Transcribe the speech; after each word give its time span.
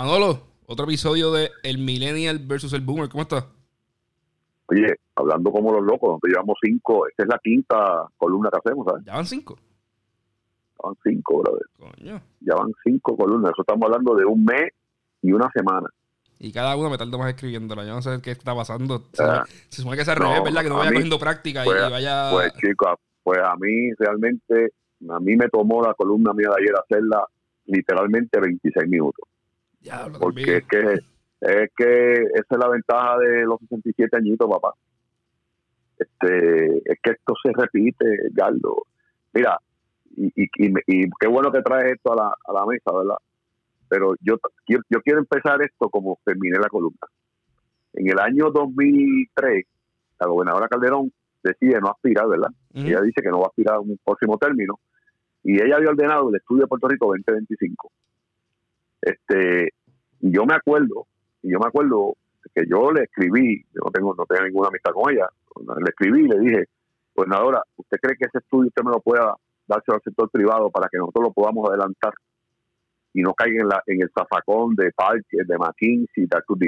Manolo, 0.00 0.40
otro 0.66 0.84
episodio 0.84 1.32
de 1.32 1.48
El 1.62 1.78
Millennial 1.78 2.38
versus 2.40 2.70
el 2.74 2.82
Boomer. 2.82 3.08
¿Cómo 3.08 3.22
estás? 3.22 3.46
Oye, 4.66 4.88
hablando 5.14 5.50
como 5.50 5.72
los 5.72 5.82
locos, 5.86 6.10
nosotros 6.10 6.30
llevamos 6.32 6.58
cinco, 6.62 7.08
esta 7.08 7.22
es 7.22 7.28
la 7.30 7.38
quinta 7.42 8.06
columna 8.18 8.50
que 8.52 8.58
hacemos, 8.58 8.86
¿sabes? 8.86 9.06
¿Ya 9.06 9.14
van 9.14 9.24
cinco? 9.24 9.56
Ya 9.56 10.84
van 10.84 10.96
cinco, 11.02 11.38
brother. 11.42 11.66
Coño. 11.78 12.20
Ya 12.40 12.54
van 12.56 12.72
cinco 12.84 13.16
columnas. 13.16 13.52
Eso 13.52 13.62
estamos 13.62 13.86
hablando 13.86 14.14
de 14.16 14.26
un 14.26 14.44
mes 14.44 14.68
y 15.22 15.32
una 15.32 15.50
semana. 15.54 15.88
Y 16.40 16.52
cada 16.52 16.76
uno 16.76 16.90
me 16.90 16.98
tarda 16.98 17.16
más 17.16 17.30
escribiéndola. 17.30 17.86
Yo 17.86 17.94
no 17.94 18.02
sé 18.02 18.20
qué 18.22 18.32
está 18.32 18.54
pasando. 18.54 19.02
Se, 19.14 19.22
Ah. 19.22 19.44
se 19.70 19.80
supone 19.80 19.96
que 19.96 20.04
se 20.04 20.14
No, 20.14 20.26
revés, 20.26 20.44
¿verdad? 20.44 20.62
Que 20.62 20.68
no 20.68 20.76
vaya 20.76 20.90
mí, 20.90 20.96
cogiendo 20.96 21.18
práctica 21.18 21.62
y- 21.62 21.64
pues, 21.64 21.88
y, 21.88 21.90
vaya. 21.90 22.30
Pues 22.32 22.52
chicos, 22.60 22.96
pues 23.22 23.38
a 23.38 23.56
mí 23.56 23.92
realmente, 23.98 24.72
a 25.08 25.20
mí 25.20 25.36
me 25.36 25.48
tomó 25.48 25.80
la 25.80 25.94
columna 25.94 26.34
mía 26.34 26.48
de 26.54 26.62
ayer 26.64 26.74
hacerla 26.78 27.24
literalmente 27.64 28.38
26 28.38 28.86
minutos. 28.90 29.26
Porque 30.18 30.56
es 30.58 30.64
que, 30.66 30.78
es 31.40 31.70
que 31.76 32.12
esa 32.34 32.46
es 32.50 32.58
la 32.58 32.68
ventaja 32.68 33.18
de 33.18 33.44
los 33.44 33.58
67 33.60 34.16
añitos, 34.16 34.48
papá. 34.50 34.74
Este, 35.98 36.76
es 36.92 36.98
que 37.02 37.10
esto 37.12 37.34
se 37.42 37.52
repite, 37.54 38.04
Gardo. 38.32 38.84
Mira, 39.32 39.58
y, 40.16 40.26
y, 40.26 40.48
y, 40.56 40.72
y 40.86 41.10
qué 41.18 41.26
bueno 41.28 41.50
que 41.50 41.62
traes 41.62 41.94
esto 41.94 42.12
a 42.12 42.16
la, 42.16 42.34
a 42.44 42.52
la 42.52 42.66
mesa, 42.66 42.92
¿verdad? 42.92 43.16
Pero 43.88 44.14
yo, 44.20 44.36
quiero- 44.66 44.82
yo 44.90 45.00
quiero 45.02 45.20
empezar 45.20 45.62
esto 45.62 45.88
como 45.88 46.18
terminé 46.24 46.58
la 46.58 46.68
columna. 46.68 47.06
En 47.94 48.10
el 48.10 48.18
año 48.18 48.50
2003, 48.50 49.64
la 50.20 50.26
gobernadora 50.26 50.68
Calderón 50.68 51.12
decide 51.42 51.80
no 51.80 51.88
aspirar, 51.90 52.28
¿verdad? 52.28 52.50
Ella 52.88 53.00
dice 53.00 53.22
que 53.22 53.28
no 53.30 53.38
va 53.38 53.44
a 53.46 53.48
aspirar 53.48 53.76
a 53.76 53.80
un 53.80 53.98
próximo 54.04 54.36
término. 54.36 54.78
Y 55.44 55.62
ella 55.62 55.76
había 55.76 55.90
ordenado 55.90 56.28
el 56.28 56.36
estudio 56.36 56.62
de 56.62 56.66
Puerto 56.68 56.88
Rico 56.88 57.06
2025. 57.06 57.90
Este, 59.06 59.70
yo 60.20 60.44
me 60.44 60.54
acuerdo, 60.54 61.06
y 61.42 61.52
yo 61.52 61.60
me 61.60 61.66
acuerdo 61.68 62.16
que 62.52 62.64
yo 62.68 62.90
le 62.90 63.04
escribí, 63.04 63.64
yo 63.72 63.82
no 63.84 63.90
tengo, 63.92 64.14
no 64.16 64.26
tengo 64.26 64.44
ninguna 64.44 64.68
amistad 64.68 64.90
con 64.92 65.12
ella, 65.12 65.28
le 65.60 65.88
escribí 65.90 66.24
y 66.24 66.28
le 66.28 66.38
dije, 66.40 66.64
gobernadora, 67.14 67.62
¿usted 67.76 67.98
cree 68.02 68.16
que 68.16 68.26
ese 68.26 68.38
estudio 68.38 68.68
usted 68.68 68.82
me 68.82 68.90
lo 68.90 69.00
pueda 69.00 69.34
dárselo 69.68 69.96
al 69.96 70.02
sector 70.02 70.28
privado 70.30 70.70
para 70.70 70.88
que 70.90 70.98
nosotros 70.98 71.24
lo 71.28 71.32
podamos 71.32 71.68
adelantar 71.68 72.14
y 73.14 73.22
no 73.22 73.32
caiga 73.32 73.62
en, 73.62 73.68
la, 73.68 73.82
en 73.86 74.02
el 74.02 74.10
zafacón 74.10 74.74
de 74.74 74.90
Parker, 74.92 75.46
de 75.46 75.56
McKinsey, 75.58 76.26
de 76.26 76.36
Arthur? 76.36 76.58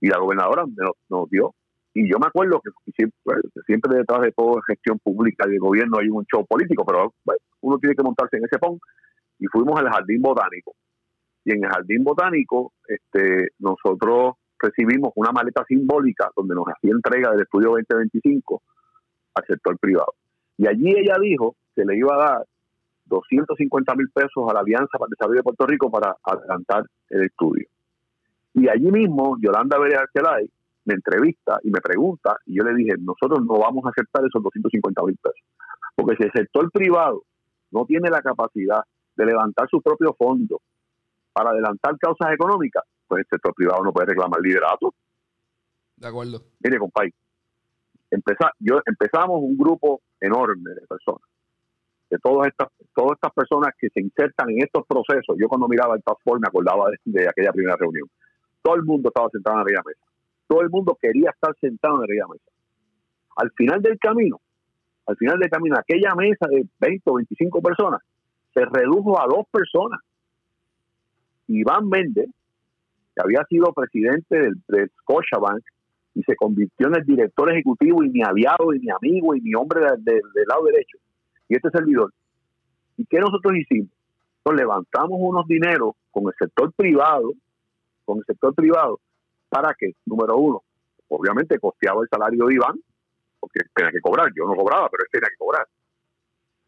Y 0.00 0.08
la 0.08 0.18
gobernadora 0.18 0.64
lo- 0.76 0.96
nos 1.10 1.30
dio. 1.30 1.54
Y 1.94 2.10
yo 2.10 2.18
me 2.18 2.26
acuerdo 2.26 2.60
que 2.64 2.70
siempre, 2.96 3.36
siempre 3.66 3.96
detrás 3.98 4.22
de 4.22 4.32
toda 4.32 4.62
gestión 4.66 4.98
pública 4.98 5.44
y 5.46 5.52
de 5.52 5.58
gobierno 5.58 5.98
hay 5.98 6.08
un 6.08 6.24
show 6.24 6.44
político, 6.46 6.84
pero 6.86 7.12
uno 7.60 7.78
tiene 7.78 7.94
que 7.94 8.02
montarse 8.02 8.38
en 8.38 8.44
ese 8.46 8.58
pon. 8.58 8.80
Y 9.38 9.46
fuimos 9.46 9.78
al 9.78 9.88
jardín 9.90 10.22
botánico. 10.22 10.72
Y 11.44 11.52
en 11.52 11.64
el 11.64 11.70
jardín 11.70 12.04
botánico, 12.04 12.72
este, 12.86 13.48
nosotros 13.58 14.34
recibimos 14.58 15.12
una 15.16 15.32
maleta 15.32 15.64
simbólica 15.64 16.30
donde 16.36 16.54
nos 16.54 16.66
hacía 16.66 16.92
entrega 16.92 17.30
del 17.32 17.42
estudio 17.42 17.70
2025 17.70 18.62
al 19.34 19.44
sector 19.46 19.78
privado. 19.78 20.14
Y 20.56 20.68
allí 20.68 20.94
ella 20.96 21.16
dijo 21.20 21.56
que 21.74 21.84
le 21.84 21.96
iba 21.96 22.14
a 22.14 22.18
dar 22.18 22.46
250 23.06 23.94
mil 23.96 24.08
pesos 24.10 24.48
a 24.48 24.54
la 24.54 24.60
Alianza 24.60 24.98
para 24.98 25.06
el 25.06 25.10
Desarrollo 25.10 25.38
de 25.38 25.42
Puerto 25.42 25.66
Rico 25.66 25.90
para 25.90 26.16
adelantar 26.22 26.84
el 27.10 27.24
estudio. 27.24 27.66
Y 28.54 28.68
allí 28.68 28.90
mismo, 28.90 29.36
Yolanda 29.40 29.78
Vélez 29.78 29.98
Arcelay 29.98 30.48
me 30.84 30.94
entrevista 30.94 31.58
y 31.62 31.70
me 31.70 31.80
pregunta, 31.80 32.36
y 32.46 32.56
yo 32.56 32.64
le 32.64 32.74
dije, 32.74 32.94
nosotros 32.98 33.44
no 33.44 33.58
vamos 33.58 33.84
a 33.86 33.90
aceptar 33.90 34.24
esos 34.24 34.42
250 34.42 35.02
mil 35.04 35.16
pesos. 35.16 35.40
Porque 35.94 36.16
si 36.16 36.24
el 36.24 36.32
sector 36.32 36.70
privado 36.70 37.22
no 37.70 37.84
tiene 37.86 38.10
la 38.10 38.20
capacidad 38.20 38.82
de 39.16 39.26
levantar 39.26 39.68
su 39.68 39.80
propio 39.80 40.14
fondo 40.14 40.60
para 41.32 41.50
adelantar 41.50 41.98
causas 41.98 42.32
económicas, 42.32 42.84
pues 43.06 43.20
el 43.20 43.26
sector 43.28 43.54
privado 43.54 43.82
no 43.84 43.92
puede 43.92 44.06
reclamar 44.06 44.40
liderato. 44.40 44.94
De 45.96 46.08
acuerdo. 46.08 46.42
Mire, 46.60 46.78
compadre, 46.78 47.14
yo, 48.58 48.80
empezamos 48.86 49.40
un 49.40 49.56
grupo 49.56 50.02
enorme 50.20 50.70
de 50.74 50.86
personas, 50.86 51.22
de 52.10 52.18
todas 52.18 52.48
estas, 52.48 52.68
todas 52.94 53.12
estas 53.12 53.32
personas 53.32 53.70
que 53.78 53.88
se 53.88 54.00
insertan 54.00 54.50
en 54.50 54.62
estos 54.62 54.86
procesos. 54.86 55.36
Yo 55.38 55.48
cuando 55.48 55.68
miraba 55.68 55.94
el 55.94 56.02
Task 56.02 56.20
me 56.24 56.46
acordaba 56.46 56.90
de, 56.90 56.98
de 57.04 57.28
aquella 57.28 57.52
primera 57.52 57.76
reunión. 57.76 58.08
Todo 58.60 58.76
el 58.76 58.82
mundo 58.82 59.08
estaba 59.08 59.28
sentado 59.30 59.56
en 59.56 59.62
aquella 59.62 59.82
mesa. 59.84 60.00
Todo 60.46 60.60
el 60.60 60.70
mundo 60.70 60.96
quería 61.00 61.30
estar 61.30 61.54
sentado 61.60 61.96
en 61.98 62.04
aquella 62.04 62.26
mesa. 62.28 62.50
Al 63.36 63.50
final 63.52 63.80
del 63.80 63.98
camino, 63.98 64.40
al 65.06 65.16
final 65.16 65.38
del 65.38 65.50
camino, 65.50 65.76
aquella 65.78 66.14
mesa 66.14 66.46
de 66.48 66.66
20 66.78 67.10
o 67.10 67.14
25 67.14 67.62
personas 67.62 68.00
se 68.54 68.64
redujo 68.66 69.20
a 69.20 69.26
dos 69.26 69.46
personas. 69.50 70.00
Iván 71.60 71.88
Méndez, 71.88 72.28
que 73.14 73.22
había 73.22 73.44
sido 73.48 73.72
presidente 73.72 74.36
del, 74.40 74.54
del 74.68 74.90
Scotiabank 75.00 75.62
y 76.14 76.22
se 76.22 76.36
convirtió 76.36 76.88
en 76.88 76.96
el 76.96 77.04
director 77.04 77.50
ejecutivo 77.50 78.02
y 78.02 78.10
mi 78.10 78.22
aliado 78.22 78.72
y 78.74 78.80
mi 78.80 78.90
amigo 78.90 79.34
y 79.34 79.40
mi 79.40 79.54
hombre 79.54 79.80
de- 79.80 79.96
de- 79.98 80.20
del 80.34 80.46
lado 80.46 80.64
derecho. 80.64 80.98
Y 81.48 81.56
este 81.56 81.70
servidor. 81.70 82.12
¿Y 82.96 83.04
qué 83.06 83.18
nosotros 83.18 83.54
hicimos? 83.56 83.90
Nos 84.44 84.54
levantamos 84.54 85.18
unos 85.20 85.46
dineros 85.46 85.94
con 86.10 86.24
el 86.26 86.34
sector 86.38 86.72
privado, 86.72 87.32
con 88.04 88.18
el 88.18 88.24
sector 88.24 88.54
privado, 88.54 89.00
para 89.48 89.74
que, 89.78 89.92
número 90.06 90.36
uno, 90.36 90.62
obviamente 91.08 91.58
costeaba 91.58 92.02
el 92.02 92.08
salario 92.08 92.46
de 92.46 92.54
Iván, 92.54 92.78
porque 93.40 93.60
tenía 93.74 93.90
que 93.92 94.00
cobrar, 94.00 94.30
yo 94.34 94.46
no 94.46 94.54
cobraba, 94.54 94.88
pero 94.90 95.04
él 95.04 95.08
tenía 95.10 95.28
que 95.28 95.36
cobrar. 95.36 95.66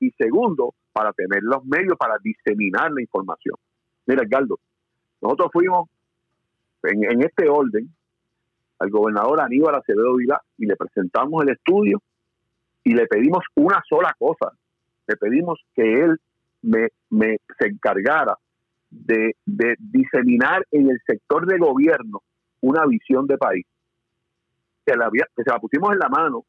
Y 0.01 0.11
segundo, 0.13 0.75
para 0.93 1.13
tener 1.13 1.43
los 1.43 1.65
medios 1.65 1.97
para 1.99 2.17
diseminar 2.23 2.93
la 2.93 3.01
información. 3.03 3.57
Mira, 4.07 4.23
Edgardo, 4.23 4.59
nosotros 5.25 5.49
fuimos 5.53 5.89
en, 6.83 7.11
en 7.11 7.23
este 7.23 7.49
orden 7.49 7.89
al 8.79 8.91
gobernador 8.91 9.41
Aníbal 9.41 9.75
Acevedo 9.75 10.17
Vila 10.17 10.41
y 10.59 10.67
le 10.67 10.77
presentamos 10.77 11.43
el 11.43 11.51
estudio 11.51 12.03
y 12.83 12.93
le 12.93 13.07
pedimos 13.07 13.43
una 13.55 13.83
sola 13.89 14.15
cosa. 14.19 14.53
Le 15.07 15.17
pedimos 15.17 15.59
que 15.75 15.95
él 15.95 16.21
me, 16.61 16.89
se 17.59 17.69
encargara 17.69 18.37
de, 18.91 19.35
de 19.47 19.77
diseminar 19.79 20.67
en 20.71 20.91
el 20.91 21.01
sector 21.07 21.47
de 21.47 21.59
gobierno 21.59 22.23
una 22.61 22.85
visión 22.87 23.27
de 23.27 23.39
país. 23.39 23.67
Que, 24.85 24.95
la, 24.95 25.11
que 25.11 25.43
se 25.43 25.51
la 25.51 25.59
pusimos 25.59 25.95
en 25.95 25.99
la 25.99 26.09
mano, 26.11 26.45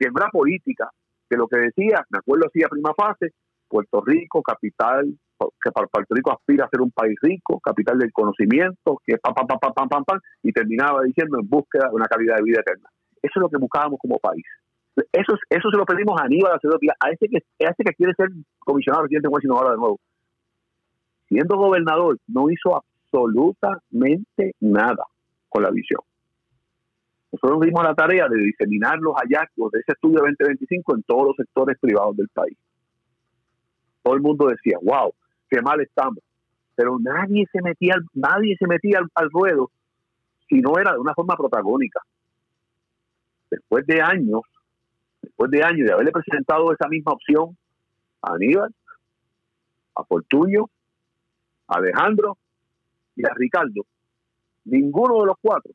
una 0.00 0.28
política, 0.30 0.90
que 1.30 1.36
lo 1.36 1.46
que 1.46 1.58
decía, 1.58 2.04
me 2.10 2.18
acuerdo 2.18 2.46
así 2.48 2.62
a 2.64 2.68
prima 2.68 2.92
fase, 2.94 3.32
Puerto 3.68 4.00
Rico, 4.00 4.42
capital, 4.42 5.16
que 5.62 5.70
para 5.70 5.86
Puerto 5.86 6.14
Rico 6.14 6.32
aspira 6.32 6.64
a 6.64 6.68
ser 6.68 6.80
un 6.80 6.90
país 6.90 7.16
rico, 7.20 7.60
capital 7.60 7.98
del 7.98 8.12
conocimiento, 8.12 9.00
que 9.04 9.18
pam, 9.18 9.34
pam, 9.34 9.46
pam, 9.46 9.58
pam, 9.60 9.72
pam, 9.74 9.88
pam, 9.88 10.04
pam, 10.04 10.20
y 10.42 10.52
terminaba 10.52 11.02
diciendo 11.02 11.38
en 11.40 11.48
búsqueda 11.48 11.88
de 11.88 11.94
una 11.94 12.06
calidad 12.06 12.36
de 12.36 12.42
vida 12.42 12.60
eterna. 12.60 12.88
Eso 13.22 13.32
es 13.36 13.40
lo 13.42 13.48
que 13.48 13.58
buscábamos 13.58 13.98
como 14.00 14.18
país. 14.18 14.44
Eso, 15.12 15.34
es- 15.34 15.40
eso 15.58 15.70
se 15.70 15.76
lo 15.76 15.84
pedimos 15.84 16.18
a 16.20 16.24
Aníbal 16.24 16.52
a 16.52 16.56
ese 17.10 17.28
que, 17.28 17.38
a 17.38 17.70
ese 17.70 17.84
que 17.84 17.94
quiere 17.94 18.14
ser 18.14 18.28
comisionado 18.60 19.02
residente 19.04 19.28
en 19.28 19.34
Washington 19.34 19.58
ahora 19.58 19.70
de 19.72 19.76
nuevo. 19.76 20.00
Siendo 21.28 21.56
gobernador, 21.56 22.18
no 22.28 22.48
hizo 22.50 22.76
absolutamente 22.76 24.54
nada 24.60 25.04
con 25.48 25.62
la 25.62 25.70
visión. 25.70 26.00
Nosotros 27.32 27.60
dimos 27.62 27.84
la 27.84 27.94
tarea 27.94 28.28
de 28.28 28.38
diseminar 28.38 28.98
los 29.00 29.14
hallazgos 29.16 29.72
de 29.72 29.80
ese 29.80 29.92
estudio 29.92 30.20
2025 30.20 30.94
en 30.94 31.02
todos 31.02 31.26
los 31.28 31.36
sectores 31.36 31.76
privados 31.78 32.16
del 32.16 32.28
país. 32.28 32.56
Todo 34.02 34.14
el 34.14 34.22
mundo 34.22 34.46
decía, 34.46 34.78
wow, 34.80 35.12
qué 35.50 35.60
mal 35.60 35.80
estamos. 35.80 36.18
Pero 36.74 36.98
nadie 37.00 37.46
se 37.50 37.62
metía, 37.62 37.96
nadie 38.14 38.56
se 38.58 38.66
metía 38.66 38.98
al, 38.98 39.08
al 39.14 39.30
ruedo 39.30 39.70
si 40.48 40.60
no 40.60 40.78
era 40.78 40.92
de 40.92 40.98
una 40.98 41.14
forma 41.14 41.36
protagónica. 41.36 42.00
Después 43.50 43.86
de 43.86 44.00
años, 44.00 44.42
después 45.22 45.50
de 45.50 45.62
años 45.62 45.86
de 45.86 45.92
haberle 45.92 46.12
presentado 46.12 46.72
esa 46.72 46.88
misma 46.88 47.12
opción 47.12 47.56
a 48.22 48.34
Aníbal, 48.34 48.74
a 49.94 50.04
Fortuño, 50.04 50.66
a 51.68 51.78
Alejandro 51.78 52.36
y 53.16 53.24
a 53.24 53.32
Ricardo, 53.34 53.86
ninguno 54.64 55.20
de 55.20 55.26
los 55.26 55.36
cuatro 55.40 55.72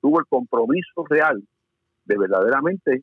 tuvo 0.00 0.18
el 0.18 0.26
compromiso 0.26 1.04
real 1.08 1.42
de 2.04 2.18
verdaderamente 2.18 3.02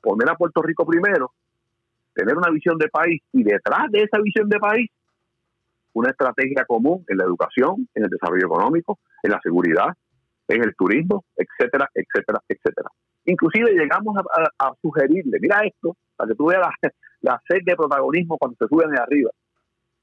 poner 0.00 0.30
a 0.30 0.34
Puerto 0.34 0.62
Rico 0.62 0.86
primero, 0.86 1.30
tener 2.14 2.36
una 2.36 2.50
visión 2.50 2.78
de 2.78 2.88
país 2.88 3.22
y 3.32 3.42
detrás 3.42 3.90
de 3.90 4.02
esa 4.02 4.18
visión 4.20 4.48
de 4.48 4.58
país 4.58 4.90
una 5.96 6.10
estrategia 6.10 6.64
común 6.66 7.04
en 7.08 7.16
la 7.16 7.24
educación, 7.24 7.88
en 7.94 8.04
el 8.04 8.10
desarrollo 8.10 8.46
económico, 8.46 8.98
en 9.22 9.30
la 9.30 9.40
seguridad, 9.42 9.88
en 10.48 10.62
el 10.62 10.74
turismo, 10.76 11.24
etcétera, 11.34 11.88
etcétera, 11.94 12.38
etcétera. 12.46 12.90
Inclusive 13.24 13.72
llegamos 13.72 14.14
a, 14.18 14.20
a- 14.42 14.68
a 14.68 14.74
sugerirle, 14.82 15.38
mira 15.40 15.60
esto, 15.64 15.96
para 16.16 16.28
que 16.28 16.34
tú 16.34 16.46
veas 16.46 16.60
la, 16.60 16.90
la 17.22 17.42
sed 17.48 17.60
de 17.64 17.74
protagonismo 17.74 18.36
cuando 18.38 18.56
se 18.60 18.68
suben 18.68 18.90
de 18.90 19.00
arriba, 19.00 19.30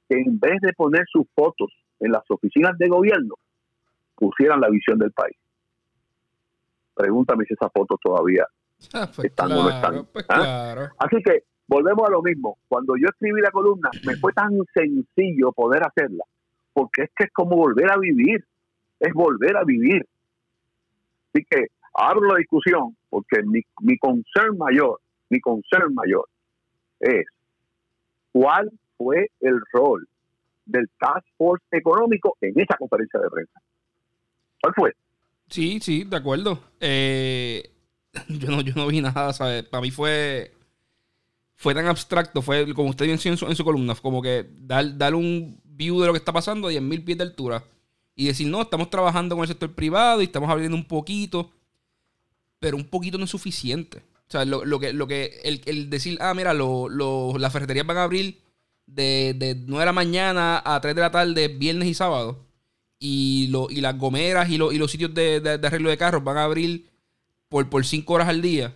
que 0.10 0.18
en 0.18 0.40
vez 0.40 0.60
de 0.62 0.74
poner 0.74 1.06
sus 1.08 1.26
fotos 1.36 1.70
en 2.00 2.12
las 2.12 2.24
oficinas 2.30 2.76
de 2.80 2.88
gobierno, 2.90 3.36
pusieran 4.16 4.60
la 4.62 4.70
visión 4.70 4.98
del 4.98 5.12
país. 5.12 5.38
Pregúntame 6.96 7.46
si 7.46 7.54
esas 7.54 7.72
fotos 7.72 8.00
todavía 8.02 8.46
Ah, 8.94 9.08
pues 9.16 9.26
Están 9.30 9.52
o 9.52 9.64
no 9.64 9.70
están. 9.70 10.06
pues 10.12 10.26
¿Ah? 10.28 10.36
claro. 10.36 10.90
Así 10.98 11.18
que 11.24 11.44
volvemos 11.74 12.08
a 12.08 12.12
lo 12.12 12.22
mismo. 12.22 12.58
Cuando 12.68 12.96
yo 12.96 13.08
escribí 13.10 13.42
la 13.42 13.52
columna, 13.52 13.90
me 14.06 14.16
fue 14.18 14.32
tan 14.34 14.52
sencillo 14.74 15.52
poder 15.52 15.82
hacerla, 15.86 16.24
porque 16.72 17.04
es 17.04 17.10
que 17.16 17.24
es 17.26 17.32
como 17.34 17.56
volver 17.56 17.92
a 17.92 17.98
vivir, 17.98 18.46
es 19.00 19.14
volver 19.14 19.58
a 19.58 19.64
vivir. 19.64 20.06
Así 21.34 21.46
que 21.50 21.68
abro 21.94 22.28
la 22.28 22.38
discusión 22.38 22.96
porque 23.10 23.42
mi, 23.44 23.62
mi 23.82 23.98
concern 23.98 24.58
mayor, 24.58 25.00
mi 25.30 25.40
concern 25.40 25.94
mayor 25.96 26.28
es 27.00 27.26
cuál 28.32 28.72
fue 28.98 29.32
el 29.40 29.60
rol 29.72 30.08
del 30.66 30.88
Task 31.00 31.26
Force 31.38 31.66
Económico 31.72 32.38
en 32.40 32.60
esa 32.60 32.78
conferencia 32.78 33.20
de 33.20 33.30
prensa. 33.30 33.62
¿Cuál 34.62 34.74
fue? 34.76 34.94
Sí, 35.50 35.80
sí, 35.82 36.04
de 36.04 36.18
acuerdo. 36.18 36.60
Eh, 36.80 37.72
yo, 38.30 38.52
no, 38.52 38.62
yo 38.62 38.74
no 38.76 38.88
vi 38.88 39.02
nada, 39.02 39.34
¿sabes? 39.34 39.64
Para 39.64 39.82
mí 39.82 39.92
fue 39.92 40.52
fue 41.56 41.74
tan 41.74 41.88
abstracto, 41.88 42.42
fue 42.42 42.74
como 42.74 42.90
usted 42.90 43.08
mencionó 43.08 43.34
en 43.34 43.38
su, 43.38 43.46
en 43.48 43.56
su 43.56 43.64
columna, 43.64 43.96
como 43.96 44.22
que 44.22 44.48
dar, 44.60 44.98
dar 44.98 45.16
un 45.16 45.62
view 45.64 46.00
de 46.02 46.08
lo 46.08 46.14
que 46.14 46.20
está 46.20 46.34
pasando 46.34 46.68
a 46.68 46.72
10.000 46.72 47.04
pies 47.06 47.18
de 47.18 47.24
altura 47.24 47.64
y 48.16 48.26
decir, 48.26 48.48
no, 48.48 48.62
estamos 48.62 48.90
trabajando 48.90 49.36
con 49.36 49.44
el 49.44 49.48
sector 49.48 49.74
privado 49.74 50.22
y 50.22 50.26
estamos 50.26 50.50
abriendo 50.50 50.78
un 50.78 50.86
poquito, 50.86 51.52
pero 52.60 52.78
un 52.78 52.86
poquito 52.86 53.18
no 53.18 53.26
es 53.26 53.32
suficiente. 53.32 54.04
O 54.28 54.32
sea, 54.32 54.46
lo, 54.46 54.66
lo 54.66 54.80
que, 54.80 54.94
lo 54.94 55.08
que 55.08 55.42
el, 55.44 55.90
decir, 55.90 56.18
ah, 56.22 56.34
mira, 56.34 56.54
lo, 56.54 56.90
lo, 56.90 57.38
las 57.38 57.52
ferreterías 57.52 57.86
van 57.86 57.98
a 57.98 58.04
abrir 58.04 58.42
de, 58.86 59.36
de 59.38 59.56
9 59.56 59.80
de 59.82 59.86
la 59.86 59.94
mañana 59.94 60.62
a 60.64 60.80
3 60.80 60.96
de 60.96 61.02
la 61.02 61.12
tarde, 61.12 61.48
viernes 61.48 61.88
y 61.88 61.94
sábado, 61.94 62.46
y, 63.00 63.48
lo, 63.48 63.70
y 63.70 63.82
las 63.82 63.98
gomeras 63.98 64.50
y, 64.50 64.56
y 64.56 64.78
los 64.78 64.92
sitios 64.92 65.14
de, 65.14 65.40
de, 65.40 65.68
arreglo 65.68 65.90
de 65.90 65.98
carros 65.98 66.24
van 66.24 66.38
a 66.38 66.46
abrir 66.46 66.90
por, 67.50 67.70
por 67.70 67.86
5 67.86 68.14
horas 68.14 68.30
al 68.30 68.42
día 68.42 68.76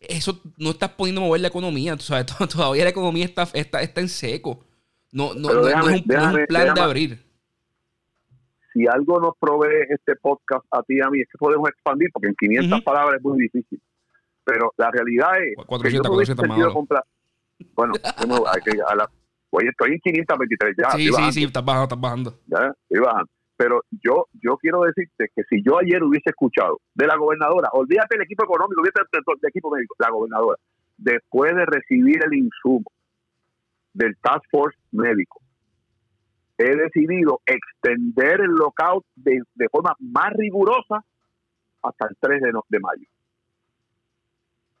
eso 0.00 0.40
no 0.56 0.70
estás 0.70 0.90
poniendo 0.90 1.20
a 1.20 1.24
mover 1.24 1.40
la 1.40 1.48
economía. 1.48 1.96
Todavía 2.50 2.84
la 2.84 2.90
economía 2.90 3.24
está, 3.24 3.42
está, 3.54 3.82
está 3.82 4.00
en 4.00 4.08
seco. 4.08 4.64
No, 5.12 5.34
no, 5.34 5.48
no, 5.52 5.68
es, 5.68 5.74
un, 5.74 6.02
plan 6.04 6.74
de 6.74 6.80
abrir. 6.80 7.26
Si 8.72 8.86
algo 8.86 9.20
nos 9.20 9.34
provee 9.38 9.86
este 9.88 10.16
podcast 10.16 10.64
a 10.70 10.82
ti 10.82 10.96
y 10.96 11.00
a 11.00 11.08
mí 11.08 11.20
es 11.20 11.28
que 11.30 11.38
podemos 11.38 11.68
expandir, 11.70 12.10
porque 12.12 12.28
en 12.28 12.34
500 12.34 12.82
palabras 12.82 13.16
es 13.16 13.22
muy 13.22 13.40
difícil. 13.40 13.80
Pero 14.44 14.72
la 14.76 14.90
realidad 14.90 15.30
es. 15.42 15.56
400, 15.66 16.08
400 16.08 16.48
más. 16.48 16.58
Bueno, 17.74 17.94
hoy 19.50 19.64
estoy 19.68 19.92
en 19.92 20.00
523 20.00 20.76
ya. 20.76 20.90
Sí, 20.90 21.10
sí, 21.10 21.32
sí, 21.32 21.44
estás 21.44 21.64
bajando, 21.64 21.84
estás 21.84 22.00
bajando. 22.00 22.38
Ya, 22.46 22.74
estoy 22.88 23.00
bajando. 23.00 23.30
Pero 23.56 23.82
yo, 23.90 24.26
yo 24.42 24.56
quiero 24.58 24.82
decirte 24.82 25.30
que 25.34 25.42
si 25.44 25.62
yo 25.62 25.78
ayer 25.78 26.02
hubiese 26.02 26.30
escuchado 26.30 26.80
de 26.94 27.06
la 27.06 27.16
gobernadora, 27.16 27.70
olvídate 27.72 28.16
del 28.16 28.24
equipo 28.24 28.44
económico, 28.44 28.80
olvídate 28.80 29.06
del 29.12 29.48
equipo 29.48 29.70
médico, 29.70 29.94
la 29.98 30.10
gobernadora, 30.10 30.58
después 30.98 31.54
de 31.54 31.64
recibir 31.64 32.22
el 32.24 32.34
insumo 32.34 32.90
del 33.94 34.16
Task 34.18 34.44
Force 34.50 34.78
médico, 34.92 35.40
he 36.58 36.76
decidido 36.76 37.40
extender 37.46 38.40
el 38.40 38.50
lockout 38.50 39.04
de, 39.14 39.42
forma 39.70 39.94
más 40.00 40.32
rigurosa 40.34 41.04
hasta 41.82 42.06
el 42.08 42.16
3 42.20 42.40
de, 42.42 42.52
de 42.68 42.80
mayo. 42.80 43.06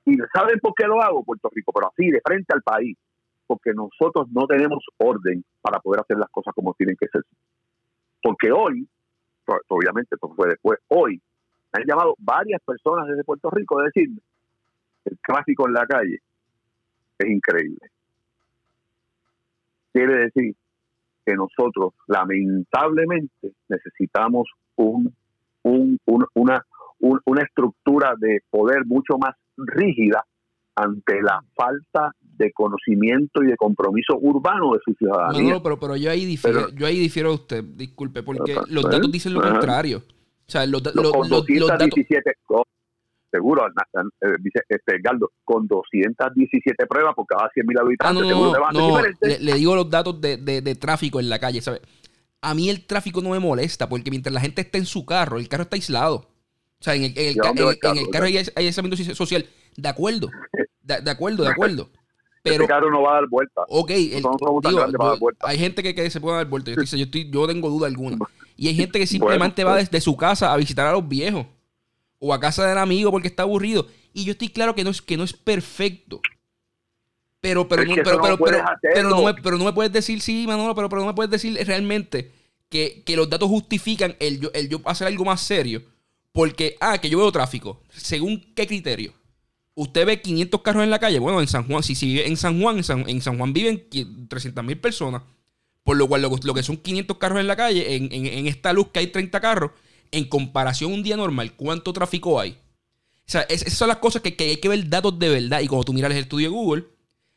¿Y 0.06 0.16
saben 0.32 0.58
por 0.60 0.72
qué 0.74 0.86
lo 0.86 1.02
hago, 1.02 1.24
Puerto 1.24 1.50
Rico? 1.52 1.72
Pero 1.72 1.88
así, 1.88 2.10
de 2.10 2.20
frente 2.24 2.54
al 2.54 2.62
país. 2.62 2.96
Porque 3.46 3.72
nosotros 3.74 4.28
no 4.30 4.46
tenemos 4.46 4.84
orden 4.98 5.44
para 5.60 5.80
poder 5.80 6.00
hacer 6.00 6.16
las 6.16 6.30
cosas 6.30 6.54
como 6.54 6.74
tienen 6.74 6.96
que 6.98 7.08
ser. 7.08 7.22
Porque 8.26 8.50
hoy, 8.50 8.88
obviamente 9.68 10.16
esto 10.16 10.28
fue 10.34 10.48
después, 10.48 10.80
hoy 10.88 11.22
han 11.70 11.84
llamado 11.86 12.16
varias 12.18 12.60
personas 12.60 13.06
desde 13.06 13.22
Puerto 13.22 13.50
Rico 13.50 13.78
a 13.78 13.84
decirme, 13.84 14.18
el 15.04 15.16
tráfico 15.24 15.68
en 15.68 15.74
la 15.74 15.86
calle 15.86 16.18
es 17.20 17.30
increíble. 17.30 17.88
Quiere 19.92 20.24
decir 20.24 20.56
que 21.24 21.34
nosotros 21.36 21.94
lamentablemente 22.08 23.52
necesitamos 23.68 24.48
un, 24.74 25.14
un, 25.62 25.96
una, 26.34 26.66
una 26.98 27.42
estructura 27.42 28.14
de 28.18 28.40
poder 28.50 28.86
mucho 28.86 29.18
más 29.18 29.36
rígida 29.56 30.24
ante 30.74 31.22
la 31.22 31.44
falta 31.54 32.10
de 32.36 32.52
conocimiento 32.52 33.42
y 33.42 33.46
de 33.46 33.56
compromiso 33.56 34.16
urbano 34.20 34.72
de 34.72 34.80
su 34.84 34.92
ciudadanía. 34.94 35.54
No, 35.54 35.62
pero, 35.62 35.78
pero 35.78 35.96
yo 35.96 36.10
ahí 36.10 36.24
difiero, 36.24 36.68
yo 36.70 36.86
ahí 36.86 36.98
difiero 36.98 37.30
a 37.30 37.34
usted, 37.34 37.64
disculpe, 37.64 38.22
porque 38.22 38.54
los 38.68 38.84
datos 38.84 39.10
dicen 39.10 39.34
lo 39.34 39.42
contrario. 39.42 40.02
O 40.48 40.50
sea, 40.50 40.64
los, 40.64 40.82
los, 40.94 41.12
con 41.12 41.28
217, 41.28 42.30
seguro, 43.30 43.66
eh, 43.66 44.26
dice 44.40 44.60
este, 44.68 44.98
Galdo, 45.00 45.32
con 45.44 45.66
217 45.66 46.86
pruebas 46.86 47.14
por 47.14 47.26
cada 47.26 47.50
100.000 47.50 47.80
habitantes. 47.80 48.24
Ah, 48.24 48.70
no, 48.72 49.00
no, 49.00 49.02
le, 49.20 49.54
digo 49.54 49.74
los 49.74 49.90
datos 49.90 50.20
de, 50.20 50.36
de, 50.36 50.74
tráfico 50.76 51.18
en 51.18 51.28
la 51.28 51.38
calle, 51.38 51.60
¿sabes? 51.60 51.80
A 52.42 52.54
mí 52.54 52.70
el 52.70 52.86
tráfico 52.86 53.20
no 53.22 53.30
me 53.30 53.40
molesta 53.40 53.88
porque 53.88 54.10
mientras 54.10 54.32
la 54.32 54.40
gente 54.40 54.60
está 54.60 54.78
en 54.78 54.86
su 54.86 55.04
carro, 55.04 55.38
el 55.38 55.48
carro 55.48 55.64
está 55.64 55.74
aislado. 55.74 56.28
O 56.78 56.84
sea, 56.84 56.94
en 56.94 57.04
el, 57.04 57.12
en 57.16 57.36
el, 57.58 57.78
en 57.82 57.98
el 57.98 58.10
carro 58.10 58.26
hay, 58.26 58.36
hay 58.36 58.66
aislamiento 58.66 58.96
social. 59.14 59.44
De 59.76 59.88
acuerdo, 59.88 60.30
de 60.80 61.10
acuerdo, 61.10 61.42
de 61.42 61.50
acuerdo. 61.50 61.90
Pero, 62.50 62.62
este 62.62 62.72
carro 62.72 62.90
no 62.90 63.02
va 63.02 63.10
a 63.10 63.14
dar 63.14 63.28
vuelta. 63.28 63.62
Ok, 63.68 63.90
hay 65.40 65.58
gente 65.58 65.82
que, 65.82 66.10
se 66.10 66.20
puede 66.20 66.36
dar 66.36 66.46
vuelta. 66.46 66.70
Yo, 66.70 66.82
yo, 66.82 67.04
estoy, 67.04 67.30
yo 67.30 67.46
tengo 67.46 67.68
duda 67.68 67.86
alguna. 67.86 68.18
Y 68.58 68.68
hay 68.68 68.74
gente 68.74 68.98
que 68.98 69.06
simplemente 69.06 69.64
va 69.64 69.76
desde 69.76 70.00
su 70.00 70.16
casa 70.16 70.50
a 70.50 70.56
visitar 70.56 70.86
a 70.86 70.92
los 70.92 71.06
viejos. 71.06 71.44
O 72.18 72.32
a 72.32 72.40
casa 72.40 72.66
del 72.66 72.78
amigo 72.78 73.10
porque 73.10 73.28
está 73.28 73.42
aburrido. 73.42 73.86
Y 74.14 74.24
yo 74.24 74.32
estoy 74.32 74.48
claro 74.48 74.74
que 74.74 74.82
no 74.82 74.88
es, 74.88 75.02
que 75.02 75.18
no 75.18 75.24
es 75.24 75.34
perfecto. 75.34 76.22
Pero, 77.40 77.68
pero, 77.68 77.84
no, 77.84 77.94
pero, 77.96 78.18
pero, 78.38 78.38
pero, 78.80 79.10
no 79.10 79.22
me, 79.22 79.34
pero 79.34 79.58
no 79.58 79.64
me 79.66 79.74
puedes 79.74 79.92
decir, 79.92 80.22
sí, 80.22 80.46
Manolo, 80.46 80.74
pero, 80.74 80.88
pero 80.88 81.02
no 81.02 81.08
me 81.08 81.12
puedes 81.12 81.30
decir 81.30 81.54
realmente 81.66 82.32
que, 82.70 83.04
los 83.14 83.28
datos 83.28 83.50
justifican 83.50 84.16
el 84.20 84.50
el 84.54 84.70
yo 84.70 84.80
hacer 84.86 85.06
algo 85.06 85.26
más 85.26 85.42
serio. 85.42 85.82
Porque, 86.32 86.76
ah, 86.80 86.98
que 86.98 87.10
yo 87.10 87.18
veo 87.18 87.30
tráfico. 87.30 87.82
¿Según 87.90 88.54
qué 88.54 88.66
criterio? 88.66 89.12
Usted 89.76 90.06
ve 90.06 90.20
500 90.20 90.62
carros 90.62 90.82
en 90.82 90.90
la 90.90 90.98
calle. 90.98 91.20
Bueno, 91.20 91.40
en 91.40 91.46
San 91.46 91.68
Juan, 91.68 91.82
si, 91.82 91.94
vive 92.06 92.26
en 92.26 92.36
San 92.36 92.60
Juan, 92.60 92.78
en 92.78 93.22
San, 93.22 93.38
Juan 93.38 93.52
viven 93.52 93.86
300 94.28 94.64
mil 94.64 94.78
personas. 94.78 95.22
Por 95.84 95.96
lo 95.96 96.08
cual, 96.08 96.22
lo, 96.22 96.54
que 96.54 96.62
son 96.64 96.78
500 96.78 97.16
carros 97.18 97.38
en 97.38 97.46
la 97.46 97.54
calle, 97.54 97.94
en, 97.94 98.46
esta 98.48 98.72
luz 98.72 98.88
que 98.88 98.98
hay 98.98 99.06
30 99.08 99.40
carros, 99.40 99.70
en 100.10 100.24
comparación 100.24 100.90
a 100.90 100.94
un 100.94 101.02
día 101.04 101.16
normal, 101.16 101.54
¿cuánto 101.54 101.92
tráfico 101.92 102.40
hay? 102.40 102.52
O 102.52 103.28
sea, 103.28 103.42
esas 103.42 103.72
son 103.72 103.88
las 103.88 103.98
cosas 103.98 104.22
que, 104.22 104.34
hay 104.38 104.56
que 104.56 104.68
ver 104.68 104.88
datos 104.88 105.16
de 105.18 105.28
verdad. 105.28 105.60
Y 105.60 105.68
cuando 105.68 105.84
tú 105.84 105.92
miras 105.92 106.10
el 106.10 106.18
estudio 106.18 106.48
de 106.48 106.56
Google, 106.56 106.84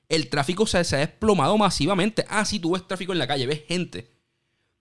el 0.07 0.29
tráfico 0.29 0.65
se, 0.65 0.77
ha 0.77 0.99
desplomado 0.99 1.57
masivamente. 1.57 2.25
Ah, 2.27 2.45
sí, 2.45 2.57
tú 2.57 2.71
ves 2.71 2.87
tráfico 2.87 3.11
en 3.11 3.19
la 3.19 3.27
calle, 3.27 3.45
ves 3.45 3.63
gente. 3.67 4.09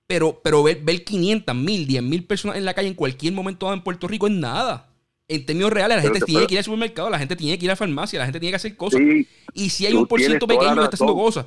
Pero, 0.07 0.41
pero 0.43 0.63
ver, 0.63 0.81
ver 0.83 1.05
500, 1.05 1.55
1000, 1.55 1.87
10 1.87 2.03
mil 2.03 2.25
personas 2.25 2.57
en 2.57 2.65
la 2.65 2.73
calle 2.73 2.89
en 2.89 2.95
cualquier 2.95 3.35
momento 3.35 3.71
en 3.71 3.83
Puerto 3.83 4.09
Rico 4.09 4.29
es 4.29 4.33
nada 4.33 4.88
en 5.29 5.45
términos 5.45 5.71
reales, 5.71 5.99
la 5.99 6.03
gente 6.03 6.21
tiene 6.21 6.47
que 6.47 6.55
ir 6.55 6.59
al 6.59 6.65
supermercado, 6.65 7.11
la 7.11 7.19
gente 7.19 7.37
tiene 7.37 7.59
que 7.59 7.67
ir 7.67 7.71
a 7.71 7.75
la 7.75 7.77
farmacia, 7.77 8.19
la 8.19 8.25
gente 8.25 8.41
tiene 8.41 8.53
que 8.53 8.57
hacer 8.57 8.77
cosas. 8.77 9.01
y 9.01 9.69
si 9.69 9.87
hay 9.87 9.95
un 9.95 10.07
por 10.07 10.21
ciento 10.21 10.47
pequeño 10.47 10.75
que 10.75 10.85
está 10.85 10.97
haciendo 10.97 11.15
cosas. 11.15 11.47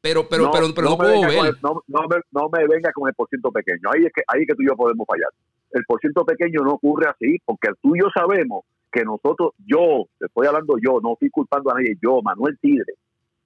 Pero, 0.00 0.28
pero, 0.28 0.50
pero, 0.50 0.74
pero 0.74 0.90
no, 0.90 0.96
puedo 0.96 1.20
ver. 1.20 1.54
no, 1.62 1.80
me, 1.86 2.16
no, 2.32 2.48
me, 2.48 2.66
venga 2.66 2.90
con 2.92 3.08
el 3.08 3.14
por 3.14 3.28
ciento 3.28 3.52
pequeño. 3.52 3.88
Ahí 3.94 4.04
es 4.04 4.12
que, 4.12 4.22
ahí 4.26 4.44
que 4.44 4.54
tú 4.54 4.62
y 4.62 4.66
yo 4.66 4.74
podemos 4.74 5.06
fallar. 5.06 5.30
El 5.70 5.84
por 5.84 6.00
ciento 6.00 6.24
pequeño 6.24 6.62
no 6.64 6.72
ocurre 6.72 7.08
así, 7.08 7.38
porque 7.44 7.68
tú 7.80 7.94
y 7.94 8.00
yo 8.00 8.08
sabemos 8.12 8.64
que 8.90 9.04
nosotros, 9.04 9.52
yo, 9.64 10.08
te 10.18 10.26
estoy 10.26 10.48
hablando 10.48 10.74
yo, 10.84 10.98
no 11.00 11.12
estoy 11.12 11.30
culpando 11.30 11.70
a 11.70 11.74
nadie, 11.74 11.96
yo, 12.02 12.20
Manuel 12.20 12.58
Tigre, 12.60 12.94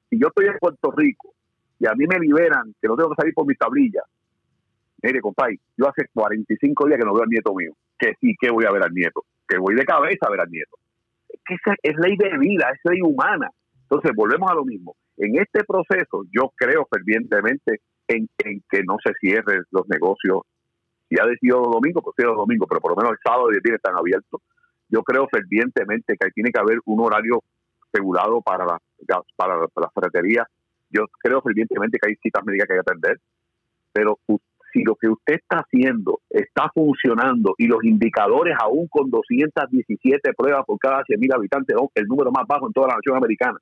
si 0.08 0.18
yo 0.18 0.28
estoy 0.28 0.46
en 0.46 0.58
Puerto 0.58 0.90
Rico 0.96 1.34
y 1.78 1.86
a 1.86 1.92
mí 1.94 2.06
me 2.08 2.18
liberan, 2.18 2.74
que 2.80 2.88
no 2.88 2.96
tengo 2.96 3.10
que 3.10 3.16
salir 3.20 3.34
por 3.34 3.46
mi 3.46 3.54
tablilla, 3.54 4.00
mire, 5.02 5.20
compadre, 5.20 5.60
yo 5.76 5.88
hace 5.88 6.08
45 6.12 6.86
días 6.86 6.98
que 6.98 7.04
no 7.04 7.12
veo 7.12 7.22
al 7.22 7.28
nieto 7.28 7.54
mío, 7.54 7.72
que 7.98 8.14
sí, 8.18 8.34
que 8.40 8.50
voy 8.50 8.64
a 8.64 8.72
ver 8.72 8.82
al 8.82 8.94
nieto 8.94 9.24
que 9.48 9.58
voy 9.58 9.74
de 9.74 9.84
cabeza 9.84 10.26
a 10.26 10.30
ver 10.30 10.40
al 10.40 10.50
nieto. 10.50 10.76
Esa 11.48 11.74
es 11.82 11.96
ley 11.98 12.16
de 12.16 12.38
vida, 12.38 12.70
es 12.72 12.80
ley 12.84 13.00
humana. 13.02 13.50
Entonces, 13.82 14.12
volvemos 14.14 14.50
a 14.50 14.54
lo 14.54 14.64
mismo. 14.64 14.96
En 15.16 15.38
este 15.38 15.64
proceso, 15.64 16.24
yo 16.32 16.52
creo 16.56 16.86
fervientemente 16.90 17.80
en, 18.08 18.28
que 18.38 18.82
no 18.84 18.96
se 19.04 19.12
cierren 19.20 19.62
los 19.70 19.88
negocios. 19.88 20.40
Si 21.08 21.16
ha 21.20 21.26
decidido 21.26 21.62
domingo, 21.62 22.02
pues 22.02 22.14
los 22.18 22.36
domingo, 22.36 22.66
pero 22.66 22.80
por 22.80 22.92
lo 22.92 22.96
menos 22.96 23.12
el 23.12 23.18
sábado 23.24 23.50
y 23.52 23.56
el 23.56 23.60
viernes 23.60 23.80
están 23.82 23.96
abiertos. 23.96 24.40
Yo 24.88 25.02
creo 25.02 25.28
fervientemente 25.28 26.16
que 26.18 26.30
tiene 26.30 26.50
que 26.50 26.60
haber 26.60 26.78
un 26.84 27.00
horario 27.00 27.42
regulado 27.92 28.40
para 28.42 28.64
la, 28.64 28.80
para, 29.36 29.58
la 29.58 29.90
ferretería. 29.94 30.46
Yo 30.90 31.06
creo 31.20 31.40
fervientemente 31.42 31.98
que 31.98 32.10
hay 32.10 32.16
citas 32.16 32.44
médicas 32.44 32.66
que 32.66 32.74
hay 32.74 32.80
que 32.80 32.90
atender, 32.90 33.20
pero 33.92 34.18
si 34.76 34.84
lo 34.84 34.94
que 34.94 35.08
usted 35.08 35.34
está 35.34 35.60
haciendo 35.60 36.20
está 36.28 36.70
funcionando 36.74 37.54
y 37.56 37.66
los 37.66 37.82
indicadores 37.82 38.54
aún 38.60 38.86
con 38.88 39.10
217 39.10 40.34
pruebas 40.34 40.64
por 40.66 40.78
cada 40.78 41.02
100.000 41.04 41.34
habitantes, 41.34 41.76
el 41.94 42.06
número 42.06 42.30
más 42.30 42.46
bajo 42.46 42.66
en 42.66 42.72
toda 42.74 42.88
la 42.88 42.96
nación 42.96 43.16
americana, 43.16 43.58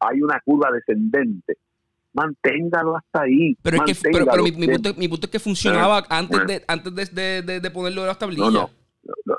hay 0.00 0.20
una 0.20 0.40
curva 0.44 0.70
descendente. 0.72 1.58
Manténgalo 2.12 2.96
hasta 2.96 3.22
ahí. 3.22 3.56
Pero, 3.62 3.84
es 3.84 4.02
que, 4.02 4.10
pero, 4.10 4.42
mi, 4.42 5.08
punto, 5.08 5.26
es 5.26 5.30
que 5.30 5.38
funcionaba 5.38 6.02
antes, 6.08 6.44
de, 6.44 6.64
antes 6.66 7.14
de, 7.14 7.42
de, 7.42 7.70
ponerlo 7.70 8.00
de 8.00 8.08
las 8.08 8.18
tablillas. 8.18 8.52
No, 8.52 8.62
no. 8.62 8.70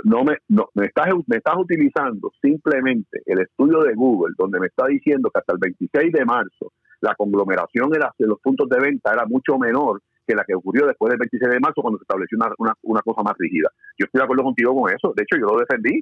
No, 0.04 0.24
me, 0.24 0.38
no 0.48 0.70
me, 0.74 0.86
estás, 0.86 1.08
me 1.28 1.38
estás 1.38 1.56
utilizando 1.58 2.32
simplemente 2.42 3.22
el 3.26 3.42
estudio 3.42 3.82
de 3.82 3.94
Google, 3.94 4.34
donde 4.38 4.60
me 4.60 4.68
está 4.68 4.88
diciendo 4.88 5.30
que 5.30 5.40
hasta 5.40 5.54
el 5.54 5.60
26 5.60 6.12
de 6.12 6.26
marzo 6.26 6.74
la 7.02 7.16
conglomeración 7.16 7.90
de 7.90 8.00
los 8.20 8.40
puntos 8.40 8.70
de 8.70 8.80
venta 8.80 9.12
era 9.14 9.26
mucho 9.26 9.58
menor 9.58 10.02
que 10.32 10.36
la 10.36 10.46
que 10.46 10.56
ocurrió 10.56 10.88
después 10.88 11.10
del 11.10 11.20
26 11.20 11.52
de 11.52 11.60
marzo 11.60 11.82
cuando 11.82 12.00
se 12.00 12.04
estableció 12.04 12.38
una, 12.38 12.74
una, 12.84 13.02
cosa 13.02 13.22
más 13.22 13.36
rígida. 13.38 13.70
Yo 13.98 14.06
estoy 14.06 14.20
de 14.20 14.24
acuerdo 14.24 14.44
contigo 14.44 14.74
con 14.74 14.90
eso. 14.94 15.14
De 15.16 15.24
hecho, 15.24 15.38
yo 15.38 15.46
lo 15.48 15.60
defendí 15.60 16.00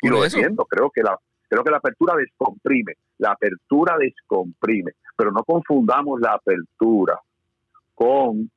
y 0.00 0.08
lo 0.08 0.22
defiendo. 0.22 0.64
Creo 0.66 0.90
que 0.90 1.02
la 1.02 1.18
creo 1.48 1.64
que 1.64 1.70
la 1.70 1.78
apertura 1.78 2.14
descomprime. 2.16 2.94
La 3.18 3.32
apertura 3.32 3.96
descomprime. 3.98 4.92
Pero 5.16 5.32
no 5.32 5.42
confundamos 5.42 6.20
la 6.20 6.34
apertura 6.34 7.18
con 7.94 8.50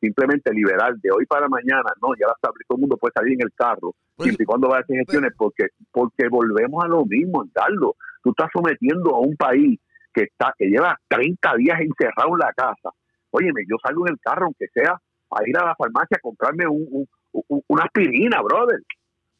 simplemente 0.00 0.52
liberar 0.52 0.94
de 0.96 1.10
hoy 1.10 1.26
para 1.26 1.48
mañana, 1.48 1.90
no, 2.00 2.14
ya 2.14 2.26
todo 2.40 2.52
el 2.76 2.80
mundo 2.80 2.96
puede 2.96 3.12
salir 3.12 3.34
en 3.34 3.42
el 3.42 3.52
carro, 3.52 3.96
siempre 4.16 4.44
y 4.44 4.46
cuando 4.46 4.68
vaya 4.68 4.78
a 4.78 4.82
hacer 4.82 4.96
gestiones, 4.96 5.32
porque, 5.36 5.66
porque 5.90 6.28
volvemos 6.28 6.84
a 6.84 6.86
lo 6.86 7.04
mismo, 7.04 7.44
Carlos. 7.52 7.92
Tú 8.22 8.30
estás 8.30 8.48
sometiendo 8.52 9.16
a 9.16 9.18
un 9.18 9.36
país 9.36 9.80
que 10.14 10.22
está 10.22 10.54
que 10.56 10.66
lleva 10.66 10.96
30 11.08 11.56
días 11.56 11.80
encerrado 11.80 12.30
en 12.32 12.38
la 12.38 12.52
casa. 12.52 12.90
Óyeme, 13.30 13.62
yo 13.68 13.76
salgo 13.82 14.06
en 14.06 14.12
el 14.14 14.20
carro, 14.20 14.46
aunque 14.46 14.66
sea 14.72 14.92
a 15.30 15.48
ir 15.48 15.56
a 15.58 15.66
la 15.66 15.76
farmacia 15.76 16.16
a 16.16 16.20
comprarme 16.20 16.66
un, 16.66 17.06
una 17.66 17.84
aspirina, 17.84 18.40
brother. 18.42 18.80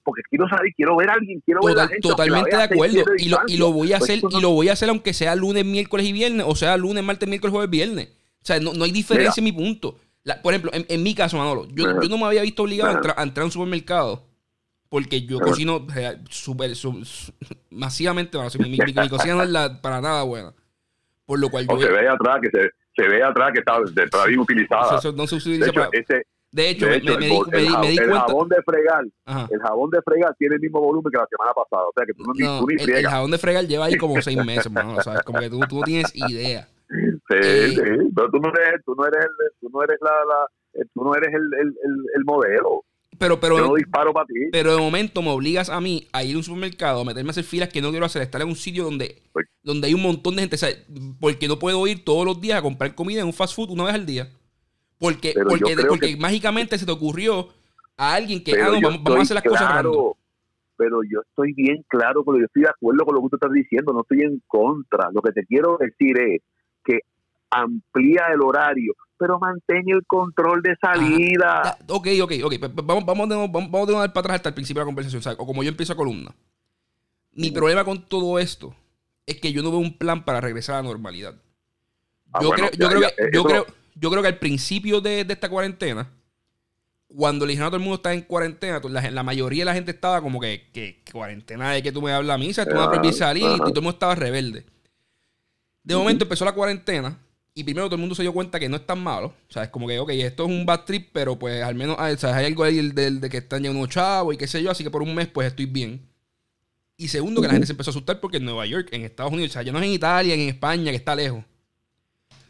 Porque 0.05 0.23
quiero 0.31 0.49
salir, 0.49 0.73
quiero 0.75 0.97
ver 0.97 1.11
a 1.11 1.15
alguien, 1.15 1.41
quiero 1.45 1.61
ver 1.63 1.79
a 1.79 1.83
la 1.83 1.89
gente. 1.89 2.09
Totalmente 2.09 2.57
de 2.57 2.63
acuerdo. 2.63 3.05
Y 3.19 3.29
lo, 3.29 3.39
y 3.47 3.57
lo 3.57 3.73
voy 3.73 3.93
a 3.93 3.99
pues 3.99 4.11
hacer, 4.11 4.25
y 4.31 4.41
lo 4.41 4.51
voy 4.51 4.69
a 4.69 4.73
hacer 4.73 4.89
aunque 4.89 5.13
sea 5.13 5.35
lunes, 5.35 5.65
miércoles 5.65 6.07
y 6.07 6.13
viernes, 6.13 6.47
o 6.49 6.55
sea 6.55 6.77
lunes, 6.77 7.05
martes, 7.05 7.29
miércoles, 7.29 7.53
jueves, 7.53 7.71
viernes. 7.71 8.09
O 8.43 8.47
sea, 8.49 8.61
no, 8.61 8.73
no 8.73 8.85
hay 8.85 8.93
diferencia 8.93 9.41
en 9.41 9.45
mi 9.45 9.53
punto 9.53 9.97
por 10.43 10.53
ejemplo, 10.53 10.71
en, 10.75 11.03
mi 11.03 11.15
caso, 11.15 11.37
Manolo, 11.37 11.67
yo, 11.73 11.87
no 11.95 12.19
me 12.19 12.25
había 12.25 12.43
visto 12.43 12.63
obligado 12.63 12.91
a, 12.91 13.23
entrar 13.23 13.43
a 13.43 13.45
un 13.45 13.51
supermercado 13.51 14.27
porque 14.89 15.23
yo 15.23 15.39
cocino 15.41 15.87
super, 16.31 16.73
masivamente. 17.71 18.39
mi, 18.59 19.09
cocina 19.09 19.35
no 19.35 19.43
es 19.43 19.51
la, 19.51 19.81
para 19.81 20.01
nada 20.01 20.23
buena. 20.23 20.55
Por 21.29 21.39
lo 21.41 21.51
cual 21.51 21.67
yo. 21.69 21.79
se 21.79 21.93
ve 21.93 22.09
atrás 22.09 22.39
que 22.41 22.49
se, 22.49 22.71
se, 22.97 23.07
ve 23.07 23.23
atrás 23.23 23.53
que 23.53 23.59
está, 23.59 23.77
está 24.03 24.25
bien 24.25 24.41
utilizada. 24.41 24.99
no 25.15 25.27
se 25.27 25.35
utiliza 25.37 25.67
de 25.67 25.71
hecho, 25.71 25.81
para, 25.81 25.91
de 26.51 26.71
hecho, 26.71 26.87
me, 26.87 27.01
di, 27.01 27.99
el, 27.99 28.11
jabón 28.11 28.49
de 28.49 28.57
fregar, 28.65 29.05
el 29.51 29.61
jabón 29.61 29.91
de 29.91 30.01
fregar 30.01 30.35
tiene 30.39 30.55
el 30.55 30.63
mismo 30.63 30.81
volumen 30.81 31.13
que 31.13 31.19
la 31.19 31.27
semana 31.27 31.53
pasada. 31.53 31.87
O 31.87 31.93
sea 31.95 32.07
que 32.07 32.15
tú 32.15 32.23
no, 32.25 32.33
no 32.35 32.61
tú 32.61 32.67
ni 32.69 32.83
el, 32.83 32.91
el, 32.91 33.07
jabón 33.07 33.31
de 33.31 33.37
fregar 33.37 33.67
lleva 33.67 33.85
ahí 33.85 33.99
como 33.99 34.23
seis 34.23 34.39
meses, 34.47 34.73
mano. 34.73 34.99
¿sabes? 35.03 35.23
Como 35.25 35.39
que 35.41 35.51
tú, 35.51 35.61
tú 35.69 35.81
no 35.81 35.83
tienes 35.83 36.11
idea. 36.17 36.67
Sí, 36.89 37.37
eh, 37.37 37.69
sí. 37.75 37.83
Pero 38.17 38.31
tú 38.31 38.39
no 38.39 38.49
eres, 38.49 38.83
tú 38.87 38.95
no 38.95 39.07
eres, 39.07 39.23
el, 39.23 39.31
tú 39.61 39.69
no 39.71 39.83
eres 39.83 39.99
la, 40.01 40.11
la 40.11 40.85
tú 40.95 41.05
no 41.05 41.15
eres 41.15 41.29
el, 41.35 41.43
el, 41.61 41.75
el, 42.17 42.25
modelo. 42.25 42.83
Pero, 43.19 43.41
pero, 43.41 43.59
Yo 43.59 43.67
no 43.67 43.75
disparo 43.75 44.13
para 44.13 44.27
ti. 44.27 44.35
pero 44.53 44.73
de 44.73 44.81
momento 44.81 45.23
me 45.23 45.31
obligas 45.31 45.69
a 45.69 45.81
mí 45.81 46.07
a 46.13 46.23
ir 46.23 46.35
a 46.35 46.39
un 46.39 46.45
supermercado, 46.45 47.01
a 47.01 47.05
meterme 47.05 47.31
a 47.31 47.33
hacer 47.33 47.45
filas 47.45 47.69
que 47.69 47.83
no 47.83 47.91
quiero 47.91 48.07
hacer, 48.07 48.23
estar 48.23 48.41
en 48.41 48.49
un 48.49 48.55
sitio 48.55 48.85
donde, 48.85 49.23
pues 49.33 49.47
donde 49.63 49.89
hay 49.89 49.95
un 49.95 50.03
montón 50.03 50.37
de 50.37 50.43
gente. 50.43 50.57
O 50.57 50.59
sea, 50.59 50.71
porque 51.21 51.49
no 51.49 51.59
puedo 51.59 51.85
ir 51.87 52.05
todos 52.05 52.25
los 52.25 52.41
días 52.41 52.59
a 52.59 52.63
comprar 52.63 52.95
comida 52.95 53.21
en 53.21 53.27
un 53.27 53.33
fast 53.33 53.57
food 53.57 53.71
una 53.71 53.85
vez 53.85 53.95
al 53.95 54.07
día. 54.07 54.29
Porque, 54.99 55.35
porque, 55.49 55.77
porque 55.89 56.17
mágicamente 56.17 56.79
se 56.79 56.87
te 56.87 56.93
ocurrió 56.93 57.49
a 57.97 58.15
alguien 58.15 58.43
que 58.43 58.53
ah, 58.61 58.71
vamos, 58.71 59.19
a 59.19 59.21
hacer 59.21 59.35
las 59.35 59.45
cosas 59.45 59.69
random. 59.69 60.13
Pero 60.77 61.01
yo 61.03 61.21
estoy 61.29 61.53
bien 61.55 61.85
claro, 61.89 62.25
pero 62.25 62.39
yo 62.39 62.45
estoy 62.45 62.63
de 62.63 62.69
acuerdo 62.69 63.05
con 63.05 63.17
lo 63.17 63.23
que 63.23 63.29
tú 63.31 63.37
estás 63.37 63.53
diciendo, 63.53 63.93
no 63.93 64.03
estoy 64.03 64.23
en 64.23 64.41
contra. 64.47 65.11
Lo 65.13 65.21
que 65.23 65.33
te 65.33 65.45
quiero 65.45 65.77
decir 65.77 66.17
es 66.19 66.41
que 66.85 67.01
amplía 67.51 68.27
el 68.33 68.41
horario, 68.43 68.95
pero 69.19 69.39
mantén 69.39 69.85
el 69.89 70.07
control 70.07 70.63
de 70.63 70.77
salida. 70.81 71.77
ok, 71.89 72.09
ok, 72.23 72.33
ok. 72.45 72.55
Vamos, 72.85 73.05
vamos, 73.05 73.29
de, 73.29 73.35
vamos, 73.35 73.71
vamos 73.71 73.87
para 73.89 74.07
atrás 74.07 74.37
hasta 74.37 74.49
el 74.51 74.55
principio 74.55 74.81
de 74.81 74.85
la 74.85 74.89
conversación, 74.89 75.37
o, 75.39 75.47
como 75.47 75.63
yo 75.63 75.69
empiezo 75.69 75.93
a 75.93 75.97
columna. 75.97 76.35
Mi 77.33 77.51
problema 77.51 77.85
con 77.85 78.03
todo 78.03 78.39
esto 78.39 78.75
es 79.27 79.41
que 79.41 79.53
yo 79.53 79.63
no 79.63 79.71
veo 79.71 79.81
un 79.81 79.97
plan 79.97 80.25
para 80.25 80.41
regresar 80.41 80.77
a 80.77 80.79
la 80.79 80.89
normalidad. 80.89 81.35
yo, 82.41 82.51
creo, 82.51 82.71
yo, 82.71 82.89
creo 82.89 83.01
que, 83.01 83.31
yo, 83.33 83.45
creo, 83.45 83.67
yo 83.95 84.11
creo 84.11 84.23
que 84.23 84.29
al 84.29 84.39
principio 84.39 85.01
de, 85.01 85.27
esta 85.29 85.49
cuarentena, 85.49 86.09
cuando 87.09 87.45
le 87.45 87.53
dijeron 87.53 87.69
a 87.69 87.71
todo 87.71 87.79
el 87.79 87.83
mundo 87.83 87.97
está 87.97 88.15
en 88.15 88.23
cuarentena, 88.23 88.81
la, 88.89 89.11
la, 89.11 89.23
mayoría 89.23 89.63
de 89.63 89.67
la 89.67 89.75
gente 89.75 89.91
estaba 89.91 90.21
como 90.21 90.41
que, 90.41 90.71
que 90.73 91.03
cuarentena 91.13 91.73
de 91.73 91.83
que 91.83 91.93
tú 91.93 92.03
me 92.03 92.13
hablas 92.13 92.35
a 92.35 92.39
mí, 92.39 92.53
tú 92.53 92.61
me 92.67 92.75
vas 92.75 92.99
a 92.99 93.13
salir 93.13 93.45
y 93.45 93.59
todo 93.59 93.69
el 93.69 93.75
mundo 93.75 93.91
estaba 93.91 94.15
rebelde. 94.15 94.65
De 95.83 95.97
momento 95.97 96.25
empezó 96.25 96.45
la 96.45 96.53
cuarentena 96.53 97.19
y 97.59 97.65
primero 97.65 97.89
todo 97.89 97.97
el 97.97 98.01
mundo 98.01 98.15
se 98.15 98.23
dio 98.23 98.33
cuenta 98.33 98.61
que 98.61 98.69
no 98.69 98.77
es 98.77 98.87
tan 98.87 99.03
malo. 99.03 99.35
O 99.49 99.53
sea, 99.53 99.65
es 99.65 99.69
como 99.71 99.89
que, 99.89 99.99
ok, 99.99 100.11
esto 100.11 100.45
es 100.45 100.49
un 100.49 100.65
bad 100.65 100.85
trip, 100.85 101.09
pero 101.13 101.37
pues 101.37 101.61
al 101.61 101.75
menos 101.75 101.97
hay, 101.99 102.17
algo 102.45 102.63
ahí 102.63 102.93
de, 102.93 103.29
que 103.29 103.39
están 103.39 103.67
unos 103.67 103.89
chavos 103.89 104.33
y 104.33 104.39
qué 104.39 104.47
sé 104.47 104.63
yo, 104.63 104.71
así 104.71 104.85
que 104.85 104.93
por 104.93 105.03
un 105.03 105.13
mes 105.13 105.27
pues 105.27 105.49
estoy 105.49 105.67
bien. 105.67 106.09
Y 106.97 107.09
segundo, 107.09 107.41
que 107.41 107.49
la 107.49 107.55
gente 107.55 107.67
se 107.67 107.73
empezó 107.73 107.91
a 107.91 107.93
asustar 107.93 108.21
porque 108.21 108.37
en 108.37 108.45
Nueva 108.45 108.65
York, 108.65 108.91
en 108.93 109.03
Estados 109.03 109.33
Unidos, 109.33 109.51
o 109.51 109.53
sea, 109.55 109.63
ya 109.63 109.73
no 109.73 109.81
es 109.81 109.87
en 109.87 109.91
Italia, 109.91 110.35
en 110.35 110.41
España, 110.43 110.93
que 110.93 110.97
está 110.97 111.17
lejos, 111.17 111.43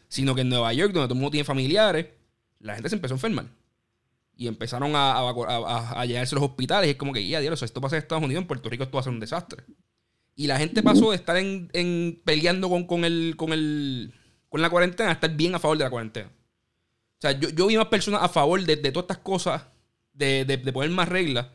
sino 0.07 0.35
que 0.35 0.41
en 0.41 0.49
Nueva 0.49 0.71
York, 0.73 0.93
donde 0.93 1.07
todo 1.07 1.15
el 1.15 1.21
mundo 1.21 1.31
tiene 1.31 1.43
familiares, 1.43 2.05
la 2.59 2.75
gente 2.75 2.89
se 2.89 2.95
empezó 2.95 3.15
a 3.15 3.17
enfermar. 3.17 3.47
Y 4.37 4.47
empezaron 4.47 4.95
a, 4.95 5.13
a, 5.13 6.01
a, 6.01 6.05
llegarse 6.05 6.35
a 6.35 6.39
los 6.39 6.49
hospitales. 6.49 6.87
Y 6.87 6.91
es 6.91 6.97
como 6.97 7.13
que, 7.13 7.27
ya, 7.27 7.39
Dios, 7.39 7.63
esto 7.63 7.81
pasa 7.81 7.95
en 7.95 8.03
Estados 8.03 8.23
Unidos, 8.23 8.43
en 8.43 8.47
Puerto 8.47 8.69
Rico 8.69 8.83
esto 8.83 8.95
va 8.95 9.01
a 9.01 9.03
ser 9.03 9.13
un 9.13 9.19
desastre. 9.19 9.63
Y 10.35 10.45
la 10.47 10.57
gente 10.59 10.83
pasó 10.83 11.09
de 11.09 11.17
estar 11.17 11.35
en, 11.35 12.21
peleando 12.23 12.69
con, 12.69 12.85
con, 12.85 13.03
el, 13.03 13.33
con, 13.35 13.51
el, 13.51 14.13
con 14.49 14.61
la 14.61 14.69
cuarentena 14.69 15.11
estar 15.11 15.33
bien 15.35 15.55
a 15.55 15.59
favor 15.59 15.77
de 15.77 15.83
la 15.83 15.89
cuarentena. 15.89 16.29
O 16.29 17.21
sea, 17.21 17.31
yo, 17.31 17.67
vi 17.67 17.77
más 17.77 17.87
personas 17.87 18.23
a 18.23 18.29
favor 18.29 18.61
de, 18.63 18.77
todas 18.77 19.03
estas 19.03 19.17
cosas, 19.19 19.63
de, 20.13 20.71
poner 20.73 20.89
más 20.89 21.07
reglas, 21.07 21.47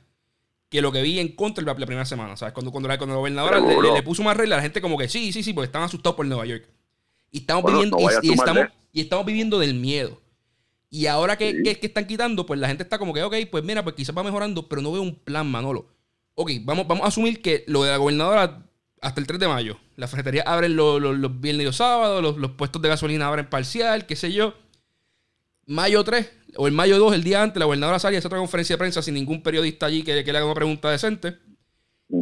que 0.69 0.81
lo 0.81 0.93
que 0.93 1.03
vi 1.03 1.19
en 1.19 1.29
contra 1.35 1.65
la, 1.65 1.75
primera 1.75 2.05
semana. 2.05 2.37
¿Sabes? 2.37 2.53
Cuando, 2.55 2.71
cuando, 2.71 2.89
la, 2.89 2.99
cuando 2.99 3.17
gobernadora 3.17 3.61
le, 3.61 4.03
puso 4.03 4.23
más 4.23 4.37
reglas, 4.37 4.59
la 4.59 4.63
gente 4.63 4.81
como 4.81 4.99
que 4.99 5.09
sí, 5.09 5.33
sí, 5.33 5.43
sí, 5.43 5.53
porque 5.53 5.67
están 5.67 5.83
asustados 5.83 6.17
por 6.17 6.27
Nueva 6.27 6.47
York. 6.47 6.69
Y 7.31 7.39
estamos 7.39 7.65
viviendo, 7.65 7.97
y, 8.23 8.33
estamos, 8.33 8.67
y 8.93 9.01
estamos 9.01 9.27
viviendo 9.27 9.59
del 9.59 9.75
miedo. 9.75 10.21
Y 10.91 11.07
ahora 11.07 11.37
que, 11.37 11.63
que, 11.63 11.87
están 11.87 12.07
quitando, 12.07 12.47
pues 12.47 12.61
la 12.61 12.69
gente 12.69 12.85
está 12.85 12.99
como 12.99 13.13
que, 13.13 13.23
ok, 13.23 13.35
pues 13.51 13.65
mira, 13.65 13.83
pues 13.83 13.97
quizás 13.97 14.17
va 14.17 14.23
mejorando, 14.23 14.69
pero 14.69 14.83
no 14.83 14.93
veo 14.93 15.03
un 15.03 15.17
plan, 15.17 15.51
Manolo. 15.51 15.89
Ok, 16.35 16.53
vamos, 16.63 16.87
vamos 16.87 17.05
a 17.05 17.09
asumir 17.09 17.43
que 17.43 17.65
lo 17.67 17.83
de 17.83 17.91
la 17.91 17.97
gobernadora 17.97 18.65
hasta 19.01 19.21
el 19.21 19.27
3 19.27 19.41
de 19.41 19.49
mayo. 19.49 19.79
Las 19.97 20.11
ferreterías 20.11 20.47
abren 20.47 20.75
los, 20.75 21.41
viernes 21.41 21.63
y 21.63 21.67
los 21.67 21.77
sábados, 21.77 22.37
los, 22.37 22.51
puestos 22.53 22.83
de 22.83 22.89
gasolina 22.89 23.29
abren 23.29 23.49
parcial, 23.49 24.07
qué 24.07 24.17
sé 24.17 24.33
yo. 24.33 24.55
Mayo 25.67 26.03
3 26.05 26.31
o 26.57 26.67
el 26.67 26.73
mayo 26.73 26.99
2, 26.99 27.15
el 27.15 27.25
día 27.25 27.43
antes, 27.43 27.59
la 27.59 27.67
gobernadora 27.67 27.99
sale 27.99 28.17
hace 28.17 28.27
otra 28.27 28.39
conferencia 28.39 28.75
de 28.75 28.79
prensa 28.79 29.03
sin 29.03 29.15
ningún 29.15 29.43
periodista 29.43 29.87
allí 29.87 30.03
que, 30.03 30.23
le 30.23 30.31
haga 30.31 30.45
una 30.45 30.55
pregunta 30.55 30.91
decente. 30.91 31.39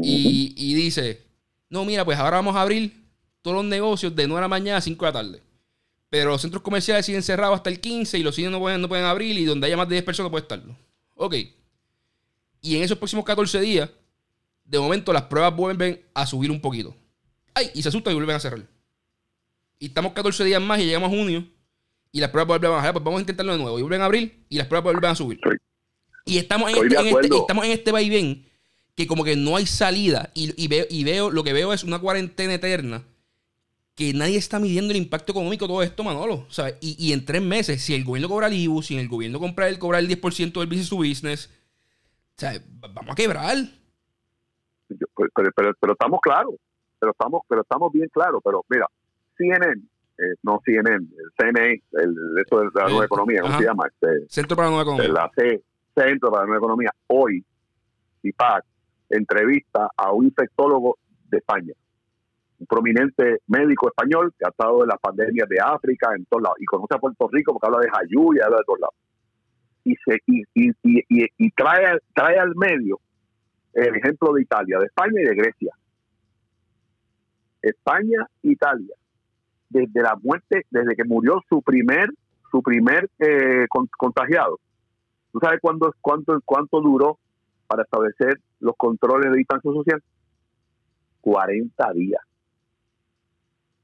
Y, 0.03 0.75
dice, 0.75 1.27
no, 1.69 1.85
mira, 1.85 2.05
pues 2.05 2.19
ahora 2.19 2.37
vamos 2.37 2.57
a 2.57 2.63
abrir 2.63 3.03
todos 3.43 3.57
los 3.57 3.65
negocios 3.65 4.15
de 4.15 4.27
9 4.27 4.39
de 4.39 4.43
la 4.43 4.49
mañana 4.49 4.79
a 4.79 4.81
5 4.81 5.05
de 5.05 5.09
la 5.09 5.13
tarde. 5.13 5.43
Pero 6.09 6.31
los 6.31 6.41
centros 6.43 6.63
comerciales 6.63 7.07
siguen 7.07 7.23
cerrados 7.23 7.57
hasta 7.57 7.71
el 7.71 7.81
15 7.81 8.19
y 8.19 8.23
los 8.23 8.35
cines 8.35 8.51
no 8.51 8.59
pueden, 8.61 9.05
abrir 9.05 9.37
y 9.39 9.45
donde 9.45 9.67
haya 9.67 9.77
más 9.77 9.89
de 9.89 9.95
10 9.95 10.05
personas 10.05 10.31
puede 10.31 10.43
estarlo. 10.43 10.77
Ok. 11.15 11.37
Y 12.61 12.77
en 12.77 12.83
esos 12.83 12.99
próximos 12.99 13.25
14 13.25 13.61
días, 13.61 13.91
de 14.65 14.79
momento 14.79 15.13
las 15.13 15.23
pruebas 15.23 15.57
vuelven 15.57 16.01
a 16.15 16.27
subir 16.27 16.51
un 16.51 16.61
poquito. 16.61 16.95
Ay, 17.55 17.71
y 17.75 17.83
se 17.83 17.89
asustan 17.89 18.13
y 18.13 18.15
vuelven 18.15 18.37
a 18.37 18.41
cerrar. 18.41 18.67
Y 19.79 19.87
estamos 19.87 20.13
14 20.13 20.45
días 20.45 20.63
más 20.63 20.79
y 20.81 20.87
llegamos 20.87 21.09
a 21.09 21.17
junio 21.17 21.47
y 22.13 22.21
las 22.21 22.31
pruebas 22.31 22.49
vuelven 22.49 22.71
a 22.71 22.75
bajar. 22.75 22.93
Pues 22.93 23.05
vamos 23.05 23.19
a 23.19 23.23
intentarlo 23.23 23.53
de 23.53 23.59
nuevo. 23.59 23.79
Y 23.79 23.83
vuelven 23.83 24.03
a 24.03 24.07
abrir 24.07 24.45
y 24.49 24.59
las 24.59 24.67
pruebas 24.67 24.85
vuelven 24.93 25.11
a 25.11 25.15
subir. 25.15 25.41
Y 26.25 26.39
estamos 26.39 26.71
en, 26.71 26.77
este, 26.77 27.11
este, 27.11 27.37
estamos 27.37 27.65
en 27.65 27.73
este 27.73 27.91
vaivén 27.91 28.47
que 28.95 29.07
como 29.07 29.25
que 29.25 29.37
no 29.37 29.57
hay 29.57 29.67
salida 29.67 30.31
y, 30.35 30.69
veo, 30.69 30.87
y 30.91 31.03
veo, 31.03 31.31
lo 31.31 31.43
que 31.43 31.53
veo 31.53 31.73
es 31.73 31.83
una 31.83 31.99
cuarentena 31.99 32.55
eterna 32.55 33.03
que 33.95 34.13
nadie 34.13 34.39
está 34.39 34.59
midiendo 34.59 34.93
el 34.93 34.99
impacto 34.99 35.33
económico 35.33 35.67
de 35.67 35.69
todo 35.69 35.83
esto, 35.83 36.05
Manolo. 36.05 36.47
Y, 36.81 36.97
y, 36.99 37.13
en 37.13 37.25
tres 37.25 37.43
meses, 37.43 37.83
si 37.83 37.95
el 37.95 38.05
gobierno 38.05 38.29
cobra 38.29 38.47
el 38.47 38.55
IBU, 38.55 38.83
si 38.83 38.97
el 38.97 39.09
gobierno 39.09 39.39
compra 39.39 39.69
el, 39.69 39.79
cobra 39.79 39.99
el 39.99 40.09
10% 40.09 40.53
del 40.53 40.67
business 40.67 40.89
to 40.89 40.97
business, 40.97 41.51
vamos 42.95 43.13
a 43.13 43.15
quebrar. 43.15 43.57
Pero, 44.89 45.51
pero, 45.81 45.93
estamos 45.93 46.21
claros, 46.23 46.55
pero 47.03 47.11
estamos, 47.11 47.43
pero 47.49 47.63
estamos 47.63 47.91
bien 47.91 48.09
claros. 48.13 48.41
Pero 48.45 48.65
mira, 48.69 48.87
CNN, 49.37 49.83
eh, 50.19 50.35
no 50.45 50.61
CNN, 50.65 51.05
el 51.05 51.31
CNE, 51.37 51.83
el, 51.95 52.15
eso 52.47 52.61
de 52.61 52.69
la 52.75 52.89
nueva 52.89 53.07
economía, 53.07 53.41
¿cómo 53.43 53.59
se 53.59 53.65
llama? 53.65 53.87
Este, 53.89 54.29
Centro 54.29 54.57
para 54.57 54.69
la 54.69 54.77
Nueva 54.77 54.93
Economía. 54.93 55.13
La 55.13 55.31
C, 55.35 55.63
Centro 55.97 56.31
para 56.31 56.43
la 56.43 56.47
Nueva 56.47 56.59
Economía. 56.59 56.91
Hoy, 57.09 57.45
IPAC 58.23 58.65
entrevista 59.11 59.89
a 59.97 60.13
un 60.13 60.27
infectólogo 60.27 60.97
de 61.29 61.39
España, 61.39 61.75
un 62.61 62.67
prominente 62.67 63.39
médico 63.49 63.89
español 63.89 64.33
que 64.39 64.47
ha 64.47 64.51
estado 64.51 64.83
en 64.83 64.89
las 64.89 65.01
pandemias 65.01 65.49
de 65.49 65.59
África, 65.61 66.11
en 66.17 66.25
todos 66.27 66.45
lados, 66.45 66.57
y 66.61 66.67
conoce 66.67 66.95
a 66.95 66.99
Puerto 66.99 67.29
Rico 67.33 67.53
porque 67.53 67.67
habla 67.67 67.81
de 67.81 67.91
Jayú 67.91 68.33
y 68.33 68.41
habla 68.41 68.59
de 68.59 68.65
todos 68.65 68.79
lados. 68.79 68.95
Y, 69.83 69.97
se, 69.97 70.21
y, 70.29 70.43
y, 70.55 70.71
y, 70.85 71.27
y 71.37 71.51
trae, 71.51 71.99
trae 72.15 72.39
al 72.39 72.55
medio 72.55 73.01
el 73.73 73.97
ejemplo 73.97 74.33
de 74.35 74.43
Italia, 74.43 74.79
de 74.79 74.87
España 74.87 75.21
y 75.21 75.25
de 75.25 75.35
Grecia. 75.35 75.75
España, 77.63 78.27
Italia, 78.43 78.95
desde 79.69 80.03
la 80.03 80.17
muerte, 80.23 80.67
desde 80.71 80.95
que 80.95 81.05
murió 81.05 81.41
su 81.49 81.63
primer, 81.63 82.11
su 82.51 82.63
primer 82.63 83.09
eh, 83.19 83.67
contagiado. 83.97 84.59
¿Tú 85.33 85.39
sabes 85.41 85.61
cuánto, 85.63 85.95
cuánto, 86.01 86.39
cuánto 86.45 86.81
duró 86.81 87.19
para 87.67 87.85
establecer 87.85 88.39
los 88.61 88.77
controles 88.77 89.31
de 89.31 89.39
distancia 89.39 89.71
social? 89.73 90.03
40 91.23 91.93
días. 91.95 92.21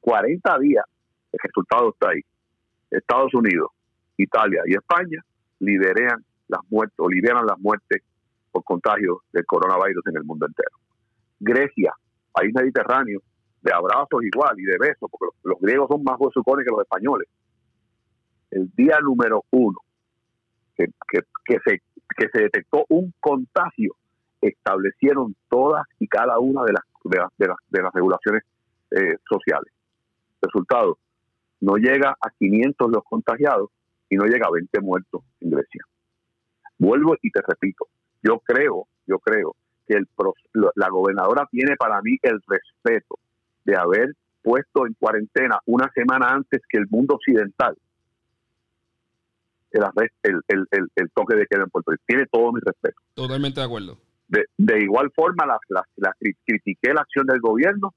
40 0.01 0.59
días. 0.59 0.85
El 1.33 1.39
resultado 1.43 1.91
está 1.91 2.11
ahí. 2.11 2.21
Estados 2.91 3.33
Unidos, 3.35 3.71
Italia 4.17 4.63
y 4.67 4.75
España 4.75 5.23
lideran 5.61 6.25
las 6.49 6.61
muertes 6.71 6.97
las 7.47 7.59
muertes 7.59 8.03
por 8.51 8.65
contagio 8.65 9.23
del 9.33 9.45
coronavirus 9.45 10.07
en 10.07 10.17
el 10.17 10.25
mundo 10.25 10.47
entero. 10.47 10.77
Grecia, 11.41 11.93
país 12.33 12.53
mediterráneo, 12.55 13.21
de 13.63 13.73
abrazos 13.73 14.23
igual 14.23 14.59
y 14.59 14.65
de 14.65 14.79
besos, 14.79 15.11
porque 15.11 15.37
los, 15.43 15.59
griegos 15.61 15.89
son 15.89 16.03
más 16.05 16.17
gozucones 16.19 16.65
que 16.65 16.71
los 16.71 16.81
españoles. 16.81 17.29
El 18.51 18.71
día 18.75 18.99
número 19.01 19.45
uno 19.51 19.79
que, 20.77 20.87
que, 21.09 21.59
se, 21.65 21.83
que 22.17 22.29
se 22.33 22.43
detectó 22.43 22.85
un 22.89 23.13
contagio, 23.21 23.95
establecieron 24.41 25.35
todas 25.49 25.85
y 25.99 26.07
cada 26.07 26.39
una 26.39 26.63
de 26.65 26.73
las, 26.73 26.85
de 27.05 27.19
de 27.39 27.83
las, 27.83 27.93
regulaciones 27.93 28.45
eh, 28.93 29.17
sociales. 29.29 29.73
Resultado, 30.41 30.99
no 31.61 31.77
llega 31.77 32.11
a 32.21 32.31
500 32.31 32.91
los 32.91 33.05
contagiados 33.05 33.71
y 34.09 34.17
no 34.17 34.25
llega 34.25 34.47
a 34.47 34.53
20 34.53 34.81
muertos 34.81 35.23
en 35.41 35.51
Grecia. 35.51 35.85
Vuelvo 36.79 37.17
y 37.21 37.31
te 37.33 37.41
repito, 37.47 37.89
yo 38.23 38.39
creo, 38.39 38.87
yo 39.07 39.19
creo 39.19 39.57
que 39.89 39.95
el, 39.95 40.09
la 40.77 40.89
gobernadora 40.89 41.49
tiene 41.51 41.75
para 41.77 42.01
mí 42.03 42.17
el 42.23 42.41
respeto 42.47 43.19
de 43.69 43.77
haber 43.77 44.15
puesto 44.43 44.87
en 44.87 44.95
cuarentena 44.95 45.59
una 45.67 45.91
semana 45.95 46.31
antes 46.31 46.63
que 46.69 46.79
el 46.79 46.87
mundo 46.89 47.17
occidental 47.17 47.77
el, 50.23 50.41
el, 50.49 50.67
el, 50.71 50.89
el 50.95 51.11
toque 51.11 51.37
de 51.37 51.47
queda 51.47 51.65
en 51.65 51.71
Puerto 51.71 51.91
Rico. 51.91 52.03
Tiene 52.07 52.25
todo 52.33 52.51
mi 52.53 52.61
respeto. 52.61 52.97
Totalmente 53.15 53.61
de 53.61 53.67
acuerdo. 53.67 53.99
De, 54.29 54.45
de 54.57 54.83
igual 54.83 55.11
forma, 55.15 55.47
la, 55.47 55.59
la, 55.69 56.15
critiqué 56.47 56.95
la 56.95 57.03
acción 57.03 57.27
del 57.27 57.41
gobierno 57.41 57.95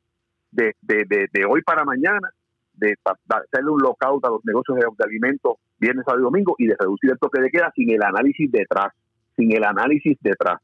de, 0.51 0.75
de, 0.81 1.05
de, 1.31 1.45
hoy 1.45 1.61
para 1.61 1.85
mañana, 1.85 2.29
de 2.73 2.95
hacerle 3.29 3.71
un 3.71 3.81
lockout 3.81 4.25
a 4.25 4.29
los 4.29 4.43
negocios 4.43 4.77
de, 4.77 5.03
alimentos 5.03 5.53
viernes, 5.77 6.03
sábado 6.05 6.21
y 6.21 6.23
domingo 6.23 6.55
y 6.57 6.67
de 6.67 6.75
reducir 6.77 7.11
el 7.11 7.19
toque 7.19 7.41
de 7.41 7.49
queda 7.49 7.71
sin 7.75 7.89
el 7.91 8.03
análisis 8.03 8.51
detrás, 8.51 8.93
sin 9.35 9.55
el 9.55 9.63
análisis 9.63 10.17
detrás 10.21 10.59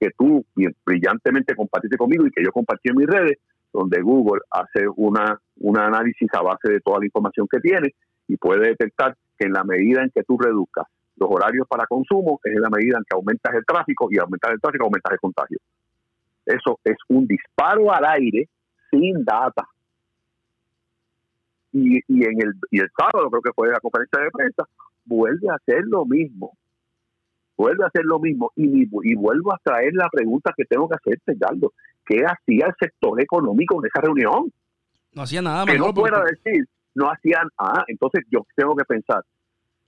que 0.00 0.10
tú 0.18 0.44
brillantemente 0.84 1.54
compartiste 1.54 1.96
conmigo 1.96 2.26
y 2.26 2.32
que 2.32 2.42
yo 2.42 2.50
compartí 2.50 2.90
en 2.90 2.96
mis 2.96 3.06
redes, 3.06 3.38
donde 3.72 4.00
Google 4.02 4.40
hace 4.50 4.86
una, 4.96 5.40
un 5.56 5.78
análisis 5.78 6.28
a 6.34 6.42
base 6.42 6.70
de 6.70 6.80
toda 6.80 6.98
la 7.00 7.06
información 7.06 7.46
que 7.50 7.60
tiene 7.60 7.94
y 8.28 8.36
puede 8.36 8.68
detectar 8.68 9.16
que 9.38 9.46
en 9.46 9.52
la 9.52 9.64
medida 9.64 10.02
en 10.02 10.10
que 10.10 10.22
tú 10.22 10.38
reduzcas 10.38 10.86
los 11.16 11.30
horarios 11.30 11.66
para 11.68 11.86
consumo, 11.86 12.40
es 12.44 12.54
en 12.54 12.62
la 12.62 12.70
medida 12.70 12.98
en 12.98 13.04
que 13.04 13.14
aumentas 13.14 13.54
el 13.54 13.64
tráfico 13.64 14.08
y 14.10 14.18
aumentas 14.18 14.52
el 14.52 14.60
tráfico, 14.60 14.84
aumentas 14.84 15.12
el 15.12 15.20
contagio. 15.20 15.58
Eso 16.44 16.80
es 16.84 16.96
un 17.08 17.26
disparo 17.26 17.92
al 17.92 18.04
aire 18.04 18.48
sin 18.90 19.24
data. 19.24 19.66
Y, 21.72 21.98
y, 22.06 22.24
en 22.24 22.42
el, 22.42 22.52
y 22.70 22.80
el 22.80 22.90
sábado, 22.96 23.30
creo 23.30 23.42
que 23.42 23.52
fue 23.54 23.70
la 23.70 23.80
conferencia 23.80 24.20
de 24.20 24.30
prensa, 24.30 24.64
vuelve 25.04 25.48
a 25.48 25.54
hacer 25.54 25.84
lo 25.86 26.04
mismo. 26.04 26.52
Vuelve 27.56 27.84
a 27.84 27.86
hacer 27.86 28.04
lo 28.04 28.18
mismo. 28.18 28.50
Y, 28.56 28.88
y 29.04 29.14
vuelvo 29.14 29.54
a 29.54 29.60
traer 29.62 29.94
la 29.94 30.08
pregunta 30.10 30.52
que 30.56 30.64
tengo 30.64 30.88
que 30.88 30.96
hacerte, 30.96 31.34
Galdo. 31.36 31.72
¿Qué 32.04 32.24
hacía 32.24 32.66
el 32.66 32.74
sector 32.80 33.20
económico 33.20 33.80
en 33.80 33.90
esa 33.92 34.00
reunión? 34.00 34.52
No 35.12 35.22
hacía 35.22 35.42
nada. 35.42 35.66
Que 35.66 35.78
no 35.78 35.92
pueda 35.92 36.22
decir, 36.24 36.64
no 36.94 37.10
hacían, 37.10 37.48
ah, 37.58 37.84
entonces 37.86 38.24
yo 38.30 38.44
tengo 38.56 38.74
que 38.74 38.84
pensar, 38.84 39.22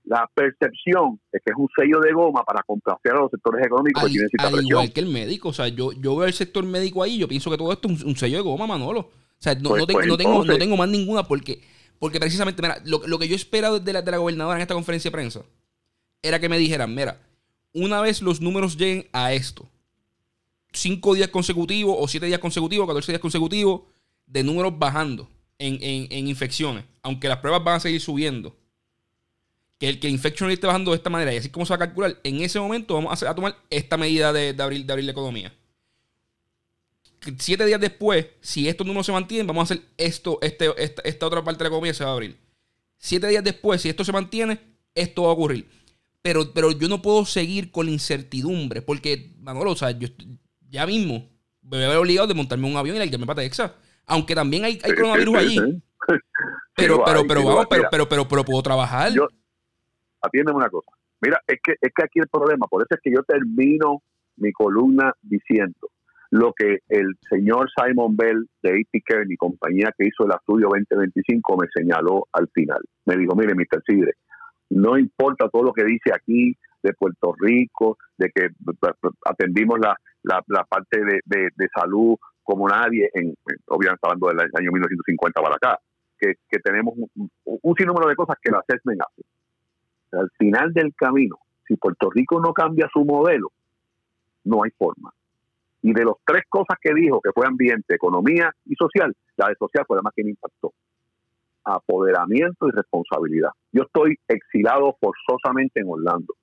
la 0.04 0.28
percepción 0.34 1.18
es 1.32 1.40
que 1.44 1.52
es 1.52 1.56
un 1.56 1.68
sello 1.76 1.98
de 2.00 2.12
goma 2.12 2.44
para 2.44 2.62
complacer 2.62 3.12
a 3.12 3.20
los 3.20 3.30
sectores 3.30 3.64
económicos 3.66 4.04
que 4.04 4.10
tienen 4.10 4.66
igual 4.66 4.92
que 4.92 5.00
el 5.00 5.06
médico, 5.06 5.48
o 5.48 5.52
sea, 5.52 5.68
yo, 5.68 5.92
yo 5.92 6.16
veo 6.16 6.26
el 6.26 6.34
sector 6.34 6.64
médico 6.64 7.02
ahí, 7.02 7.18
yo 7.18 7.26
pienso 7.26 7.50
que 7.50 7.56
todo 7.56 7.72
esto 7.72 7.88
es 7.88 8.02
un, 8.02 8.14
sello 8.14 8.36
de 8.36 8.42
goma, 8.42 8.66
Manolo. 8.66 9.00
O 9.00 9.10
sea, 9.38 9.54
no, 9.54 9.70
pues, 9.70 9.86
tengo, 9.86 9.98
pues, 9.98 10.06
no, 10.06 10.16
tengo, 10.16 10.44
no 10.44 10.58
tengo 10.58 10.76
más 10.76 10.88
ninguna 10.88 11.24
porque, 11.24 11.62
porque 11.98 12.20
precisamente, 12.20 12.60
mira, 12.60 12.78
lo, 12.84 13.18
que 13.18 13.28
yo 13.28 13.34
esperaba 13.34 13.78
de 13.78 13.92
la, 13.92 14.02
de 14.02 14.10
la 14.10 14.18
gobernadora 14.18 14.56
en 14.56 14.62
esta 14.62 14.74
conferencia 14.74 15.10
de 15.10 15.12
prensa 15.12 15.40
era 16.22 16.38
que 16.38 16.48
me 16.48 16.58
dijeran, 16.58 16.94
mira, 16.94 17.18
una 17.72 18.00
vez 18.00 18.20
los 18.20 18.40
números 18.40 18.76
lleguen 18.76 19.06
a 19.12 19.32
esto, 19.32 19.68
cinco 20.74 21.14
días 21.14 21.28
consecutivos 21.28 21.96
o 21.98 22.06
siete 22.08 22.26
días 22.26 22.40
consecutivos, 22.40 22.86
14 22.86 23.12
días 23.12 23.20
consecutivos 23.20 23.82
de 24.26 24.42
números 24.42 24.78
bajando 24.78 25.30
en, 25.58 25.78
en 25.80 26.28
infecciones, 26.28 26.84
aunque 27.02 27.28
las 27.28 27.38
pruebas 27.38 27.64
van 27.64 27.76
a 27.76 27.80
seguir 27.80 28.00
subiendo 28.00 28.56
que 29.78 29.88
el 29.88 30.00
que 30.00 30.08
infection 30.08 30.50
esté 30.50 30.66
bajando 30.66 30.92
de 30.92 30.96
esta 30.96 31.10
manera 31.10 31.32
y 31.34 31.36
así 31.36 31.48
como 31.48 31.66
se 31.66 31.70
va 31.70 31.76
a 31.76 31.86
calcular, 31.86 32.20
en 32.22 32.40
ese 32.40 32.60
momento 32.60 32.94
vamos 32.94 33.22
a, 33.22 33.34
tomar 33.34 33.56
esta 33.70 33.96
medida 33.96 34.32
de, 34.32 34.52
de, 34.52 34.62
abrir, 34.62 34.84
de 34.84 34.92
abrir 34.92 35.04
la 35.06 35.12
economía. 35.12 35.52
Siete 37.38 37.64
días 37.64 37.80
después, 37.80 38.26
si 38.40 38.68
estos 38.68 38.86
números 38.86 39.06
se 39.06 39.12
mantienen, 39.12 39.46
vamos 39.46 39.62
a 39.62 39.74
hacer 39.74 39.84
esto, 39.96 40.38
este, 40.42 40.70
esta, 40.78 41.26
otra 41.26 41.42
parte 41.42 41.58
de 41.58 41.64
la 41.64 41.68
economía 41.68 41.94
se 41.94 42.04
va 42.04 42.10
a 42.10 42.12
abrir. 42.12 42.36
Siete 42.98 43.26
días 43.28 43.42
después, 43.42 43.80
si 43.80 43.88
esto 43.88 44.04
se 44.04 44.12
mantiene, 44.12 44.60
esto 44.94 45.22
va 45.22 45.30
a 45.30 45.32
ocurrir. 45.32 45.68
Pero, 46.20 46.52
pero 46.52 46.70
yo 46.70 46.88
no 46.88 47.02
puedo 47.02 47.24
seguir 47.24 47.70
con 47.70 47.86
la 47.86 47.92
incertidumbre, 47.92 48.82
porque, 48.82 49.34
Manolo, 49.40 49.72
o 49.72 49.76
sea, 49.76 49.90
yo 49.90 50.08
ya 50.68 50.86
mismo 50.86 51.28
me 51.62 51.78
voy 51.78 51.84
a 51.84 51.88
ver 51.88 51.98
obligado 51.98 52.26
de 52.26 52.34
montarme 52.34 52.70
un 52.70 52.76
avión 52.76 52.96
y 52.96 53.00
irme 53.00 53.26
para 53.26 53.42
Texas. 53.42 53.72
Aunque 54.06 54.34
también 54.34 54.64
hay, 54.64 54.78
hay 54.82 54.94
coronavirus 54.94 55.36
allí. 55.36 55.82
Pero, 56.76 57.02
pero, 57.06 57.26
pero, 57.26 57.44
vamos, 57.44 57.66
pero, 57.70 57.84
pero, 57.90 58.08
pero, 58.08 58.28
pero, 58.28 58.44
puedo 58.44 58.62
trabajar 58.62 59.10
atiéndeme 60.24 60.56
una 60.56 60.68
cosa. 60.68 60.90
Mira, 61.20 61.40
es 61.46 61.58
que, 61.62 61.72
es 61.80 61.92
que 61.94 62.04
aquí 62.04 62.18
el 62.18 62.28
problema, 62.28 62.66
por 62.66 62.82
eso 62.82 62.94
es 62.94 63.00
que 63.02 63.12
yo 63.12 63.22
termino 63.22 64.02
mi 64.36 64.52
columna 64.52 65.12
diciendo 65.22 65.88
lo 66.30 66.52
que 66.52 66.78
el 66.88 67.14
señor 67.30 67.68
Simon 67.76 68.16
Bell 68.16 68.48
de 68.62 68.70
A.T. 68.70 69.02
Kearney, 69.06 69.36
compañía 69.36 69.92
que 69.96 70.08
hizo 70.08 70.24
el 70.24 70.32
estudio 70.32 70.68
2025, 70.68 71.56
me 71.56 71.68
señaló 71.72 72.26
al 72.32 72.48
final. 72.48 72.82
Me 73.04 73.16
dijo, 73.16 73.36
mire, 73.36 73.54
Mr. 73.54 73.82
Sidre, 73.86 74.14
no 74.70 74.98
importa 74.98 75.48
todo 75.48 75.62
lo 75.62 75.72
que 75.72 75.84
dice 75.84 76.10
aquí 76.12 76.56
de 76.84 76.92
Puerto 76.92 77.34
Rico, 77.40 77.98
de 78.16 78.30
que 78.30 78.48
atendimos 79.24 79.80
la, 79.80 79.96
la, 80.22 80.64
parte 80.64 81.00
de, 81.04 81.48
de, 81.56 81.68
salud 81.74 82.16
como 82.44 82.68
nadie, 82.68 83.10
en, 83.14 83.34
obviamente 83.68 84.00
hablando 84.02 84.28
del 84.28 84.40
año 84.40 84.70
1950 84.70 85.42
para 85.42 85.56
acá, 85.56 85.78
que, 86.18 86.34
que 86.48 86.58
tenemos 86.58 86.94
un, 86.96 87.30
un, 87.44 87.74
sinnúmero 87.76 88.06
de 88.06 88.14
cosas 88.14 88.36
que 88.40 88.52
la 88.52 88.62
CESMEN 88.68 88.98
hace 89.00 89.22
al 90.18 90.30
final 90.38 90.72
del 90.72 90.94
camino, 90.94 91.38
si 91.66 91.76
Puerto 91.76 92.10
Rico 92.10 92.40
no 92.40 92.52
cambia 92.52 92.88
su 92.92 93.04
modelo, 93.04 93.50
no 94.44 94.62
hay 94.62 94.70
forma. 94.70 95.12
Y 95.82 95.92
de 95.92 96.04
los 96.04 96.16
tres 96.24 96.42
cosas 96.48 96.78
que 96.80 96.94
dijo, 96.94 97.20
que 97.20 97.32
fue 97.32 97.46
ambiente, 97.46 97.94
economía 97.94 98.50
y 98.64 98.74
social, 98.74 99.14
la 99.36 99.48
de 99.48 99.54
social 99.56 99.84
fue 99.86 99.96
la 99.96 100.02
más 100.02 100.14
que 100.14 100.24
me 100.24 100.30
impactó. 100.30 100.72
Apoderamiento 101.64 102.68
y 102.68 102.70
responsabilidad. 102.72 103.50
Yo 103.72 103.82
estoy 103.82 104.18
exilado 104.28 104.96
forzosamente 105.00 105.80
en 105.80 105.88
Orlando, 105.88 106.34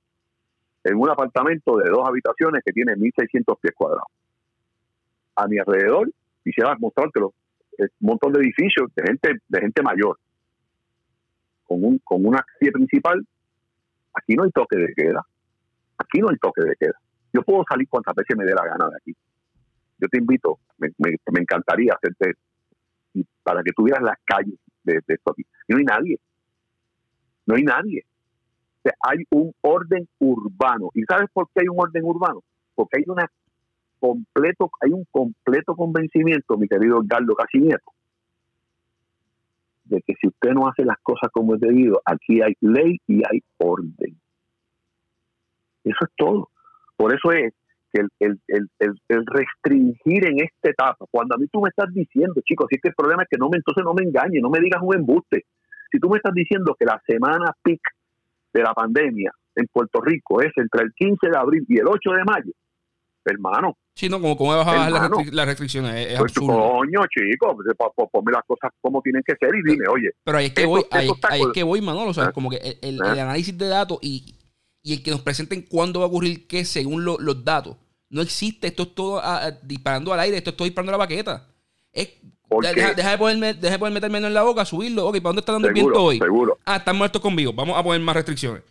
en 0.83 0.95
un 0.95 1.09
apartamento 1.09 1.77
de 1.77 1.89
dos 1.89 2.07
habitaciones 2.07 2.63
que 2.65 2.71
tiene 2.71 2.93
1.600 2.93 3.59
pies 3.59 3.73
cuadrados. 3.75 4.07
A 5.35 5.47
mi 5.47 5.57
alrededor, 5.57 6.11
quisiera 6.43 6.75
mostrártelo, 6.79 7.33
un 7.77 7.87
montón 7.99 8.33
de 8.33 8.41
edificios 8.41 8.89
de 8.95 9.03
gente, 9.03 9.41
de 9.47 9.61
gente 9.61 9.81
mayor, 9.81 10.17
con, 11.65 11.83
un, 11.83 11.99
con 11.99 12.25
una 12.25 12.43
calle 12.59 12.71
principal 12.71 13.25
Aquí 14.13 14.35
no 14.35 14.43
hay 14.43 14.51
toque 14.51 14.77
de 14.77 14.93
queda. 14.93 15.25
Aquí 15.97 16.19
no 16.19 16.29
hay 16.29 16.37
toque 16.37 16.61
de 16.63 16.75
queda. 16.75 16.99
Yo 17.33 17.41
puedo 17.43 17.63
salir 17.69 17.87
cuantas 17.87 18.15
veces 18.15 18.35
me 18.37 18.45
dé 18.45 18.53
la 18.53 18.65
gana 18.65 18.89
de 18.89 18.97
aquí. 18.97 19.15
Yo 19.99 20.07
te 20.09 20.17
invito, 20.17 20.59
me, 20.77 20.89
encantaría 21.39 21.93
hacerte 21.93 22.33
para 23.43 23.61
que 23.63 23.71
tuvieras 23.71 24.01
las 24.01 24.17
calles 24.25 24.59
de, 24.83 24.99
esto 25.07 25.31
aquí. 25.31 25.43
Y 25.67 25.73
no 25.73 25.77
hay 25.77 25.85
nadie. 25.85 26.19
No 27.45 27.55
hay 27.55 27.63
nadie. 27.63 28.05
Hay 29.01 29.19
un 29.29 29.53
orden 29.61 30.07
urbano. 30.19 30.89
¿Y 30.93 31.03
sabes 31.03 31.29
por 31.31 31.47
qué 31.53 31.61
hay 31.61 31.67
un 31.67 31.79
orden 31.79 32.03
urbano? 32.03 32.41
Porque 32.75 32.97
hay 32.97 33.03
una 33.07 33.29
completo, 33.99 34.71
hay 34.81 34.91
un 34.91 35.05
completo 35.11 35.75
convencimiento, 35.75 36.57
mi 36.57 36.67
querido 36.67 37.01
Gardo 37.05 37.35
Casinieto, 37.35 37.91
de 39.85 40.01
que 40.01 40.15
si 40.19 40.27
usted 40.27 40.51
no 40.51 40.67
hace 40.67 40.83
las 40.83 40.97
cosas 41.03 41.29
como 41.31 41.55
es 41.55 41.61
debido, 41.61 42.01
aquí 42.03 42.41
hay 42.41 42.55
ley 42.61 42.97
y 43.07 43.17
hay 43.17 43.41
orden. 43.59 44.17
Eso 45.83 45.99
es 46.01 46.11
todo. 46.17 46.49
Por 46.95 47.13
eso 47.13 47.31
es 47.31 47.53
que 47.93 48.01
el, 48.19 48.39
restringir 49.27 50.25
en 50.25 50.43
esta 50.43 50.69
etapa, 50.69 51.05
cuando 51.11 51.35
a 51.35 51.37
mí 51.37 51.47
tú 51.51 51.61
me 51.61 51.69
estás 51.69 51.93
diciendo, 51.93 52.41
chicos, 52.43 52.67
si 52.69 52.75
es 52.77 52.81
que 52.81 52.89
el 52.89 52.95
problema 52.95 53.23
es 53.23 53.29
que 53.29 53.37
no 53.37 53.49
me, 53.49 53.57
entonces 53.57 53.83
no 53.83 53.93
me 53.93 54.03
engañe, 54.03 54.39
no 54.41 54.49
me 54.49 54.59
digas 54.59 54.81
un 54.81 54.95
embuste. 54.95 55.45
Si 55.91 55.99
tú 55.99 56.09
me 56.09 56.17
estás 56.17 56.33
diciendo 56.33 56.75
que 56.79 56.85
la 56.85 57.01
semana 57.05 57.53
peak 57.61 57.81
de 58.53 58.61
la 58.61 58.73
pandemia 58.73 59.31
en 59.55 59.67
Puerto 59.71 60.01
Rico 60.01 60.41
es 60.41 60.51
entre 60.55 60.83
el 60.83 60.93
15 60.93 61.29
de 61.29 61.37
abril 61.37 61.65
y 61.67 61.79
el 61.79 61.87
8 61.87 62.11
de 62.11 62.23
mayo, 62.23 62.51
hermano, 63.25 63.75
Sí, 63.95 64.07
no, 64.09 64.21
como 64.21 64.37
cómo 64.37 64.55
vas 64.55 64.65
a 64.65 64.71
bajar 64.71 65.11
las, 65.31 65.45
restricciones. 65.45 66.13
Es, 66.13 66.17
pues, 66.17 66.33
Coño, 66.33 67.01
chico, 67.09 67.55
pues, 67.55 68.09
ponme 68.11 68.31
las 68.31 68.43
cosas 68.47 68.71
como 68.79 69.01
tienen 69.01 69.21
que 69.25 69.35
ser 69.39 69.49
y 69.53 69.69
dime, 69.69 69.85
oye. 69.89 70.11
Pero 70.23 70.37
ahí 70.37 70.45
es 70.45 70.53
que 70.53 70.65
voy, 70.65 70.83
ahí, 70.91 71.09
es 71.09 71.47
que 71.53 71.63
voy, 71.63 71.81
Manolo. 71.81 72.11
O 72.11 72.13
sea, 72.13 72.25
¿Ah? 72.25 72.31
como 72.31 72.49
que 72.49 72.79
el, 72.81 73.01
¿Ah? 73.01 73.11
análisis 73.11 73.57
de 73.57 73.67
datos 73.67 73.99
y, 74.01 74.37
el 74.83 75.03
que 75.03 75.11
nos 75.11 75.21
presenten 75.21 75.63
cuándo 75.63 75.99
va 75.99 76.05
a 76.05 76.09
ocurrir 76.09 76.47
qué 76.47 76.63
según 76.65 77.03
los 77.03 77.45
datos. 77.45 77.77
No 78.09 78.21
existe, 78.21 78.67
esto 78.67 78.83
es 78.83 78.95
todo 78.95 79.21
disparando 79.61 80.13
al 80.13 80.19
aire, 80.21 80.37
esto 80.37 80.49
es 80.49 80.57
todo 80.57 80.65
disparando 80.65 80.91
a 80.91 80.97
la 80.97 81.05
baqueta. 81.05 81.47
Es, 81.93 82.09
deja, 82.61 83.11
de 83.11 83.17
poder, 83.17 83.55
deja 83.57 83.73
de 83.73 83.79
poder 83.79 83.93
meterme 83.93 84.17
en 84.19 84.33
la 84.33 84.43
boca, 84.43 84.65
subirlo. 84.65 85.07
Ok, 85.07 85.17
¿para 85.17 85.29
dónde 85.29 85.39
está 85.41 85.51
dando 85.53 85.67
el 85.67 85.73
viento 85.73 86.03
hoy? 86.03 86.19
Seguro. 86.19 86.57
Ah, 86.65 86.77
están 86.77 86.95
muertos 86.95 87.21
conmigo. 87.21 87.53
Vamos 87.53 87.77
a 87.77 87.83
poner 87.83 88.01
más 88.01 88.15
restricciones. 88.15 88.63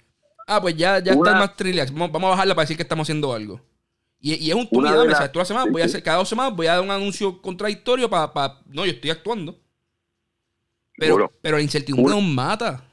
Ah, 0.46 0.60
pues 0.60 0.76
ya, 0.76 0.98
ya 0.98 1.12
está 1.12 1.34
más 1.34 1.56
trillax. 1.56 1.92
Vamos, 1.92 2.10
a 2.12 2.28
bajarla 2.28 2.54
para 2.54 2.64
decir 2.64 2.76
que 2.76 2.82
estamos 2.82 3.04
haciendo 3.04 3.32
algo. 3.32 3.60
Y, 4.20 4.34
y 4.34 4.50
es 4.50 4.56
un 4.56 4.68
tú 4.68 4.82
dame. 4.82 5.28
Tú 5.32 5.44
semana 5.44 5.70
voy 5.70 5.82
a 5.82 5.86
hacer, 5.86 6.02
cada 6.02 6.18
dos 6.18 6.28
semanas 6.28 6.54
voy 6.54 6.66
a 6.66 6.74
dar 6.74 6.82
un 6.82 6.90
anuncio 6.90 7.40
contradictorio 7.40 8.10
para, 8.10 8.32
para 8.32 8.54
no, 8.66 8.84
yo 8.84 8.92
estoy 8.92 9.10
actuando. 9.10 9.56
Pero, 10.96 11.30
pero 11.40 11.56
la 11.56 11.62
incertidumbre 11.62 12.14
nos 12.14 12.22
mata. 12.22 12.84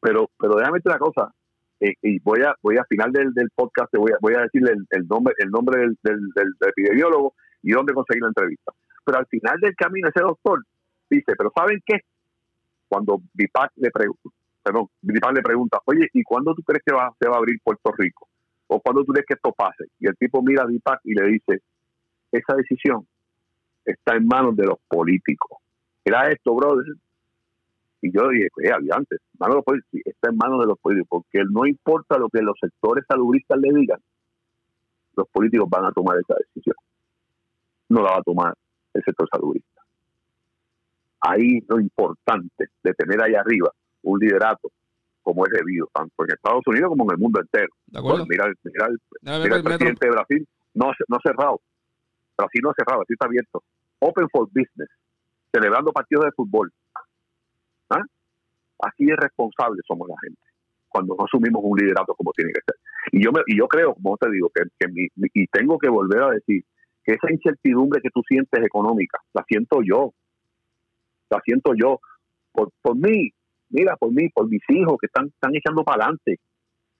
Pero, 0.00 0.28
pero 0.38 0.56
déjame 0.56 0.78
decir 0.78 0.90
una 0.90 0.98
cosa. 0.98 1.34
Eh, 1.80 1.94
y 2.02 2.18
voy 2.18 2.42
a, 2.42 2.54
voy 2.60 2.76
a 2.76 2.84
final 2.84 3.10
del, 3.12 3.32
del 3.32 3.50
podcast, 3.54 3.90
te 3.90 3.98
voy 3.98 4.12
a, 4.12 4.16
voy 4.20 4.34
a 4.34 4.42
decirle 4.42 4.72
el, 4.90 5.08
nombre, 5.08 5.34
el 5.38 5.50
nombre 5.50 5.80
del, 5.80 5.98
del, 6.02 6.20
del, 6.34 6.54
epidemiólogo 6.68 7.34
y 7.62 7.72
dónde 7.72 7.94
conseguir 7.94 8.22
la 8.22 8.28
entrevista. 8.28 8.72
Pero 9.04 9.18
al 9.18 9.26
final 9.26 9.58
del 9.60 9.74
camino 9.74 10.08
ese 10.08 10.20
doctor 10.20 10.64
dice, 11.10 11.32
pero 11.36 11.52
¿saben 11.54 11.82
qué? 11.84 12.00
Cuando 12.88 13.20
Bipac 13.34 13.72
le 13.76 13.90
pregunta, 13.90 14.30
perdón, 14.62 14.88
le 15.02 15.42
pregunta, 15.42 15.78
oye, 15.86 16.08
¿y 16.12 16.22
cuándo 16.22 16.54
tú 16.54 16.62
crees 16.62 16.82
que 16.84 16.94
va, 16.94 17.12
se 17.18 17.28
va 17.28 17.36
a 17.36 17.38
abrir 17.38 17.58
Puerto 17.62 17.90
Rico? 17.96 18.28
¿O 18.68 18.80
cuándo 18.80 19.04
tú 19.04 19.12
crees 19.12 19.26
que 19.26 19.34
esto 19.34 19.52
pase? 19.52 19.86
Y 19.98 20.06
el 20.06 20.16
tipo 20.16 20.42
mira 20.42 20.62
a 20.62 20.66
Bipac 20.66 21.00
y 21.04 21.14
le 21.14 21.26
dice, 21.28 21.62
esa 22.30 22.54
decisión 22.54 23.06
está 23.84 24.16
en 24.16 24.26
manos 24.26 24.56
de 24.56 24.66
los 24.66 24.78
políticos. 24.88 25.58
Era 26.04 26.30
esto, 26.30 26.54
brother. 26.54 26.94
Y 28.00 28.10
yo 28.12 28.28
dije, 28.28 28.48
pues, 28.52 28.70
antes, 28.90 29.20
mano 29.38 29.62
está 30.04 30.30
en 30.30 30.36
manos 30.36 30.60
de 30.60 30.66
los 30.66 30.78
políticos, 30.78 31.08
porque 31.08 31.44
no 31.48 31.66
importa 31.66 32.18
lo 32.18 32.28
que 32.28 32.40
los 32.42 32.56
sectores 32.60 33.04
salubristas 33.06 33.58
le 33.60 33.72
digan, 33.72 34.00
los 35.16 35.28
políticos 35.28 35.68
van 35.70 35.84
a 35.84 35.92
tomar 35.92 36.18
esa 36.18 36.34
decisión. 36.34 36.76
No 37.88 38.02
la 38.02 38.12
va 38.12 38.18
a 38.18 38.22
tomar 38.22 38.54
el 38.94 39.02
sector 39.04 39.28
salubrista. 39.30 39.82
Ahí 41.20 41.60
lo 41.68 41.80
importante 41.80 42.66
de 42.82 42.94
tener 42.94 43.22
ahí 43.22 43.34
arriba 43.34 43.70
un 44.02 44.18
liderato 44.18 44.70
como 45.22 45.46
es 45.46 45.52
debido, 45.52 45.88
tanto 45.94 46.24
en 46.24 46.32
Estados 46.32 46.62
Unidos 46.66 46.88
como 46.88 47.04
en 47.04 47.10
el 47.12 47.18
mundo 47.18 47.40
entero. 47.40 47.72
mira, 48.28 48.46
el 48.46 49.62
presidente 49.62 50.06
de 50.06 50.12
Brasil, 50.12 50.48
no, 50.74 50.90
no 51.08 51.16
ha 51.16 51.20
cerrado. 51.22 51.60
Brasil 52.36 52.60
no 52.64 52.70
ha 52.70 52.74
cerrado, 52.74 53.02
así 53.02 53.12
está 53.12 53.26
abierto. 53.26 53.62
Open 54.00 54.28
for 54.30 54.48
business, 54.48 54.90
celebrando 55.52 55.92
partidos 55.92 56.24
de 56.24 56.32
fútbol. 56.32 56.72
¿Ah? 57.90 58.02
Así 58.80 59.04
de 59.04 59.14
responsables 59.14 59.84
somos 59.86 60.08
la 60.08 60.16
gente 60.22 60.40
cuando 60.92 61.16
no 61.16 61.24
asumimos 61.24 61.62
un 61.64 61.78
liderato 61.78 62.14
como 62.14 62.32
tiene 62.32 62.52
que 62.52 62.60
ser. 62.66 62.76
Y 63.12 63.24
yo 63.24 63.32
me, 63.32 63.40
y 63.46 63.58
yo 63.58 63.66
creo, 63.66 63.94
como 63.94 64.16
te 64.18 64.30
digo, 64.30 64.50
que, 64.54 64.62
y 65.34 65.46
tengo 65.46 65.78
que 65.78 65.88
volver 65.88 66.22
a 66.22 66.30
decir 66.30 66.64
que 67.04 67.14
esa 67.14 67.30
incertidumbre 67.30 68.00
que 68.00 68.10
tú 68.10 68.22
sientes 68.28 68.64
económica, 68.64 69.18
la 69.32 69.44
siento 69.48 69.80
yo, 69.82 70.12
la 71.30 71.40
siento 71.44 71.72
yo, 71.74 72.00
por, 72.52 72.70
por 72.80 72.96
mí, 72.96 73.30
mira, 73.70 73.96
por 73.96 74.12
mí, 74.12 74.28
por 74.28 74.48
mis 74.48 74.62
hijos 74.68 74.96
que 75.00 75.06
están, 75.06 75.26
están 75.26 75.54
echando 75.56 75.82
para 75.82 76.04
adelante, 76.04 76.38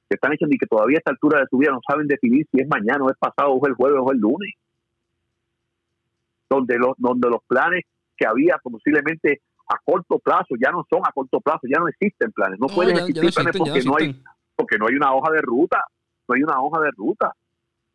que 0.08 0.14
están 0.14 0.32
echando 0.32 0.54
y 0.54 0.58
que 0.58 0.66
todavía 0.66 0.96
a 0.96 1.00
esta 1.00 1.10
altura 1.10 1.40
de 1.40 1.46
su 1.50 1.58
vida 1.58 1.70
no 1.70 1.80
saben 1.86 2.06
definir 2.06 2.46
si 2.50 2.60
es 2.60 2.68
mañana 2.68 3.04
o 3.04 3.10
es 3.10 3.16
pasado 3.18 3.52
o 3.52 3.64
es 3.64 3.70
el 3.70 3.74
jueves 3.74 3.98
o 4.00 4.10
es 4.10 4.14
el 4.14 4.20
lunes, 4.20 4.54
donde 6.48 6.78
los, 6.78 6.94
donde 6.98 7.30
los 7.30 7.42
planes 7.46 7.84
que 8.16 8.26
había 8.26 8.58
posiblemente 8.62 9.40
a 9.68 9.78
corto 9.84 10.18
plazo 10.18 10.54
ya 10.62 10.70
no 10.70 10.84
son 10.90 11.00
a 11.04 11.12
corto 11.12 11.40
plazo, 11.40 11.60
ya 11.64 11.78
no 11.78 11.88
existen 11.88 12.32
planes, 12.32 12.58
no, 12.58 12.66
pueden 12.66 12.96
existir 12.96 13.32
planes 13.32 13.56
porque 13.56 13.82
no 13.84 13.96
hay 13.96 14.22
porque 14.54 14.76
no 14.78 14.86
hay 14.86 14.94
una 14.94 15.14
hoja 15.14 15.32
de 15.32 15.40
ruta, 15.40 15.82
no 16.28 16.34
hay 16.34 16.42
una 16.42 16.60
hoja 16.60 16.80
de 16.80 16.90
ruta. 16.96 17.32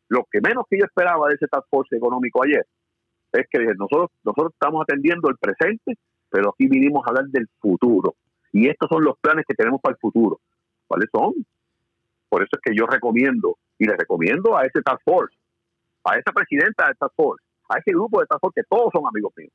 Lo 0.10 0.26
que 0.32 0.40
menos 0.42 0.66
que 0.70 0.78
yo 0.80 0.86
esperaba 0.86 1.28
de 1.28 1.36
ese 1.36 1.48
task 1.48 1.68
force 1.70 1.96
económico 1.96 2.44
ayer 2.44 2.66
es 3.34 3.46
que 3.50 3.60
nosotros 3.76 4.10
nosotros 4.24 4.54
estamos 4.54 4.84
atendiendo 4.84 5.30
el 5.30 5.38
presente, 5.38 5.98
pero 6.30 6.50
aquí 6.50 6.68
vinimos 6.68 7.06
a 7.06 7.10
hablar 7.10 7.26
del 7.26 7.48
futuro. 7.60 8.16
Y 8.54 8.70
estos 8.70 8.90
son 8.90 9.04
los 9.04 9.18
planes 9.20 9.46
que 9.48 9.54
tenemos 9.54 9.82
para 9.82 9.94
el 9.94 10.00
futuro. 10.00 10.40
¿Cuáles 10.88 11.10
son? 11.12 11.34
Por 12.30 12.42
eso 12.42 12.52
es 12.54 12.62
que 12.64 12.76
yo 12.76 12.86
recomiendo, 12.86 13.58
y 13.78 13.86
le 13.86 13.96
recomiendo 13.96 14.58
a 14.58 14.64
ese 14.64 14.82
task 14.82 15.02
force, 15.04 15.36
a 16.04 16.16
esa 16.18 16.32
presidenta 16.32 16.88
de 16.88 16.96
task 16.96 17.14
force, 17.16 17.44
a 17.70 17.80
ese 17.80 17.92
grupo 17.92 18.22
de 18.22 18.28
task 18.28 18.40
force, 18.42 18.62
que 18.62 18.68
todos 18.70 18.90
son 18.94 19.04
amigos 19.08 19.34
míos, 19.36 19.54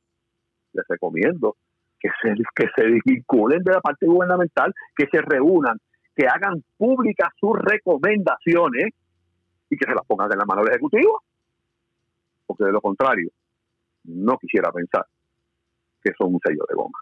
les 0.73 0.85
recomiendo 0.89 1.57
que 1.99 2.11
se, 2.21 2.35
que 2.55 2.69
se 2.77 2.85
desvinculen 2.85 3.63
de 3.63 3.73
la 3.73 3.81
parte 3.81 4.07
gubernamental, 4.07 4.75
que 4.97 5.07
se 5.11 5.23
reúnan, 5.23 5.79
que 6.15 6.27
hagan 6.27 6.63
públicas 6.77 7.29
sus 7.39 7.59
recomendaciones 7.59 8.93
y 9.73 9.77
que 9.77 9.87
se 9.87 9.95
las 9.95 10.05
pongan 10.07 10.31
en 10.31 10.39
la 10.39 10.45
mano 10.45 10.63
del 10.63 10.73
Ejecutivo. 10.73 11.23
Porque 12.47 12.65
de 12.65 12.73
lo 12.73 12.81
contrario, 12.83 13.31
no 14.05 14.37
quisiera 14.37 14.71
pensar 14.71 15.07
que 16.05 16.13
son 16.19 16.35
un 16.35 16.41
sello 16.45 16.63
de 16.69 16.75
goma. 16.75 16.99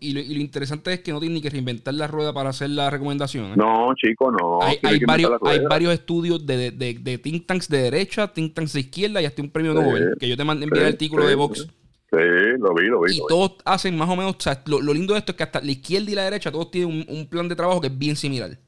y, 0.00 0.14
lo, 0.14 0.40
interesante 0.40 0.94
es 0.94 1.00
que 1.00 1.12
no 1.12 1.20
tienen 1.20 1.34
ni 1.34 1.42
que 1.42 1.50
reinventar 1.50 1.92
la 1.92 2.06
rueda 2.06 2.32
para 2.32 2.48
hacer 2.48 2.70
las 2.70 2.90
recomendaciones. 2.90 3.58
No, 3.58 3.92
chico, 3.94 4.32
no. 4.32 4.62
Hay, 4.62 4.78
varios, 5.06 5.32
hay 5.44 5.66
varios 5.66 5.92
estudios 5.92 6.46
de, 6.46 6.70
de, 6.70 6.94
de, 6.94 7.18
think 7.18 7.46
tanks 7.46 7.68
de 7.68 7.82
derecha, 7.82 8.32
think 8.32 8.54
tanks 8.54 8.72
de 8.72 8.80
izquierda 8.80 9.20
y 9.20 9.26
hasta 9.26 9.42
un 9.42 9.50
premio 9.50 9.74
Nobel. 9.74 10.16
Que 10.18 10.30
yo 10.30 10.36
te 10.36 10.44
mandé 10.44 10.64
enviar 10.64 10.86
el 10.86 10.92
artículo 10.92 11.26
de 11.26 11.34
Vox. 11.34 11.68
Sí, 12.10 12.18
lo 12.58 12.74
vi, 12.74 12.86
lo 12.86 13.02
vi. 13.02 13.16
Y 13.16 13.20
todos 13.28 13.56
hacen 13.66 13.98
más 13.98 14.08
o 14.08 14.16
menos. 14.16 14.36
lo, 14.66 14.94
lindo 14.94 15.12
de 15.12 15.18
esto 15.18 15.32
es 15.32 15.36
que 15.36 15.42
hasta 15.42 15.60
la 15.60 15.72
izquierda 15.72 16.10
y 16.10 16.14
la 16.14 16.24
derecha 16.24 16.50
todos 16.50 16.70
tienen 16.70 17.04
un, 17.06 17.26
plan 17.26 17.48
de 17.48 17.56
trabajo 17.56 17.82
que 17.82 17.88
es 17.88 17.98
bien 17.98 18.16
similar. 18.16 18.58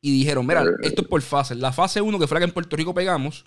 Y 0.00 0.12
dijeron: 0.12 0.46
Mira, 0.46 0.64
esto 0.82 1.02
es 1.02 1.08
por 1.08 1.22
fases. 1.22 1.58
La 1.58 1.72
fase 1.72 2.00
1, 2.00 2.18
que 2.18 2.26
fue 2.26 2.36
la 2.36 2.40
que 2.40 2.44
en 2.44 2.52
Puerto 2.52 2.76
Rico 2.76 2.94
pegamos, 2.94 3.44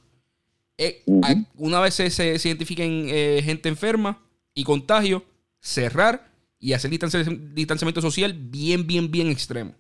una 1.55 1.79
vez 1.79 1.93
se, 1.93 2.09
se, 2.09 2.35
identifiquen 2.47 3.07
eh, 3.09 3.41
gente 3.43 3.69
enferma 3.69 4.19
y 4.53 4.63
contagio, 4.63 5.23
cerrar 5.59 6.31
y 6.59 6.73
hacer 6.73 6.91
distanciamiento 6.91 8.01
social 8.01 8.33
bien, 8.33 8.87
bien, 8.87 9.11
bien 9.11 9.29
extremo. 9.29 9.75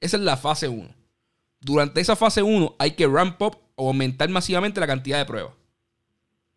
Esa 0.00 0.16
es 0.16 0.22
la 0.22 0.36
fase 0.36 0.68
1. 0.68 0.88
Durante 1.60 2.00
esa 2.00 2.16
fase 2.16 2.42
1 2.42 2.76
hay 2.78 2.92
que 2.92 3.06
ramp 3.06 3.40
up 3.40 3.58
o 3.76 3.88
aumentar 3.88 4.28
masivamente 4.28 4.80
la 4.80 4.86
cantidad 4.86 5.18
de 5.18 5.24
pruebas. 5.24 5.54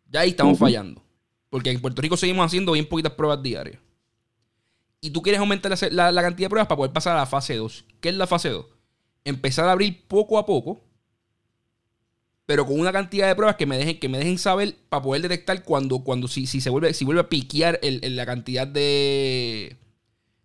Ya 0.08 0.20
ahí 0.20 0.30
estamos 0.30 0.58
fallando. 0.58 1.02
Porque 1.48 1.70
en 1.70 1.80
Puerto 1.80 2.02
Rico 2.02 2.16
seguimos 2.16 2.46
haciendo 2.46 2.72
bien 2.72 2.88
poquitas 2.88 3.12
pruebas 3.12 3.42
diarias. 3.42 3.80
Y 5.00 5.10
tú 5.10 5.22
quieres 5.22 5.40
aumentar 5.40 5.72
la, 5.92 6.12
la 6.12 6.22
cantidad 6.22 6.46
de 6.46 6.50
pruebas 6.50 6.68
para 6.68 6.76
poder 6.76 6.92
pasar 6.92 7.16
a 7.16 7.20
la 7.20 7.26
fase 7.26 7.56
2. 7.56 7.84
¿Qué 8.00 8.08
es 8.08 8.14
la 8.16 8.26
fase 8.26 8.48
2? 8.48 8.66
Empezar 9.26 9.68
a 9.68 9.72
abrir 9.72 10.06
poco 10.08 10.38
a 10.38 10.46
poco 10.46 10.80
pero 12.46 12.64
con 12.64 12.78
una 12.78 12.92
cantidad 12.92 13.26
de 13.26 13.34
pruebas 13.34 13.56
que 13.56 13.66
me 13.66 13.76
dejen, 13.76 13.98
que 13.98 14.08
me 14.08 14.18
dejen 14.18 14.38
saber 14.38 14.76
para 14.88 15.02
poder 15.02 15.20
detectar 15.22 15.64
cuando, 15.64 15.98
cuando 16.04 16.28
si, 16.28 16.46
si 16.46 16.60
se 16.60 16.70
vuelve, 16.70 16.94
si 16.94 17.04
vuelve 17.04 17.20
a 17.20 17.28
piquear 17.28 17.80
la 17.82 18.24
cantidad 18.24 18.68
de, 18.68 19.76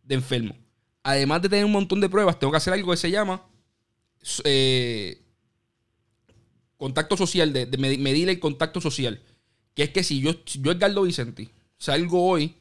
de 0.03 0.15
enfermos. 0.15 0.57
Además 1.03 1.43
de 1.43 1.49
tener 1.49 1.63
un 1.63 1.71
montón 1.71 2.01
de 2.01 2.09
pruebas, 2.09 2.39
tengo 2.39 2.51
que 2.51 2.57
hacer 2.57 2.73
algo 2.73 2.91
que 2.91 2.97
se 2.97 3.11
llama 3.11 3.43
eh, 4.43 5.21
contacto 6.77 7.15
social, 7.15 7.53
de, 7.53 7.67
medir 7.77 8.29
el 8.29 8.39
contacto 8.39 8.81
social. 8.81 9.21
Que 9.75 9.83
es 9.83 9.89
que 9.91 10.03
si 10.03 10.21
yo, 10.21 10.33
yo 10.43 10.71
Edgardo 10.71 11.03
Vicente, 11.03 11.49
salgo 11.77 12.27
hoy 12.27 12.55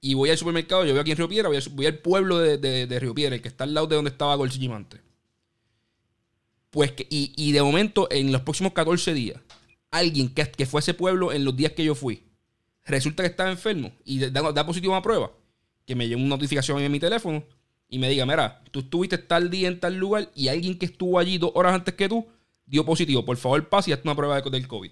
y 0.00 0.14
voy 0.14 0.30
al 0.30 0.38
supermercado, 0.38 0.86
yo 0.86 0.92
voy 0.92 1.00
aquí 1.00 1.10
en 1.10 1.18
Río 1.18 1.28
Piedra, 1.28 1.50
voy, 1.50 1.86
al 1.86 1.98
pueblo 1.98 2.38
de, 2.38 2.98
Río 3.00 3.14
Piedra, 3.14 3.36
el 3.36 3.42
que 3.42 3.48
está 3.48 3.64
al 3.64 3.74
lado 3.74 3.86
de 3.86 3.96
donde 3.96 4.10
estaba 4.10 4.48
Gimante. 4.48 5.07
Pues 6.70 6.92
que, 6.92 7.06
y, 7.08 7.52
de 7.52 7.62
momento, 7.62 8.08
en 8.10 8.30
los 8.30 8.42
próximos 8.42 8.72
14 8.72 9.14
días, 9.14 9.40
alguien 9.90 10.28
que, 10.28 10.50
que 10.50 10.66
fue 10.66 10.78
a 10.78 10.82
ese 10.82 10.94
pueblo 10.94 11.32
en 11.32 11.44
los 11.44 11.56
días 11.56 11.72
que 11.72 11.84
yo 11.84 11.94
fui, 11.94 12.24
resulta 12.84 13.22
que 13.22 13.28
estaba 13.28 13.50
enfermo 13.50 13.92
y 14.04 14.18
da, 14.18 14.52
da 14.52 14.66
positivo 14.66 14.92
una 14.92 15.02
prueba, 15.02 15.32
que 15.86 15.94
me 15.94 16.04
llegue 16.06 16.16
una 16.16 16.28
notificación 16.28 16.80
en 16.80 16.92
mi 16.92 17.00
teléfono 17.00 17.42
y 17.88 17.98
me 17.98 18.10
diga, 18.10 18.26
mira, 18.26 18.62
tú 18.70 18.80
estuviste 18.80 19.16
tal 19.16 19.50
día 19.50 19.68
en 19.68 19.80
tal 19.80 19.96
lugar 19.96 20.30
y 20.34 20.48
alguien 20.48 20.78
que 20.78 20.86
estuvo 20.86 21.18
allí 21.18 21.38
dos 21.38 21.52
horas 21.54 21.74
antes 21.74 21.94
que 21.94 22.08
tú 22.08 22.26
dio 22.66 22.84
positivo. 22.84 23.24
Por 23.24 23.36
favor, 23.36 23.68
pase 23.68 23.90
y 23.90 23.92
hazte 23.94 24.06
una 24.06 24.14
prueba 24.14 24.40
del 24.40 24.68
COVID. 24.68 24.90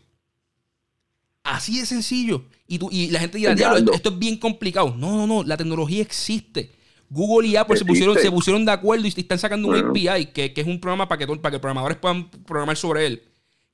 Así 1.43 1.79
de 1.79 1.87
sencillo. 1.87 2.45
Y, 2.67 2.79
tú, 2.79 2.89
y 2.91 3.11
la 3.11 3.21
gente 3.21 3.39
dirá, 3.39 3.53
esto, 3.53 4.09
es 4.09 4.19
bien 4.19 4.37
complicado. 4.37 4.95
No, 4.97 5.15
no, 5.15 5.27
no, 5.27 5.45
la 5.45 5.57
tecnología 5.57 6.03
existe. 6.03 6.73
Google 7.09 7.49
y 7.49 7.57
Apple 7.57 7.77
se 7.77 7.85
pusieron, 7.85 8.19
se 8.19 8.31
pusieron 8.31 8.65
de 8.65 8.73
acuerdo 8.73 9.07
y 9.07 9.09
están 9.09 9.39
sacando 9.39 9.69
un 9.69 9.77
API, 9.77 10.27
que, 10.27 10.53
es 10.55 10.67
un 10.67 10.81
programa 10.81 11.09
para 11.09 11.19
que, 11.19 11.37
para 11.37 11.53
que 11.53 11.59
programadores 11.61 11.99
puedan 11.99 12.29
programar 12.31 12.77
sobre 12.77 13.07
él, 13.07 13.23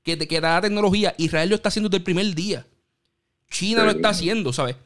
que 0.03 0.16
te 0.16 0.29
queda 0.29 0.55
la 0.55 0.61
tecnología. 0.61 1.14
Israel 1.18 1.49
lo 1.49 1.55
está 1.55 1.68
haciendo 1.68 1.88
desde 1.88 1.99
el 1.99 2.05
primer 2.05 2.35
día. 2.35 2.66
China 3.51 3.85
lo 3.85 3.90
está 3.90 4.11
haciendo, 4.11 4.53
¿sabes? 4.53 4.77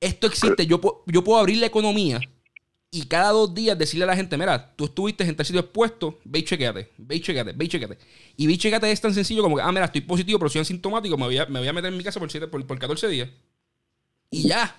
Esto 0.00 0.26
existe. 0.26 0.66
Yo, 0.66 0.80
yo 1.06 1.24
puedo 1.24 1.38
abrir 1.38 1.58
la 1.58 1.66
economía 1.66 2.20
y 2.90 3.06
cada 3.06 3.30
dos 3.30 3.52
días 3.52 3.76
decirle 3.76 4.04
a 4.04 4.06
la 4.06 4.16
gente, 4.16 4.36
mira, 4.38 4.72
tú 4.76 4.84
estuviste 4.84 5.24
en 5.24 5.34
tal 5.34 5.44
sitio 5.44 5.60
expuesto, 5.60 6.20
ve 6.24 6.38
y 6.38 6.42
chequeate, 6.44 6.92
ve 6.96 7.16
y 7.16 7.20
chequeate, 7.20 7.52
ve 7.52 7.64
y 7.64 7.68
chequeate. 7.68 7.98
Y 8.36 8.46
ve 8.46 8.52
y 8.52 8.58
chequeate 8.58 8.92
es 8.92 9.00
tan 9.00 9.12
sencillo 9.12 9.42
como 9.42 9.56
que, 9.56 9.62
ah, 9.62 9.72
mira, 9.72 9.86
estoy 9.86 10.02
positivo, 10.02 10.38
pero 10.38 10.48
soy 10.48 10.60
asintomático, 10.60 11.16
me 11.16 11.24
voy 11.24 11.38
a, 11.38 11.46
me 11.46 11.58
voy 11.58 11.66
a 11.66 11.72
meter 11.72 11.90
en 11.90 11.98
mi 11.98 12.04
casa 12.04 12.20
por, 12.20 12.50
por, 12.50 12.66
por 12.66 12.78
14 12.78 13.08
días. 13.08 13.28
Y 14.30 14.48
ya. 14.48 14.76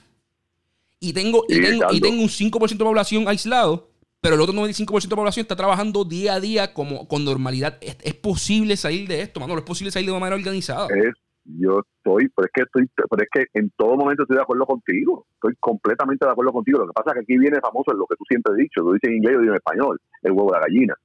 Y 0.99 1.13
tengo, 1.13 1.43
y 1.47 1.61
tengo, 1.61 1.85
y 1.91 2.01
tengo 2.01 2.21
un 2.21 2.29
5% 2.29 2.69
de 2.69 2.83
población 2.83 3.27
aislado, 3.27 3.89
pero 4.21 4.35
el 4.35 4.41
otro 4.41 4.55
95% 4.55 5.07
de 5.07 5.15
población 5.15 5.43
está 5.43 5.55
trabajando 5.55 6.03
día 6.03 6.33
a 6.33 6.39
día 6.39 6.73
como 6.73 7.07
con 7.07 7.23
normalidad. 7.23 7.77
Es, 7.81 8.15
posible 8.15 8.75
salir 8.75 9.07
de 9.07 9.21
esto, 9.21 9.39
mano. 9.39 9.55
Es 9.55 9.61
posible 9.61 9.91
salir 9.91 10.07
de 10.07 10.13
una 10.13 10.21
manera 10.21 10.37
organizada. 10.37 10.87
Es, 10.95 11.13
yo 11.45 11.81
estoy, 11.81 12.29
pero 12.29 12.47
es 12.47 12.51
que 12.51 12.63
estoy, 12.63 12.89
pero 12.95 13.21
es 13.23 13.29
que 13.31 13.59
en 13.59 13.69
todo 13.77 13.95
momento 13.95 14.23
estoy 14.23 14.37
de 14.37 14.41
acuerdo 14.41 14.65
contigo, 14.65 15.27
estoy 15.35 15.53
completamente 15.59 16.25
de 16.25 16.31
acuerdo 16.31 16.53
contigo. 16.53 16.79
Lo 16.79 16.87
que 16.87 16.93
pasa 16.93 17.11
es 17.11 17.13
que 17.13 17.19
aquí 17.19 17.37
viene 17.37 17.59
famoso 17.61 17.91
en 17.91 17.99
lo 17.99 18.07
que 18.07 18.15
tú 18.15 18.23
siempre 18.27 18.53
has 18.53 18.57
dicho, 18.57 18.81
tú 18.81 18.93
dices 18.93 19.09
en 19.09 19.17
inglés, 19.17 19.33
yo 19.35 19.41
digo 19.41 19.53
en 19.53 19.57
español, 19.57 20.01
el 20.23 20.31
huevo 20.31 20.51
de 20.51 20.57
la 20.57 20.65
gallina. 20.65 20.95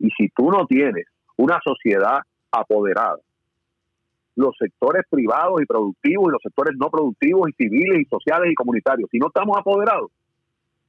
Y 0.00 0.08
si 0.18 0.28
tú 0.30 0.50
no 0.50 0.66
tienes 0.66 1.06
una 1.36 1.60
sociedad 1.62 2.18
apoderada, 2.50 3.18
los 4.36 4.56
sectores 4.58 5.04
privados 5.10 5.60
y 5.60 5.66
productivos 5.66 6.28
y 6.28 6.32
los 6.32 6.42
sectores 6.42 6.76
no 6.78 6.88
productivos 6.90 7.50
y 7.50 7.52
civiles 7.52 8.00
y 8.00 8.04
sociales 8.04 8.50
y 8.50 8.54
comunitarios, 8.54 9.08
si 9.10 9.18
no 9.18 9.28
estamos 9.28 9.58
apoderados, 9.58 10.10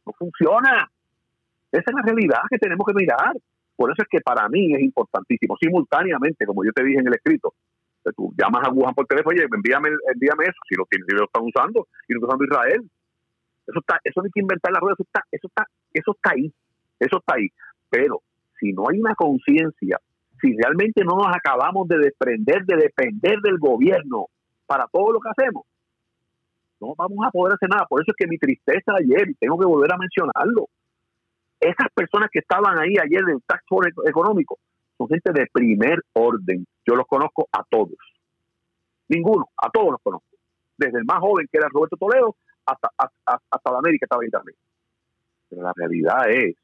no 0.06 0.14
funciona. 0.14 0.90
Esa 1.72 1.84
es 1.88 1.96
la 1.96 2.02
realidad 2.04 2.42
que 2.50 2.58
tenemos 2.58 2.86
que 2.86 2.94
mirar. 2.94 3.34
Por 3.76 3.92
eso 3.92 4.04
es 4.04 4.08
que 4.10 4.22
para 4.22 4.48
mí 4.50 4.76
es 4.76 4.82
importantísimo, 4.82 5.58
simultáneamente, 5.60 6.46
como 6.46 6.64
yo 6.64 6.72
te 6.72 6.84
dije 6.84 7.00
en 7.00 7.08
el 7.08 7.14
escrito, 7.16 7.54
tú 8.16 8.34
llamas 8.38 8.68
a 8.68 8.72
Wuhan 8.72 8.94
por 8.94 9.06
teléfono, 9.06 9.36
oye, 9.36 9.48
envíame, 9.52 9.90
envíame 10.14 10.44
eso, 10.46 10.60
si 10.68 10.76
lo, 10.76 10.86
si 10.90 10.98
lo 11.16 11.26
están 11.26 11.44
usando, 11.44 11.88
y 12.08 12.14
lo 12.14 12.20
está 12.20 12.28
usando 12.28 12.46
Israel. 12.46 12.90
Eso 13.68 13.80
está, 13.80 14.00
eso 14.04 14.22
no 14.22 14.26
hay 14.26 14.32
que 14.32 14.42
inventar 14.42 14.72
la 14.72 14.80
rueda, 14.80 14.94
eso 14.94 15.04
está, 15.04 15.24
eso 15.32 15.48
está, 15.48 15.68
eso 15.94 16.12
está 16.12 16.32
ahí, 16.32 16.52
eso 17.00 17.18
está 17.18 17.36
ahí. 17.36 17.48
Pero 17.90 18.22
si 18.60 18.74
no 18.74 18.90
hay 18.90 19.00
una 19.00 19.16
conciencia, 19.16 20.00
si 20.42 20.56
realmente 20.58 21.04
no 21.04 21.16
nos 21.16 21.28
acabamos 21.36 21.88
de 21.88 22.00
desprender, 22.00 22.66
de 22.66 22.76
depender 22.76 23.40
del 23.42 23.58
gobierno 23.60 24.26
para 24.66 24.88
todo 24.88 25.14
lo 25.14 25.20
que 25.20 25.30
hacemos, 25.30 25.66
no 26.80 26.96
vamos 26.96 27.26
a 27.26 27.32
poder 27.32 27.54
hacer 27.54 27.70
nada. 27.70 27.86
Por 27.88 28.02
eso 28.02 28.12
es 28.12 28.18
que 28.18 28.28
mi 28.28 28.38
tristeza 28.38 28.94
ayer, 28.98 29.30
y 29.30 29.36
tengo 29.36 29.58
que 29.58 29.66
volver 29.66 29.94
a 29.94 29.98
mencionarlo, 29.98 30.68
esas 31.60 31.88
personas 31.94 32.30
que 32.32 32.40
estaban 32.40 32.80
ahí 32.80 32.96
ayer 32.98 33.24
del 33.24 33.42
tax 33.46 33.64
force 33.68 33.92
económico 34.08 34.58
son 34.98 35.08
gente 35.08 35.32
de 35.32 35.48
primer 35.54 36.02
orden. 36.14 36.66
Yo 36.86 36.96
los 36.96 37.06
conozco 37.06 37.48
a 37.52 37.64
todos. 37.70 37.98
Ninguno, 39.08 39.48
a 39.58 39.70
todos 39.70 39.92
los 39.92 40.02
conozco. 40.02 40.28
Desde 40.78 40.98
el 40.98 41.06
más 41.06 41.20
joven, 41.20 41.48
que 41.52 41.60
era 41.60 41.70
Roberto 41.70 41.98
Toledo, 41.98 42.36
hasta, 42.66 42.90
hasta, 42.98 43.42
hasta 43.50 43.72
la 43.72 43.78
América 43.78 44.06
estaba 44.06 44.24
ahí 44.24 44.30
también. 44.30 44.58
Pero 45.50 45.62
la 45.62 45.74
realidad 45.76 46.30
es 46.30 46.56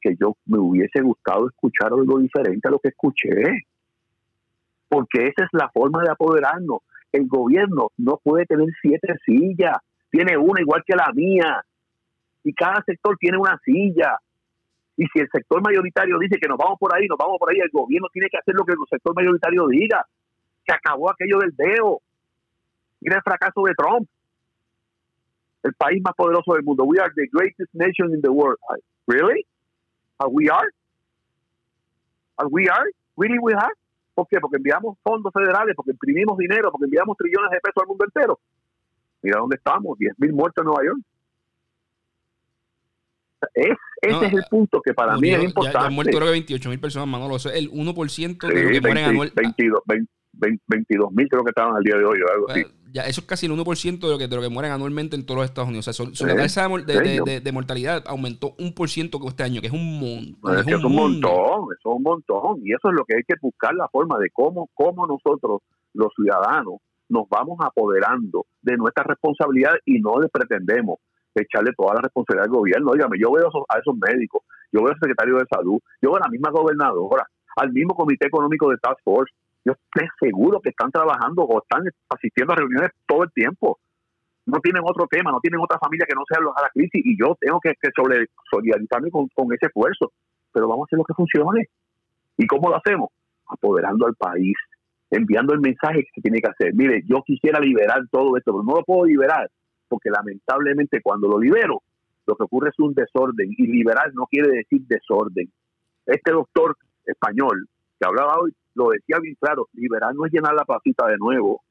que 0.00 0.16
yo 0.20 0.36
me 0.46 0.58
hubiese 0.58 1.00
gustado 1.02 1.48
escuchar 1.48 1.92
algo 1.92 2.18
diferente 2.18 2.68
a 2.68 2.70
lo 2.70 2.78
que 2.78 2.88
escuché. 2.88 3.64
Porque 4.88 5.26
esa 5.28 5.44
es 5.44 5.50
la 5.52 5.68
forma 5.70 6.02
de 6.02 6.10
apoderarnos. 6.10 6.80
El 7.12 7.26
gobierno 7.26 7.90
no 7.96 8.20
puede 8.22 8.46
tener 8.46 8.66
siete 8.80 9.14
sillas, 9.24 9.76
tiene 10.10 10.36
una 10.36 10.60
igual 10.60 10.82
que 10.86 10.96
la 10.96 11.10
mía. 11.12 11.64
Y 12.42 12.52
cada 12.54 12.82
sector 12.84 13.16
tiene 13.18 13.38
una 13.38 13.58
silla. 13.64 14.16
Y 14.96 15.06
si 15.06 15.20
el 15.20 15.28
sector 15.32 15.62
mayoritario 15.62 16.18
dice 16.18 16.38
que 16.40 16.48
nos 16.48 16.58
vamos 16.58 16.78
por 16.78 16.94
ahí, 16.94 17.06
nos 17.06 17.18
vamos 17.18 17.38
por 17.38 17.50
ahí, 17.50 17.58
el 17.58 17.70
gobierno 17.72 18.08
tiene 18.12 18.28
que 18.30 18.38
hacer 18.38 18.54
lo 18.54 18.64
que 18.64 18.72
el 18.72 18.78
sector 18.88 19.14
mayoritario 19.14 19.66
diga. 19.68 20.04
Se 20.66 20.74
acabó 20.74 21.10
aquello 21.10 21.38
del 21.38 21.54
dedo. 21.56 22.00
Mira 23.00 23.16
el 23.16 23.22
fracaso 23.22 23.62
de 23.62 23.74
Trump. 23.74 24.08
El 25.62 25.74
país 25.74 26.02
más 26.02 26.14
poderoso 26.14 26.54
del 26.54 26.64
mundo. 26.64 26.84
We 26.84 26.98
are 26.98 27.12
the 27.14 27.28
greatest 27.32 27.72
nation 27.74 28.14
in 28.14 28.20
the 28.20 28.30
world. 28.30 28.58
Really? 29.06 29.46
Are 30.20 30.28
we 30.28 30.50
are? 30.50 30.68
Are 32.36 32.48
we 32.50 32.68
are? 32.68 32.90
Really 33.16 33.38
we 33.38 33.54
are? 33.54 33.72
¿Por 34.14 34.28
qué? 34.28 34.38
Porque 34.38 34.58
enviamos 34.58 34.98
fondos 35.02 35.32
federales, 35.32 35.74
porque 35.74 35.92
imprimimos 35.92 36.36
dinero, 36.36 36.70
porque 36.70 36.84
enviamos 36.84 37.16
trillones 37.16 37.50
de 37.50 37.60
pesos 37.60 37.82
al 37.82 37.88
mundo 37.88 38.04
entero. 38.04 38.38
Mira 39.22 39.38
dónde 39.38 39.56
estamos, 39.56 39.98
10.000 39.98 40.32
muertos 40.32 40.62
en 40.62 40.66
Nueva 40.66 40.84
York. 40.84 41.00
Es, 43.54 43.78
ese 44.02 44.26
es 44.26 44.32
el 44.34 44.44
punto 44.50 44.82
que 44.82 44.92
para 44.92 45.16
mí 45.16 45.30
es 45.30 45.42
importante. 45.42 45.78
Ya, 45.78 45.86
han 45.86 45.94
muerto 45.94 46.18
creo 46.18 46.26
que 46.26 46.32
28 46.32 46.68
mil 46.68 46.80
personas, 46.80 47.08
Manolo. 47.08 47.36
Eso 47.36 47.48
es 47.48 47.56
el 47.56 47.70
1% 47.70 48.46
de 48.46 48.62
lo 48.62 48.70
que 48.70 48.80
mueren 48.82 49.04
anual. 49.04 49.32
22 49.34 51.12
mil 51.12 51.28
creo 51.28 51.42
que 51.44 51.48
estaban 51.48 51.74
al 51.74 51.82
día 51.82 51.96
de 51.96 52.04
hoy 52.04 52.20
o 52.20 52.30
algo 52.30 52.50
así. 52.50 52.64
Ya, 52.92 53.02
eso 53.02 53.20
es 53.20 53.26
casi 53.26 53.46
el 53.46 53.52
1% 53.52 54.00
de 54.00 54.08
lo, 54.08 54.18
que, 54.18 54.26
de 54.26 54.36
lo 54.36 54.42
que 54.42 54.48
mueren 54.48 54.72
anualmente 54.72 55.16
en 55.16 55.24
todos 55.24 55.38
los 55.38 55.44
Estados 55.44 55.68
Unidos. 55.68 55.86
O 55.86 55.92
sea, 55.92 56.06
su, 56.06 56.26
tasa 56.26 56.68
de, 56.68 57.40
de, 57.40 57.52
mortalidad 57.52 58.04
aumentó 58.06 58.54
un 58.58 58.74
por 58.74 58.88
ciento 58.88 59.20
este 59.28 59.44
año, 59.44 59.60
que 59.60 59.68
es 59.68 59.72
un 59.72 60.00
montón. 60.00 60.58
Es, 60.58 60.84
un, 60.84 60.94
montón, 60.94 61.68
eso 61.78 61.90
es 61.90 61.96
un 61.96 62.02
montón. 62.02 62.60
Y 62.64 62.72
eso 62.72 62.88
es 62.88 62.94
lo 62.94 63.04
que 63.04 63.16
hay 63.16 63.22
que 63.22 63.34
buscar 63.40 63.74
la 63.74 63.88
forma 63.88 64.18
de 64.18 64.30
cómo, 64.30 64.68
cómo 64.74 65.06
nosotros, 65.06 65.62
los 65.94 66.12
ciudadanos, 66.16 66.80
nos 67.08 67.28
vamos 67.28 67.58
apoderando 67.60 68.46
de 68.62 68.76
nuestra 68.76 69.04
responsabilidad 69.04 69.74
y 69.84 70.00
no 70.00 70.18
le 70.20 70.28
pretendemos 70.28 70.98
echarle 71.34 71.72
toda 71.76 71.94
la 71.94 72.00
responsabilidad 72.02 72.46
al 72.46 72.56
gobierno. 72.56 72.90
Óigame, 72.90 73.18
yo 73.18 73.32
veo 73.32 73.46
a 73.68 73.78
esos, 73.78 73.96
médicos, 73.96 74.42
yo 74.72 74.82
veo 74.82 74.92
al 74.92 75.00
secretario 75.00 75.36
de 75.36 75.44
salud, 75.50 75.78
yo 76.00 76.10
veo 76.10 76.16
a 76.16 76.26
la 76.26 76.30
misma 76.30 76.50
gobernadora, 76.50 77.26
al 77.56 77.72
mismo 77.72 77.94
comité 77.94 78.26
económico 78.26 78.70
de 78.70 78.78
Task 78.78 79.00
Force. 79.04 79.32
Yo 79.64 79.72
estoy 79.72 80.08
seguro 80.18 80.60
que 80.60 80.70
están 80.70 80.90
trabajando 80.90 81.42
o 81.42 81.62
están 81.62 81.82
asistiendo 82.08 82.52
a 82.52 82.56
reuniones 82.56 82.90
todo 83.06 83.24
el 83.24 83.32
tiempo. 83.32 83.78
No 84.46 84.58
tienen 84.60 84.82
otro 84.84 85.06
tema, 85.06 85.30
no 85.30 85.40
tienen 85.40 85.60
otra 85.60 85.78
familia 85.78 86.06
que 86.08 86.14
no 86.14 86.22
sea 86.26 86.38
a 86.38 86.62
la 86.62 86.70
crisis 86.70 87.02
y 87.04 87.16
yo 87.18 87.36
tengo 87.38 87.60
que, 87.60 87.74
que 87.80 87.90
solidarizarme 88.50 89.10
con, 89.10 89.28
con 89.28 89.52
ese 89.52 89.66
esfuerzo. 89.66 90.12
Pero 90.52 90.66
vamos 90.66 90.84
a 90.84 90.86
hacer 90.86 90.98
lo 90.98 91.04
que 91.04 91.14
funcione. 91.14 91.68
¿Y 92.36 92.46
cómo 92.46 92.70
lo 92.70 92.76
hacemos? 92.76 93.10
Apoderando 93.46 94.06
al 94.06 94.14
país, 94.14 94.56
enviando 95.10 95.52
el 95.52 95.60
mensaje 95.60 96.04
que 96.04 96.10
se 96.14 96.20
tiene 96.22 96.40
que 96.40 96.50
hacer. 96.50 96.74
Mire, 96.74 97.02
yo 97.06 97.22
quisiera 97.22 97.60
liberar 97.60 98.00
todo 98.10 98.36
esto, 98.36 98.52
pero 98.52 98.64
no 98.64 98.76
lo 98.76 98.84
puedo 98.84 99.04
liberar 99.04 99.50
porque 99.90 100.08
lamentablemente 100.08 101.02
cuando 101.02 101.28
lo 101.28 101.38
libero, 101.38 101.82
lo 102.26 102.36
que 102.36 102.44
ocurre 102.44 102.70
es 102.70 102.78
un 102.78 102.94
desorden 102.94 103.50
y 103.50 103.66
liberal 103.66 104.12
no 104.14 104.24
quiere 104.26 104.48
decir 104.52 104.82
desorden. 104.86 105.50
Este 106.06 106.30
doctor 106.30 106.76
español 107.04 107.68
que 108.00 108.06
hablaba 108.06 108.38
hoy 108.40 108.52
lo 108.74 108.90
decía 108.90 109.18
bien 109.20 109.36
claro, 109.38 109.68
liberal 109.74 110.14
no 110.16 110.26
es 110.26 110.32
llenar 110.32 110.54
la 110.54 110.64
placita 110.64 111.06
de 111.06 111.18
nuevo. 111.18 111.62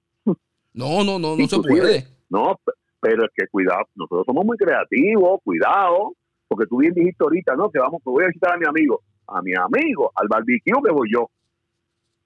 No, 0.74 1.04
no, 1.04 1.18
no, 1.18 1.36
no 1.36 1.48
se 1.48 1.60
puede. 1.60 2.08
No, 2.30 2.60
pero 3.00 3.26
es 3.26 3.32
que 3.36 3.48
cuidado, 3.48 3.86
nosotros 3.96 4.26
somos 4.26 4.46
muy 4.46 4.58
creativos, 4.58 5.40
cuidado, 5.44 6.14
porque 6.48 6.68
tú 6.68 6.78
bien 6.78 6.94
dijiste 6.94 7.24
ahorita, 7.24 7.56
¿no? 7.56 7.72
Que 7.72 7.80
vamos, 7.80 8.02
que 8.04 8.10
voy 8.10 8.24
a 8.24 8.28
visitar 8.28 8.54
a 8.54 8.58
mi 8.58 8.66
amigo, 8.68 9.02
a 9.28 9.42
mi 9.42 9.54
amigo, 9.54 10.12
al 10.16 10.28
barbecue 10.28 10.82
que 10.84 10.92
voy 10.92 11.10
yo. 11.12 11.30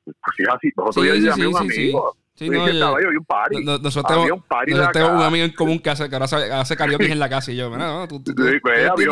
Pues 0.04 0.18
así, 0.52 0.70
nosotros 0.76 1.06
sí, 1.06 1.22
sí, 1.22 1.32
sí, 1.34 1.46
un 1.46 1.58
amigo. 1.58 2.18
Sí, 2.36 2.50
no, 2.50 2.68
yo, 2.68 2.88
había 2.88 3.10
un 3.10 3.26
party. 3.26 3.63
nosotros 3.63 4.06
tenemos, 4.08 4.32
un, 4.32 4.42
party 4.42 4.72
nosotros 4.72 4.94
tenemos 4.94 5.16
un 5.18 5.22
amigo 5.22 5.46
en 5.46 5.54
común 5.54 5.80
que 5.80 5.92
hace, 5.92 6.10
que 6.10 6.16
ahora 6.16 6.26
hace, 6.26 6.52
hace 6.52 6.76
karaoke 6.76 7.06
en 7.12 7.20
la 7.20 7.30
casa 7.30 7.52
y 7.52 7.58
yo, 7.58 7.70
no, 7.70 8.08
tú, 8.08 8.24
tú, 8.24 8.32
sí, 8.32 8.60
pues, 8.60 8.89
había, 8.89 9.06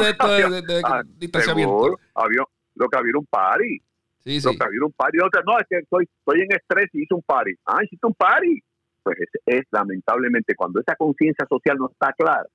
distanciamiento. 1.17 1.99
Había, 2.15 2.43
lo 2.75 2.89
que 2.89 2.97
había 2.97 3.13
un 3.15 3.25
party. 3.27 3.82
Sí, 4.23 4.39
sí. 4.39 4.49
Había 4.49 4.86
un 4.86 4.91
party. 4.93 5.17
Otra, 5.19 5.41
no, 5.45 5.57
es 5.60 5.65
que 5.69 5.77
estoy, 5.77 6.05
estoy 6.05 6.41
en 6.41 6.51
estrés 6.51 6.89
y 6.93 7.03
hice 7.03 7.13
un 7.13 7.23
party. 7.23 7.51
Ah, 7.65 7.84
hiciste 7.84 8.05
un 8.05 8.13
party. 8.13 8.62
Pues 9.03 9.17
es, 9.19 9.29
es 9.45 9.62
lamentablemente 9.71 10.53
cuando 10.55 10.79
esa 10.79 10.95
conciencia 10.95 11.45
social 11.49 11.77
no 11.77 11.89
está 11.91 12.13
clara. 12.13 12.45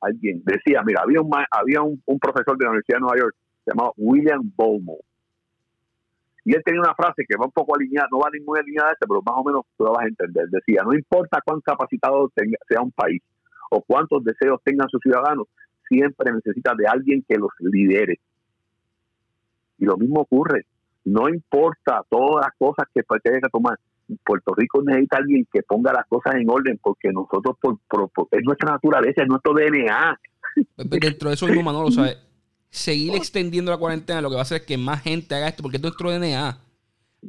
Alguien 0.00 0.42
decía, 0.44 0.82
mira, 0.84 1.02
había 1.02 1.20
un, 1.20 1.30
había 1.50 1.82
un, 1.82 2.02
un 2.04 2.18
profesor 2.18 2.56
de 2.56 2.64
la 2.64 2.70
Universidad 2.70 2.96
de 2.96 3.00
Nueva 3.00 3.18
York 3.18 3.36
llamado 3.66 3.92
William 3.96 4.40
Bowman 4.56 4.96
y 6.44 6.54
él 6.54 6.62
tenía 6.64 6.80
una 6.80 6.94
frase 6.94 7.24
que 7.28 7.36
va 7.36 7.46
un 7.46 7.52
poco 7.52 7.76
alineada, 7.76 8.08
no 8.10 8.18
va 8.18 8.30
ninguna 8.32 8.60
alineada 8.60 8.92
esta, 8.92 9.06
pero 9.06 9.22
más 9.22 9.34
o 9.36 9.44
menos 9.44 9.62
tú 9.76 9.84
lo 9.84 9.92
vas 9.92 10.04
a 10.04 10.08
entender. 10.08 10.48
Decía, 10.48 10.82
no 10.84 10.94
importa 10.94 11.40
cuán 11.44 11.60
capacitado 11.60 12.30
sea 12.68 12.80
un 12.80 12.92
país 12.92 13.22
o 13.70 13.82
cuántos 13.82 14.24
deseos 14.24 14.60
tengan 14.64 14.88
sus 14.88 15.00
ciudadanos, 15.00 15.46
siempre 15.88 16.32
necesita 16.32 16.74
de 16.74 16.86
alguien 16.86 17.24
que 17.28 17.36
los 17.36 17.50
lidere. 17.60 18.18
Y 19.78 19.84
lo 19.84 19.96
mismo 19.96 20.22
ocurre. 20.22 20.66
No 21.04 21.28
importa 21.28 22.04
todas 22.08 22.46
las 22.46 22.56
cosas 22.58 22.86
que 22.92 23.00
hay 23.00 23.40
que 23.40 23.48
tomar. 23.50 23.78
Puerto 24.24 24.52
Rico 24.56 24.82
necesita 24.82 25.18
alguien 25.18 25.46
que 25.52 25.62
ponga 25.62 25.92
las 25.92 26.06
cosas 26.06 26.34
en 26.34 26.50
orden 26.50 26.78
porque 26.82 27.10
nosotros, 27.12 27.56
por, 27.60 28.28
es 28.32 28.44
nuestra 28.44 28.72
naturaleza, 28.72 29.22
es 29.22 29.28
nuestro 29.28 29.54
DNA. 29.54 30.20
Dentro 30.76 31.28
de 31.28 31.34
eso 31.34 31.46
mismo, 31.46 31.62
Manolo, 31.62 31.90
¿sabes? 31.90 32.18
seguir 32.70 33.14
extendiendo 33.16 33.72
la 33.72 33.78
cuarentena 33.78 34.20
lo 34.20 34.30
que 34.30 34.36
va 34.36 34.40
a 34.40 34.42
hacer 34.42 34.60
es 34.60 34.66
que 34.66 34.78
más 34.78 35.02
gente 35.02 35.34
haga 35.34 35.48
esto, 35.48 35.62
porque 35.62 35.76
es 35.76 35.82
nuestro 35.82 36.10
DNA. 36.10 36.58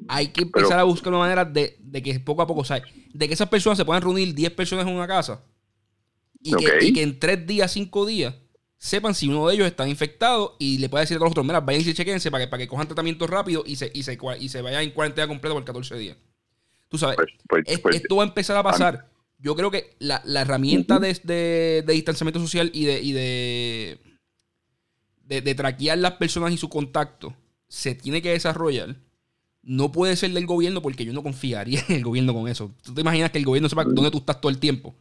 Hay 0.08 0.28
que 0.28 0.44
empezar 0.44 0.80
a 0.80 0.84
buscar 0.84 1.12
una 1.12 1.20
manera 1.20 1.44
de, 1.44 1.78
que 2.04 2.20
poco 2.20 2.44
a 2.44 2.48
poco, 2.48 2.62
o 2.62 2.66
sea, 2.66 2.82
de 3.14 3.28
que 3.28 3.34
esas 3.34 3.50
personas 3.50 3.78
se 3.78 3.84
puedan 3.84 4.04
reunir 4.04 4.34
10 4.34 4.52
personas 4.52 4.88
en 4.88 4.96
una 4.96 5.08
casa 5.08 5.44
y, 6.42 6.54
que, 6.94 7.02
en 7.02 7.20
3 7.20 7.46
días, 7.46 7.72
5 7.72 8.06
días, 8.06 8.36
sepan 8.82 9.14
si 9.14 9.28
uno 9.28 9.48
de 9.48 9.54
ellos 9.56 9.68
está 9.68 9.88
infectado 9.88 10.56
y 10.58 10.80
le 10.80 10.90
pueda 10.90 11.02
decir 11.02 11.18
a 11.18 11.20
los 11.20 11.32
otros, 11.32 11.46
mira, 11.46 11.62
vayan 11.62 11.88
y 11.88 11.94
chequense 11.94 12.32
para 12.32 12.46
que, 12.46 12.50
para 12.50 12.64
que 12.64 12.68
cojan 12.68 12.88
tratamiento 12.88 13.28
rápido 13.28 13.64
y 13.66 13.76
se, 13.76 13.92
y 13.94 14.02
se, 14.04 14.18
y 14.40 14.50
se 14.50 14.62
vayan 14.62 14.84
en 14.84 14.92
cuarentena 14.92 15.28
completa 15.28 15.54
por 15.54 15.64
14 15.64 15.98
días. 15.98 16.18
Tú 16.90 16.98
sabes, 16.98 17.16
pues, 17.16 17.32
pues, 17.48 17.80
pues, 17.80 17.96
esto 17.98 18.16
va 18.16 18.24
a 18.24 18.28
empezar 18.28 18.58
a 18.58 18.64
pasar. 18.64 19.08
Yo 19.38 19.56
creo 19.56 19.72
que 19.72 19.96
la, 20.00 20.22
herramienta 20.36 21.00
de, 21.00 21.84
distanciamiento 21.88 22.40
social 22.40 22.70
y 22.74 22.86
de 22.86 24.00
de, 25.40 25.56
traquear 25.56 25.98
las 25.98 26.14
personas 26.14 26.52
y 26.52 26.58
su 26.58 26.68
contacto 26.68 27.34
se 27.70 27.96
tiene 27.96 28.22
que 28.22 28.32
desarrollar, 28.32 28.98
no 29.62 29.92
puede 29.92 30.18
ser 30.18 30.32
del 30.32 30.46
gobierno 30.46 30.82
porque 30.82 31.06
yo 31.06 31.14
no 31.14 31.24
confiaría 31.24 31.84
en 31.88 31.96
el 31.96 32.04
gobierno 32.04 32.34
con 32.34 32.50
eso. 32.50 32.72
¿Tú 32.84 32.94
te 32.94 33.02
imaginas 33.02 33.32
que 33.32 33.38
el 33.38 33.46
gobierno 33.46 33.70
sepa 33.70 33.86
dónde 33.86 34.12
tú 34.12 34.18
estás 34.18 34.42
todo 34.42 34.50
el 34.50 34.58
tiempo? 34.58 34.94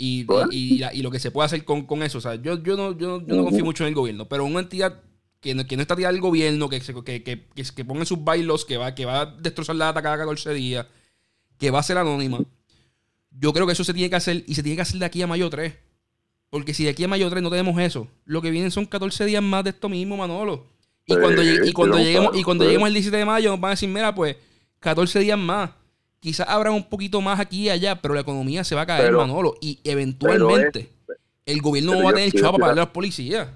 Y, 0.00 0.26
y, 0.52 1.02
lo 1.02 1.10
que 1.10 1.18
se 1.18 1.32
puede 1.32 1.46
hacer 1.46 1.64
con, 1.64 2.02
eso. 2.04 2.18
O 2.18 2.20
sea, 2.20 2.36
yo, 2.36 2.62
yo, 2.62 2.76
no, 2.76 2.96
yo, 2.96 3.20
no 3.26 3.44
confío 3.44 3.64
mucho 3.64 3.82
en 3.82 3.88
el 3.88 3.94
gobierno, 3.94 4.28
pero 4.28 4.44
una 4.44 4.60
entidad 4.60 5.02
que 5.40 5.54
no, 5.54 5.66
que 5.66 5.76
no 5.76 5.82
está 5.82 5.96
tirada 5.96 6.12
del 6.12 6.20
gobierno, 6.20 6.68
que, 6.68 6.80
que, 6.80 7.22
que, 7.22 7.44
que, 7.54 7.84
ponga 7.84 8.04
sus 8.04 8.22
bailos, 8.22 8.64
que 8.64 8.76
va, 8.76 8.94
que 8.94 9.04
va 9.04 9.22
a 9.22 9.26
destrozar 9.26 9.74
la 9.74 9.86
data 9.86 10.02
cada 10.02 10.18
14 10.18 10.54
días, 10.54 10.86
que 11.58 11.72
va 11.72 11.80
a 11.80 11.82
ser 11.82 11.98
anónima. 11.98 12.38
Yo 13.32 13.52
creo 13.52 13.66
que 13.66 13.72
eso 13.72 13.82
se 13.82 13.92
tiene 13.92 14.08
que 14.08 14.16
hacer 14.16 14.44
y 14.46 14.54
se 14.54 14.62
tiene 14.62 14.76
que 14.76 14.82
hacer 14.82 15.00
de 15.00 15.06
aquí 15.06 15.20
a 15.20 15.26
mayo 15.26 15.50
3. 15.50 15.74
Porque 16.50 16.74
si 16.74 16.84
de 16.84 16.90
aquí 16.90 17.04
a 17.04 17.08
mayo 17.08 17.28
3 17.28 17.42
no 17.42 17.50
tenemos 17.50 17.78
eso, 17.80 18.08
lo 18.24 18.40
que 18.40 18.50
vienen 18.50 18.70
son 18.70 18.86
14 18.86 19.24
días 19.26 19.42
más 19.42 19.64
de 19.64 19.70
esto 19.70 19.88
mismo, 19.88 20.16
Manolo. 20.16 20.66
Y 21.06 21.16
cuando, 21.16 21.42
y 21.42 21.72
cuando 21.72 21.98
lleguemos, 21.98 22.36
y 22.36 22.42
cuando 22.42 22.64
lleguemos 22.64 22.88
el 22.88 22.94
17 22.94 23.16
de 23.16 23.24
mayo, 23.24 23.50
nos 23.50 23.60
van 23.60 23.70
a 23.70 23.72
decir, 23.72 23.88
mira, 23.88 24.14
pues, 24.14 24.36
14 24.80 25.18
días 25.20 25.38
más. 25.38 25.70
Quizás 26.20 26.48
habrá 26.48 26.70
un 26.70 26.88
poquito 26.88 27.20
más 27.20 27.38
aquí 27.38 27.64
y 27.64 27.70
allá, 27.70 28.00
pero 28.02 28.14
la 28.14 28.20
economía 28.20 28.64
se 28.64 28.74
va 28.74 28.82
a 28.82 28.86
caer, 28.86 29.12
Manolo. 29.12 29.54
Y 29.60 29.80
eventualmente 29.84 30.90
el 31.46 31.60
gobierno 31.60 31.94
no 31.94 32.04
va 32.04 32.10
a 32.10 32.14
tener 32.14 32.32
chavo 32.32 32.52
para 32.52 32.62
pagarle 32.62 32.80
a 32.80 32.84
los 32.84 32.92
policías 32.92 33.48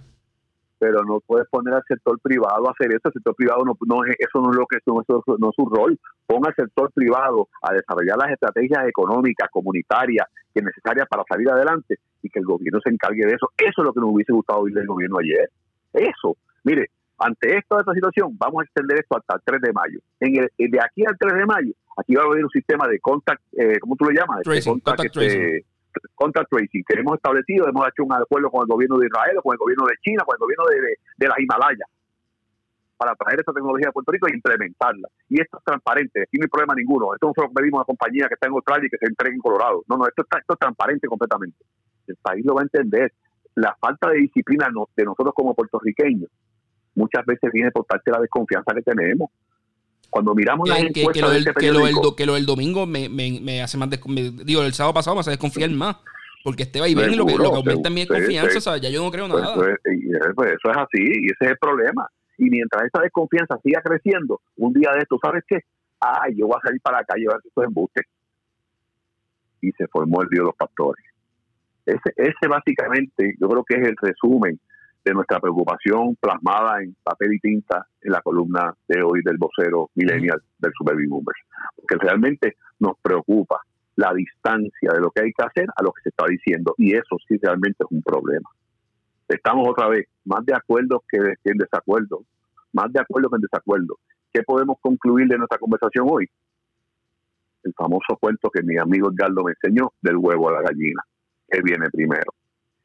pero 0.82 1.04
no 1.04 1.20
puedes 1.20 1.48
poner 1.48 1.72
al 1.74 1.84
sector 1.86 2.18
privado 2.18 2.66
a 2.66 2.72
hacer 2.72 2.90
eso. 2.90 3.02
El 3.04 3.12
sector 3.12 3.36
privado 3.36 3.64
no, 3.64 3.78
no 3.86 4.02
eso 4.04 4.40
no 4.42 4.50
es 4.50 4.56
lo 4.56 4.66
que 4.66 4.78
eso, 4.78 4.92
no 5.38 5.50
es 5.50 5.54
su 5.54 5.64
rol. 5.66 5.96
Ponga 6.26 6.48
al 6.48 6.56
sector 6.56 6.90
privado 6.92 7.46
a 7.62 7.72
desarrollar 7.72 8.16
las 8.18 8.32
estrategias 8.32 8.88
económicas, 8.88 9.48
comunitarias, 9.52 10.26
que 10.52 10.58
es 10.58 10.64
necesarias 10.64 11.06
para 11.08 11.22
salir 11.30 11.48
adelante 11.48 12.00
y 12.20 12.28
que 12.28 12.40
el 12.40 12.46
gobierno 12.46 12.80
se 12.82 12.90
encargue 12.90 13.24
de 13.24 13.34
eso. 13.34 13.52
Eso 13.56 13.80
es 13.80 13.84
lo 13.84 13.92
que 13.92 14.00
nos 14.00 14.10
hubiese 14.10 14.32
gustado 14.32 14.62
oír 14.62 14.74
del 14.74 14.88
gobierno 14.88 15.18
ayer. 15.20 15.50
Eso. 15.92 16.36
Mire, 16.64 16.90
ante 17.16 17.58
esta, 17.58 17.78
esta 17.78 17.94
situación, 17.94 18.36
vamos 18.36 18.62
a 18.62 18.64
extender 18.64 18.98
esto 18.98 19.16
hasta 19.16 19.36
el 19.36 19.42
3 19.44 19.62
de 19.62 19.72
mayo. 19.72 20.00
En 20.18 20.34
el, 20.34 20.50
de 20.68 20.80
aquí 20.80 21.04
al 21.06 21.16
3 21.16 21.32
de 21.32 21.46
mayo, 21.46 21.72
aquí 21.96 22.14
va 22.14 22.22
a 22.22 22.26
haber 22.26 22.44
un 22.44 22.50
sistema 22.50 22.86
de 22.88 22.98
contact, 23.00 23.42
eh, 23.52 23.78
¿cómo 23.80 23.96
tú 23.96 24.04
lo 24.06 24.10
llamas? 24.10 24.40
Este, 24.46 24.70
contact, 24.70 25.16
este, 25.16 25.64
contact 26.14 26.50
tracing 26.50 26.84
que 26.86 26.98
hemos 26.98 27.16
establecido, 27.16 27.68
hemos 27.68 27.86
hecho 27.88 28.04
un 28.04 28.12
acuerdo 28.12 28.50
con 28.50 28.62
el 28.62 28.68
gobierno 28.68 28.98
de 28.98 29.06
Israel, 29.06 29.36
con 29.42 29.52
el 29.52 29.58
gobierno 29.58 29.86
de 29.86 29.94
China, 30.02 30.24
con 30.24 30.34
el 30.34 30.40
gobierno 30.40 30.64
de, 30.66 30.96
de, 31.16 31.28
las 31.28 31.38
Himalayas, 31.38 31.88
para 32.96 33.14
traer 33.16 33.40
esta 33.40 33.52
tecnología 33.52 33.88
a 33.88 33.92
Puerto 33.92 34.12
Rico 34.12 34.28
e 34.28 34.34
implementarla. 34.34 35.08
Y 35.28 35.40
esto 35.40 35.58
es 35.58 35.64
transparente, 35.64 36.22
aquí 36.22 36.38
no 36.38 36.44
hay 36.44 36.48
problema 36.48 36.74
ninguno. 36.74 37.14
Esto 37.14 37.26
no 37.28 37.32
solo 37.34 37.50
pedimos 37.52 37.78
a 37.78 37.80
una 37.82 37.84
compañía 37.84 38.28
que 38.28 38.34
está 38.34 38.46
en 38.46 38.54
Australia 38.54 38.86
y 38.86 38.90
que 38.90 38.98
se 38.98 39.06
entregue 39.06 39.34
en 39.34 39.40
Colorado. 39.40 39.82
No, 39.88 39.96
no, 39.96 40.06
esto, 40.06 40.22
está, 40.22 40.38
esto 40.38 40.54
es 40.54 40.58
transparente 40.58 41.06
completamente. 41.08 41.58
El 42.06 42.16
país 42.16 42.44
lo 42.44 42.54
va 42.54 42.62
a 42.62 42.64
entender. 42.64 43.12
La 43.54 43.76
falta 43.78 44.08
de 44.08 44.18
disciplina 44.18 44.68
de 44.96 45.04
nosotros 45.04 45.34
como 45.34 45.54
puertorriqueños 45.54 46.30
muchas 46.94 47.24
veces 47.26 47.50
viene 47.52 47.70
por 47.70 47.84
parte 47.84 48.10
de 48.10 48.12
la 48.12 48.20
desconfianza 48.20 48.74
que 48.74 48.82
tenemos 48.82 49.30
cuando 50.12 50.34
miramos 50.34 50.68
la 50.68 50.76
que, 50.76 50.92
que, 50.92 51.22
lo 51.22 51.30
del, 51.30 51.48
este 51.48 51.58
que, 51.58 52.26
lo 52.26 52.34
del, 52.34 52.44
domingo 52.44 52.84
me, 52.84 53.08
me, 53.08 53.40
me 53.40 53.62
hace 53.62 53.78
más 53.78 53.88
digo 54.44 54.62
el 54.62 54.74
sábado 54.74 54.92
pasado 54.92 55.16
me 55.16 55.20
hace 55.20 55.30
desconfiar 55.30 55.70
más 55.70 55.96
porque 56.44 56.64
este 56.64 56.82
va 56.82 56.88
y 56.88 56.94
ven 56.94 57.14
y 57.14 57.16
lo 57.16 57.24
que, 57.24 57.34
lo 57.34 57.50
que 57.50 57.56
aumenta 57.56 57.88
mi 57.88 58.04
desconfianza 58.04 58.58
o 58.58 58.60
sea, 58.60 58.76
ya 58.76 58.90
yo 58.90 59.02
no 59.02 59.10
creo 59.10 59.26
pues 59.26 59.42
nada. 59.42 59.54
pues, 59.54 59.78
pues, 60.36 60.52
eso 60.52 60.70
es 60.70 60.76
así 60.76 61.00
y 61.00 61.26
ese 61.26 61.44
es 61.44 61.50
el 61.52 61.56
problema. 61.56 62.06
Y 62.36 62.50
mientras 62.50 62.84
esa 62.84 63.00
desconfianza 63.00 63.58
siga 63.62 63.80
creciendo 63.80 64.42
un 64.58 64.74
día 64.74 64.90
de 64.92 64.98
esto 64.98 65.18
¿sabes 65.22 65.44
qué? 65.48 65.60
ah 66.00 66.26
yo 66.36 66.46
voy 66.46 66.58
a 66.62 66.66
salir 66.66 66.80
para 66.82 66.98
la 66.98 67.04
calle 67.04 67.24
a 67.30 67.32
ver 67.32 67.40
si 67.40 67.48
esto 67.48 67.62
es 67.62 67.68
embuste. 67.68 68.02
Y 69.62 69.72
se 69.72 69.86
formó 69.88 70.20
el 70.20 70.28
río 70.28 70.42
de 70.42 70.46
los 70.48 70.56
pastores. 70.56 71.06
Ese, 71.86 72.12
ese 72.16 72.48
básicamente 72.48 73.34
yo 73.40 73.48
creo 73.48 73.64
que 73.64 73.76
es 73.76 73.88
el 73.88 73.96
resumen 73.96 74.60
de 75.04 75.14
nuestra 75.14 75.40
preocupación 75.40 76.16
plasmada 76.16 76.82
en 76.82 76.94
papel 77.02 77.34
y 77.34 77.40
tinta 77.40 77.86
en 78.00 78.12
la 78.12 78.20
columna 78.20 78.74
de 78.86 79.02
hoy 79.02 79.20
del 79.24 79.36
vocero 79.36 79.90
millennial 79.94 80.40
del 80.58 80.72
Baby 80.80 81.06
Boomers. 81.06 81.40
Porque 81.76 81.96
realmente 81.96 82.56
nos 82.78 82.96
preocupa 83.00 83.60
la 83.96 84.12
distancia 84.14 84.92
de 84.92 85.00
lo 85.00 85.10
que 85.10 85.22
hay 85.22 85.32
que 85.32 85.44
hacer 85.44 85.66
a 85.76 85.82
lo 85.82 85.92
que 85.92 86.02
se 86.02 86.08
está 86.10 86.24
diciendo 86.26 86.74
y 86.78 86.94
eso 86.94 87.16
sí 87.26 87.36
realmente 87.42 87.84
es 87.84 87.90
un 87.90 88.02
problema. 88.02 88.48
Estamos 89.28 89.68
otra 89.68 89.88
vez 89.88 90.06
más 90.24 90.44
de 90.44 90.54
acuerdo 90.54 91.02
que, 91.08 91.18
en 91.18 91.58
desacuerdo, 91.58 92.24
más 92.72 92.92
de 92.92 93.00
acuerdo 93.00 93.28
que 93.30 93.36
en 93.36 93.42
desacuerdo. 93.42 93.98
¿Qué 94.32 94.42
podemos 94.42 94.76
concluir 94.80 95.26
de 95.28 95.36
nuestra 95.36 95.58
conversación 95.58 96.06
hoy? 96.10 96.28
El 97.64 97.74
famoso 97.74 98.16
cuento 98.18 98.50
que 98.50 98.62
mi 98.62 98.78
amigo 98.78 99.10
Edgardo 99.10 99.44
me 99.44 99.52
enseñó 99.52 99.92
del 100.00 100.16
huevo 100.16 100.48
a 100.48 100.52
la 100.52 100.62
gallina, 100.62 101.02
que 101.48 101.60
viene 101.62 101.90
primero. 101.90 102.32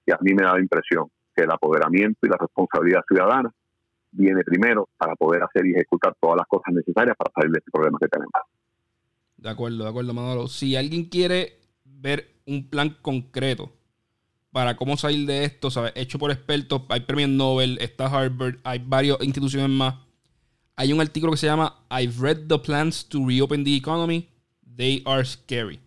Y 0.05 0.11
a 0.11 0.17
mí 0.21 0.33
me 0.33 0.43
da 0.43 0.53
la 0.53 0.59
impresión 0.59 1.09
que 1.37 1.43
el 1.43 1.51
apoderamiento 1.51 2.19
y 2.23 2.29
la 2.29 2.37
responsabilidad 2.37 3.01
ciudadana 3.07 3.53
viene 4.11 4.43
primero 4.43 4.89
para 4.97 5.15
poder 5.15 5.43
hacer 5.43 5.65
y 5.67 5.73
ejecutar 5.75 6.15
todas 6.19 6.37
las 6.37 6.47
cosas 6.47 6.73
necesarias 6.73 7.15
para 7.15 7.31
salir 7.35 7.51
de 7.51 7.59
este 7.59 7.71
problema 7.71 7.99
que 8.01 8.07
tenemos. 8.07 8.31
De 9.37 9.49
acuerdo, 9.49 9.83
de 9.83 9.89
acuerdo, 9.89 10.13
Manolo. 10.13 10.47
Si 10.47 10.75
alguien 10.75 11.05
quiere 11.05 11.59
ver 11.85 12.27
un 12.47 12.69
plan 12.69 12.97
concreto 13.01 13.71
para 14.51 14.75
cómo 14.75 14.97
salir 14.97 15.27
de 15.27 15.43
esto, 15.43 15.69
¿sabes? 15.69 15.91
hecho 15.95 16.17
por 16.17 16.31
expertos, 16.31 16.81
hay 16.89 17.01
premios 17.01 17.29
Nobel, 17.29 17.77
está 17.79 18.07
Harvard, 18.07 18.55
hay 18.63 18.79
varias 18.83 19.17
instituciones 19.21 19.69
más. 19.69 19.95
Hay 20.75 20.91
un 20.93 21.01
artículo 21.01 21.33
que 21.33 21.37
se 21.37 21.47
llama 21.47 21.75
I've 21.91 22.19
read 22.19 22.47
the 22.47 22.57
plans 22.57 23.07
to 23.09 23.25
reopen 23.25 23.63
the 23.63 23.75
economy. 23.75 24.29
They 24.75 25.03
are 25.05 25.23
scary. 25.25 25.79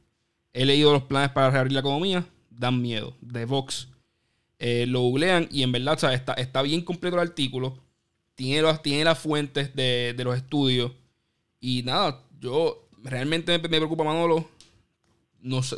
He 0.53 0.65
leído 0.65 0.93
los 0.93 1.05
planes 1.05 1.31
para 1.31 1.51
reabrir 1.51 1.73
la 1.73 1.81
economía. 1.81 2.25
Dan 2.51 2.81
miedo. 2.81 3.17
De 3.21 3.45
Vox. 3.45 3.90
Eh, 4.63 4.85
lo 4.87 5.01
googlean 5.01 5.49
y 5.51 5.63
en 5.63 5.73
verdad 5.73 6.13
Está, 6.13 6.35
está 6.35 6.61
bien 6.61 6.83
completo 6.83 7.17
el 7.17 7.23
artículo. 7.23 7.79
Tiene, 8.35 8.61
los, 8.61 8.83
tiene 8.83 9.05
las 9.05 9.19
fuentes 9.19 9.75
de, 9.75 10.15
los 10.23 10.37
estudios. 10.37 10.93
Y 11.61 11.83
nada, 11.83 12.23
yo 12.39 12.87
realmente 13.03 13.59
me, 13.59 13.69
preocupa, 13.69 14.05
Manolo. 14.05 14.49
Nos 15.41 15.77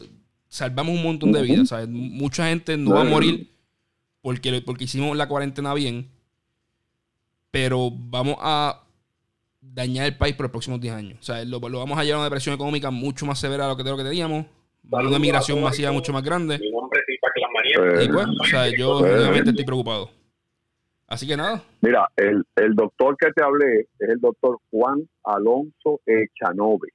salvamos 0.49 0.95
un 0.97 1.03
montón 1.03 1.33
de 1.33 1.43
vidas. 1.43 1.73
Mucha 1.89 2.49
gente 2.49 2.77
no 2.77 2.95
va 2.95 3.03
a 3.03 3.05
morir 3.05 3.51
porque, 4.21 4.61
porque 4.61 4.85
hicimos 4.85 5.17
la 5.17 5.29
cuarentena 5.29 5.75
bien. 5.75 6.09
Pero 7.53 7.91
vamos 7.91 8.37
a 8.41 8.83
dañar 9.61 10.07
el 10.07 10.17
país 10.17 10.35
por 10.35 10.45
los 10.45 10.51
próximos 10.51 10.81
10 10.81 10.95
años. 10.95 11.19
O 11.21 11.23
sea, 11.23 11.45
lo, 11.45 11.61
vamos 11.61 11.99
a 11.99 12.03
llevar 12.03 12.17
a 12.17 12.19
una 12.19 12.25
depresión 12.25 12.55
económica 12.55 12.91
mucho 12.91 13.27
más 13.27 13.39
severa 13.39 13.65
de 13.65 13.71
lo 13.71 13.77
que, 13.77 13.85
de 13.85 13.91
lo 13.91 13.97
que 13.97 14.05
teníamos. 14.05 14.47
Una 14.91 15.19
migración 15.19 15.63
masiva 15.63 15.93
mucho 15.93 16.13
más 16.13 16.25
grande. 16.25 16.61
Y 17.73 18.09
pues, 18.09 18.27
o 18.41 18.45
sea, 18.45 18.69
yo 18.77 19.03
realmente 19.03 19.51
estoy 19.51 19.65
preocupado. 19.65 20.11
Así 21.07 21.27
que 21.27 21.37
nada. 21.37 21.63
Mira, 21.83 22.09
el, 22.17 22.43
el 22.57 22.75
doctor 22.75 23.17
que 23.19 23.31
te 23.33 23.45
hablé 23.45 23.89
es 23.99 24.09
el 24.09 24.21
doctor 24.21 24.59
Juan 24.71 25.07
Alonso 25.25 26.01
Echanove. 26.07 26.89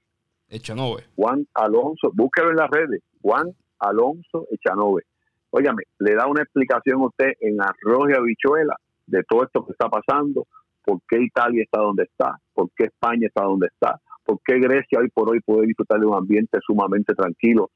Echanove. 0.49 1.03
Juan 1.15 1.45
Alonso, 1.53 2.11
búsquelo 2.13 2.49
en 2.49 2.55
las 2.55 2.69
redes. 2.69 3.01
Juan 3.21 3.53
Alonso 3.79 4.47
Echanove. 4.49 5.03
Óyame, 5.51 5.83
le 5.99 6.15
da 6.15 6.27
una 6.27 6.41
explicación 6.41 7.01
a 7.01 7.05
usted 7.05 7.33
en 7.41 7.61
arroz 7.61 8.09
y 8.09 8.13
habichuela 8.13 8.75
de 9.05 9.23
todo 9.23 9.43
esto 9.43 9.65
que 9.65 9.71
está 9.71 9.87
pasando, 9.89 10.47
por 10.83 10.99
qué 11.07 11.21
Italia 11.21 11.63
está 11.63 11.81
donde 11.81 12.03
está, 12.03 12.37
por 12.53 12.69
qué 12.75 12.85
España 12.85 13.27
está 13.27 13.43
donde 13.43 13.67
está, 13.67 13.99
por 14.25 14.39
qué 14.43 14.59
Grecia 14.59 14.99
hoy 14.99 15.09
por 15.09 15.29
hoy 15.29 15.39
puede 15.41 15.67
disfrutar 15.67 15.99
de 15.99 16.05
un 16.05 16.15
ambiente 16.15 16.57
sumamente 16.65 17.13
tranquilo. 17.13 17.69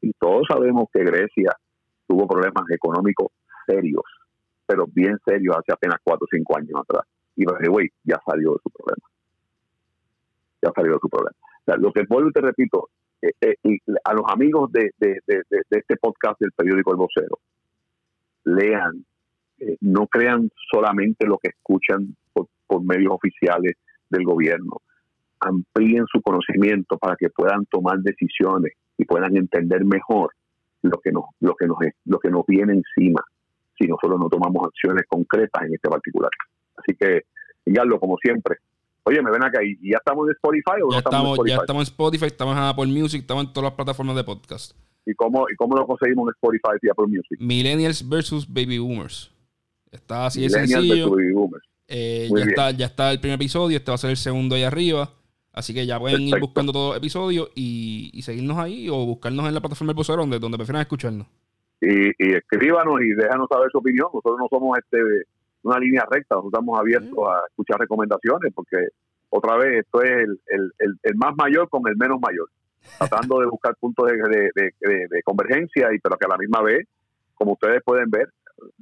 Y 0.00 0.12
todos 0.12 0.46
sabemos 0.48 0.88
que 0.92 1.02
Grecia 1.02 1.50
tuvo 2.06 2.26
problemas 2.26 2.64
económicos 2.70 3.28
serios, 3.66 4.04
pero 4.66 4.86
bien 4.86 5.18
serios 5.24 5.56
hace 5.56 5.72
apenas 5.72 5.98
cuatro 6.02 6.24
o 6.24 6.28
cinco 6.30 6.56
años 6.56 6.80
atrás. 6.80 7.04
Y 7.36 7.44
güey, 7.44 7.88
ya 8.04 8.20
salió 8.26 8.52
de 8.52 8.58
su 8.62 8.70
problema. 8.70 9.06
Ya 10.62 10.70
salió 10.74 10.92
de 10.92 10.98
su 11.00 11.08
problema. 11.08 11.36
lo 11.78 11.92
que 11.92 12.04
vuelvo 12.08 12.30
y 12.30 12.32
te 12.32 12.40
repito, 12.40 12.88
eh, 13.22 13.32
eh, 13.40 13.78
a 14.04 14.14
los 14.14 14.24
amigos 14.28 14.70
de, 14.72 14.90
este 14.98 15.96
podcast 16.00 16.40
del 16.40 16.52
periódico 16.52 16.92
El 16.92 16.96
Vocero, 16.96 17.38
lean, 18.44 19.04
eh, 19.58 19.76
no 19.80 20.06
crean 20.06 20.50
solamente 20.70 21.26
lo 21.26 21.38
que 21.38 21.48
escuchan 21.48 22.16
por 22.32 22.82
medios 22.82 23.12
oficiales 23.12 23.74
del 24.10 24.24
gobierno, 24.24 24.80
amplíen 25.40 26.04
su 26.06 26.20
conocimiento 26.22 26.98
para 26.98 27.16
que 27.16 27.28
puedan 27.30 27.64
tomar 27.66 27.98
decisiones 27.98 28.72
y 28.98 29.04
puedan 29.04 29.36
entender 29.36 29.84
mejor 29.84 30.32
lo 30.90 31.00
que 31.00 31.12
nos, 31.12 31.24
lo 31.40 31.54
que 31.54 31.66
nos, 31.66 31.78
lo 32.04 32.18
que 32.18 32.30
nos 32.30 32.46
viene 32.46 32.74
encima 32.74 33.22
si 33.78 33.86
nosotros 33.86 34.18
no 34.18 34.28
tomamos 34.28 34.66
acciones 34.66 35.04
concretas 35.08 35.64
en 35.64 35.74
este 35.74 35.88
particular. 35.88 36.30
Así 36.76 36.96
que, 36.98 37.22
lo 37.64 38.00
como 38.00 38.16
siempre. 38.18 38.56
Oye, 39.04 39.22
me 39.22 39.30
ven 39.30 39.44
acá 39.44 39.62
y 39.62 39.76
ya 39.90 39.98
estamos 39.98 40.26
en 40.26 40.32
Spotify 40.32 40.82
o 40.82 40.90
ya 40.90 40.94
no 40.94 40.98
estamos, 40.98 41.26
en 41.26 41.32
Spotify? 41.32 41.50
Ya 41.50 41.60
estamos 41.60 41.80
en 41.80 41.92
Spotify, 41.92 42.26
estamos 42.26 42.56
en 42.56 42.62
Apple 42.62 42.86
Music, 42.86 43.20
estamos 43.20 43.44
en 43.44 43.52
todas 43.52 43.70
las 43.70 43.74
plataformas 43.74 44.16
de 44.16 44.24
podcast. 44.24 44.72
¿Y 45.04 45.14
cómo, 45.14 45.46
y 45.50 45.54
cómo 45.54 45.76
lo 45.76 45.86
conseguimos 45.86 46.28
en 46.28 46.34
Spotify 46.34 46.78
y 46.82 46.88
Apple 46.88 47.06
Music? 47.06 47.38
Millennials 47.38 48.08
versus 48.08 48.46
Baby 48.48 48.78
Boomers. 48.78 49.30
Está 49.92 50.26
así 50.26 50.42
de 50.42 50.50
sencillo. 50.50 51.10
Baby 51.10 51.32
Boomers. 51.32 51.64
Eh, 51.88 52.28
ya, 52.34 52.44
está, 52.44 52.70
ya 52.72 52.86
está 52.86 53.12
el 53.12 53.20
primer 53.20 53.36
episodio, 53.36 53.76
este 53.76 53.90
va 53.90 53.94
a 53.94 53.98
ser 53.98 54.10
el 54.10 54.16
segundo 54.16 54.56
ahí 54.56 54.64
arriba. 54.64 55.10
Así 55.56 55.72
que 55.72 55.86
ya 55.86 55.98
pueden 55.98 56.20
ir 56.20 56.38
buscando 56.38 56.70
todos 56.70 56.88
los 56.90 56.98
episodios 56.98 57.48
y, 57.54 58.20
seguirnos 58.22 58.58
ahí 58.58 58.90
o 58.90 59.06
buscarnos 59.06 59.48
en 59.48 59.54
la 59.54 59.60
plataforma 59.60 59.90
del 59.90 59.96
vocero 59.96 60.18
donde, 60.18 60.38
donde 60.38 60.58
prefieran 60.58 60.82
escucharnos. 60.82 61.26
Y, 61.80 62.10
escríbanos 62.34 63.00
y 63.00 63.14
déjanos 63.14 63.48
saber 63.50 63.70
su 63.72 63.78
opinión. 63.78 64.08
Nosotros 64.12 64.36
no 64.38 64.48
somos 64.50 64.78
este 64.78 64.98
una 65.62 65.78
línea 65.78 66.04
recta, 66.10 66.34
nosotros 66.34 66.52
estamos 66.52 66.78
abiertos 66.78 67.18
a 67.26 67.40
escuchar 67.48 67.80
recomendaciones 67.80 68.52
porque 68.54 68.88
otra 69.30 69.56
vez 69.56 69.78
esto 69.78 70.02
es 70.02 70.10
el, 70.10 70.40
el, 70.46 70.98
el, 71.02 71.14
más 71.16 71.34
mayor 71.36 71.68
con 71.70 71.82
el 71.88 71.96
menos 71.96 72.20
mayor, 72.20 72.50
tratando 72.98 73.40
de 73.40 73.46
buscar 73.46 73.74
puntos 73.80 74.06
de, 74.06 74.50
de, 74.54 75.22
convergencia 75.24 75.88
y 75.92 75.98
pero 75.98 76.18
que 76.18 76.26
a 76.26 76.28
la 76.28 76.36
misma 76.36 76.60
vez, 76.62 76.86
como 77.34 77.52
ustedes 77.52 77.82
pueden 77.82 78.10
ver, 78.10 78.28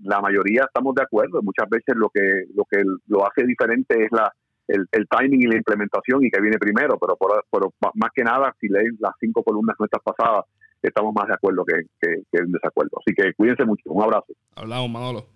la 0.03 0.21
mayoría 0.21 0.65
estamos 0.65 0.95
de 0.97 1.03
acuerdo. 1.03 1.41
Muchas 1.41 1.71
veces 1.71 1.95
lo 1.97 2.11
que 2.11 2.47
lo 2.55 2.65
que 2.65 2.83
lo 3.07 3.27
hace 3.27 3.47
diferente 3.47 4.05
es 4.05 4.11
la 4.11 4.31
el, 4.69 5.09
timing 5.09 5.43
y 5.43 5.47
la 5.47 5.57
implementación 5.57 6.25
y 6.25 6.31
que 6.31 6.41
viene 6.41 6.59
primero, 6.59 6.99
pero 6.99 7.17
por, 7.17 7.71
más 7.95 8.11
que 8.15 8.25
nada, 8.25 8.55
si 8.61 8.69
leen 8.69 8.97
las 9.01 9.13
cinco 9.21 9.43
columnas 9.43 9.77
nuestras 9.79 10.03
pasadas, 10.03 10.45
estamos 10.83 11.15
más 11.15 11.29
de 11.29 11.35
acuerdo 11.35 11.65
que, 11.65 11.83
que, 12.01 12.39
en 12.39 12.53
desacuerdo. 12.53 12.99
Así 12.99 13.15
que 13.15 13.33
cuídense 13.35 13.65
mucho. 13.65 13.91
Un 13.91 14.03
abrazo. 14.03 14.33
Hablamos, 14.57 14.91
Manolo. 14.91 15.27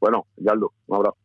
Bueno, 0.00 0.26
Yardo, 0.36 0.72
un 0.86 0.96
abrazo. 0.96 1.16